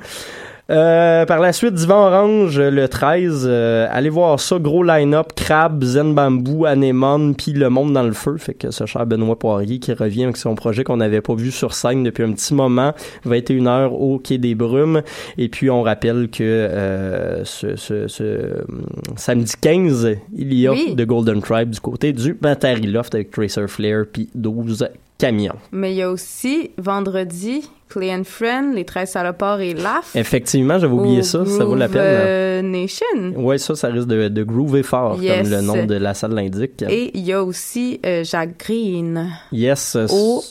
euh, 0.68 1.24
par 1.26 1.38
la 1.38 1.52
suite, 1.52 1.74
Divan 1.74 2.06
Orange, 2.08 2.58
le 2.58 2.88
13. 2.88 3.44
euh, 3.48 3.86
allez 3.90 4.08
voir 4.08 4.40
ça. 4.40 4.58
Gros 4.58 4.82
line-up. 4.82 5.28
Crab, 5.36 5.84
Zen 5.84 6.14
Bamboo, 6.14 6.64
Anémone, 6.64 7.34
puis 7.36 7.52
Le 7.52 7.70
Monde 7.70 7.92
dans 7.92 8.02
le 8.02 8.12
Feu. 8.12 8.36
Fait 8.38 8.54
que 8.54 8.70
ce 8.70 8.84
cher 8.84 9.06
Benoît 9.06 9.38
Poirier 9.38 9.78
qui 9.78 9.92
revient 9.92 10.24
avec 10.24 10.36
son 10.36 10.54
projet 10.56 10.82
qu'on 10.82 10.96
n'avait 10.96 11.20
pas 11.20 11.34
vu 11.34 11.50
sur 11.52 11.72
scène 11.72 12.02
depuis 12.02 12.24
un 12.24 12.32
petit 12.32 12.54
moment. 12.54 12.94
21h 13.26 13.90
au 13.90 14.18
Quai 14.18 14.38
des 14.38 14.54
Brumes. 14.56 15.02
Et 15.38 15.48
puis, 15.48 15.70
on 15.70 15.82
rappelle 15.82 16.28
que 16.28 16.42
euh, 16.42 17.44
ce, 17.44 17.76
ce, 17.76 18.08
ce, 18.08 18.62
hum, 18.68 18.84
samedi 19.16 19.52
15, 19.60 20.16
il 20.36 20.54
y 20.54 20.66
a 20.66 20.72
Oui. 20.72 20.96
The 20.96 21.02
Golden 21.06 21.42
Tribe 21.42 21.70
du 21.70 21.80
côté 21.80 22.12
du 22.12 22.34
Battery 22.34 22.88
Loft 22.88 23.14
avec 23.14 23.30
Tracer 23.30 23.68
Flair 23.68 24.04
puis 24.12 24.28
12 24.34 24.88
camions. 25.18 25.56
Mais 25.72 25.92
il 25.92 25.96
y 25.96 26.02
a 26.02 26.10
aussi, 26.10 26.70
vendredi, 26.78 27.68
Clay 27.88 28.12
and 28.14 28.24
Friend, 28.24 28.74
Les 28.74 28.84
13 28.84 29.10
salopards 29.10 29.60
et 29.60 29.74
Laugh. 29.74 30.04
Effectivement, 30.14 30.78
j'avais 30.78 30.92
oublié 30.92 31.22
ça. 31.22 31.44
Ça 31.46 31.64
vaut 31.64 31.74
la 31.76 31.88
peine. 31.88 32.00
euh, 32.02 32.62
Nation. 32.62 33.06
Ouais, 33.36 33.58
ça, 33.58 33.74
ça 33.76 33.88
risque 33.88 34.08
de, 34.08 34.28
de 34.28 34.42
groover 34.42 34.82
fort, 34.82 35.22
Yes. 35.22 35.42
comme 35.42 35.50
le 35.50 35.60
nom 35.62 35.84
de 35.86 35.94
la 35.94 36.14
salle 36.14 36.32
l'indique. 36.34 36.82
Et 36.88 37.10
il 37.16 37.24
y 37.24 37.32
a 37.32 37.42
aussi 37.44 38.00
euh, 38.04 38.24
Jacques 38.24 38.58
Green. 38.58 39.30
Yes. 39.52 39.96
Au- 40.10 40.42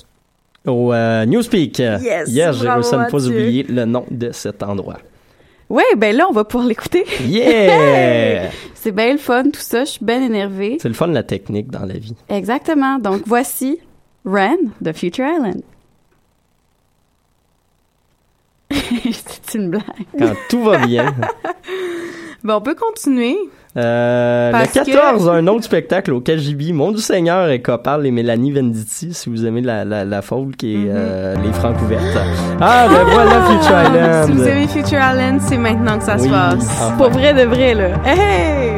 Au 0.65 0.93
euh, 0.93 1.25
Newspeak. 1.25 1.79
Yes, 1.79 2.01
Yes, 2.29 2.55
j'ai 2.61 2.69
réussi 2.69 2.95
à 2.95 3.05
ne 3.05 3.09
pas 3.11 3.25
oublier 3.27 3.63
le 3.63 3.85
nom 3.85 4.05
de 4.09 4.31
cet 4.31 4.63
endroit. 4.63 4.97
Ouais, 5.67 5.83
ben 5.97 6.15
là, 6.15 6.27
on 6.29 6.33
va 6.33 6.43
pouvoir 6.43 6.67
l'écouter. 6.67 7.05
Yeah! 7.27 8.49
C'est 8.75 8.91
bien 8.91 9.13
le 9.13 9.17
fun, 9.17 9.43
tout 9.45 9.59
ça. 9.59 9.83
Je 9.83 9.89
suis 9.91 10.05
bien 10.05 10.21
énervée. 10.21 10.77
C'est 10.79 10.87
le 10.87 10.93
fun, 10.93 11.07
la 11.07 11.23
technique 11.23 11.71
dans 11.71 11.85
la 11.85 11.95
vie. 11.95 12.13
Exactement. 12.29 12.99
Donc, 12.99 13.23
voici 13.25 13.79
Ren 14.25 14.57
de 14.81 14.91
Future 14.91 15.25
Island. 15.25 15.61
C'est 18.71 19.57
une 19.57 19.69
blague. 19.69 19.83
Quand 20.17 20.33
tout 20.49 20.63
va 20.63 20.77
bien. 20.85 21.13
Ben, 22.43 22.55
on 22.55 22.61
peut 22.61 22.75
continuer. 22.75 23.37
Euh, 23.77 24.51
le 24.51 24.71
14, 24.71 25.25
que- 25.25 25.29
un 25.29 25.47
autre 25.47 25.63
spectacle 25.65 26.13
au 26.13 26.21
KGB, 26.21 26.71
Mon 26.71 26.91
du 26.93 26.99
Seigneur 27.01 27.49
et 27.49 27.61
Copal 27.61 28.05
et 28.05 28.11
Mélanie 28.11 28.51
Venditti, 28.53 29.13
si 29.13 29.29
vous 29.29 29.45
aimez 29.45 29.61
la, 29.61 29.83
la, 29.83 30.05
la 30.05 30.21
folk 30.21 30.63
et 30.63 30.75
Mm-hmm. 30.77 30.89
euh, 30.89 31.35
les 31.43 31.51
francs 31.53 31.77
couvertes. 31.77 32.03
Ah, 32.61 32.87
ben 32.89 33.03
voilà 33.03 33.41
Future 33.43 33.81
Island! 33.81 34.25
Si 34.27 34.31
vous 34.31 34.47
aimez 34.47 34.67
Future 34.67 34.99
Island, 34.99 35.41
c'est 35.41 35.57
maintenant 35.57 35.97
que 35.97 36.05
ça 36.05 36.17
se 36.17 36.29
passe. 36.29 36.55
enfin. 36.81 36.95
Pour 36.97 37.09
vrai 37.09 37.33
de 37.33 37.43
vrai, 37.43 37.73
là. 37.73 37.89
Hey! 38.05 38.74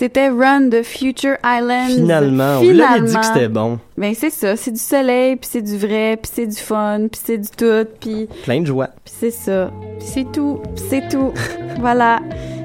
C'était 0.00 0.30
Run 0.30 0.68
de 0.68 0.82
Future 0.82 1.36
Islands. 1.44 1.88
Finalement, 1.94 2.60
on 2.60 2.72
l'avait 2.72 3.02
dit 3.02 3.14
que 3.14 3.22
c'était 3.22 3.48
bon. 3.48 3.78
Ben 3.98 4.14
c'est 4.14 4.30
ça, 4.30 4.56
c'est 4.56 4.70
du 4.70 4.80
soleil, 4.80 5.36
puis 5.36 5.46
c'est 5.52 5.60
du 5.60 5.76
vrai, 5.76 6.16
puis 6.16 6.30
c'est 6.34 6.46
du 6.46 6.56
fun, 6.56 7.00
puis 7.12 7.20
c'est 7.22 7.36
du 7.36 7.50
tout, 7.50 7.86
puis 8.00 8.26
Plein 8.44 8.62
de 8.62 8.66
joie. 8.66 8.88
puis 9.04 9.12
c'est 9.20 9.30
ça. 9.30 9.70
Puis 9.98 10.08
c'est 10.08 10.32
tout, 10.32 10.62
puis 10.74 10.84
c'est 10.88 11.06
tout. 11.10 11.34
voilà. 11.80 12.20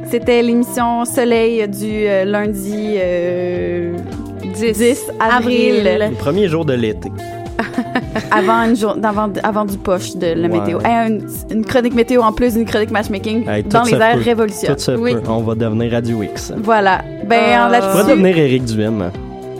C'était 0.10 0.42
l'émission 0.42 1.04
Soleil 1.04 1.68
du 1.68 2.08
euh, 2.08 2.24
lundi 2.24 2.94
euh, 2.96 3.98
10, 4.54 5.12
avril, 5.20 5.84
Le 5.84 6.16
premier 6.16 6.48
jour 6.48 6.64
de 6.64 6.72
l'été. 6.72 7.10
avant, 8.32 8.64
une 8.64 8.76
jour, 8.76 8.95
avant, 9.03 9.30
avant 9.43 9.66
du 9.66 9.78
poche 9.78 10.16
de 10.16 10.28
la 10.28 10.47
météo. 10.47 10.80
Hey, 10.84 11.10
une, 11.10 11.28
une 11.51 11.66
chronique 11.66 11.93
météo 11.95 12.22
en 12.22 12.32
plus 12.34 12.53
d'une 12.53 12.66
chronique 12.66 12.91
matchmaking 12.91 13.47
Hey, 13.47 13.64
dans 13.64 13.84
les 13.84 13.93
airs 13.93 14.20
révolutionnaires. 14.20 14.76
Tout 14.76 14.84
se 14.84 14.91
oui. 14.91 15.14
peut. 15.14 15.22
On 15.28 15.41
va 15.41 15.56
devenir 15.56 15.91
Radio 15.91 16.22
X. 16.24 16.53
Voilà. 16.58 17.01
Ben 17.26 17.36
Euh, 17.72 17.80
On 17.82 17.91
pourrait 17.91 18.12
devenir 18.16 18.38
Eric 18.38 18.66
Duhem. 18.66 19.12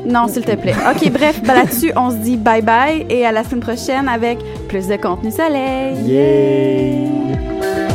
Non, 0.06 0.28
s'il 0.28 0.44
te 0.46 0.56
plaît. 0.56 0.76
OK, 0.92 1.12
bref, 1.12 1.42
ben 1.44 1.56
là-dessus, 1.56 1.92
on 1.96 2.12
se 2.12 2.18
dit 2.18 2.38
bye 2.38 2.62
bye 2.62 3.06
et 3.10 3.26
à 3.26 3.32
la 3.32 3.44
semaine 3.44 3.62
prochaine 3.62 4.08
avec 4.08 4.38
plus 4.68 4.88
de 4.88 4.98
contenu 4.98 5.32
soleil. 5.32 5.96
Yeah! 6.06 7.95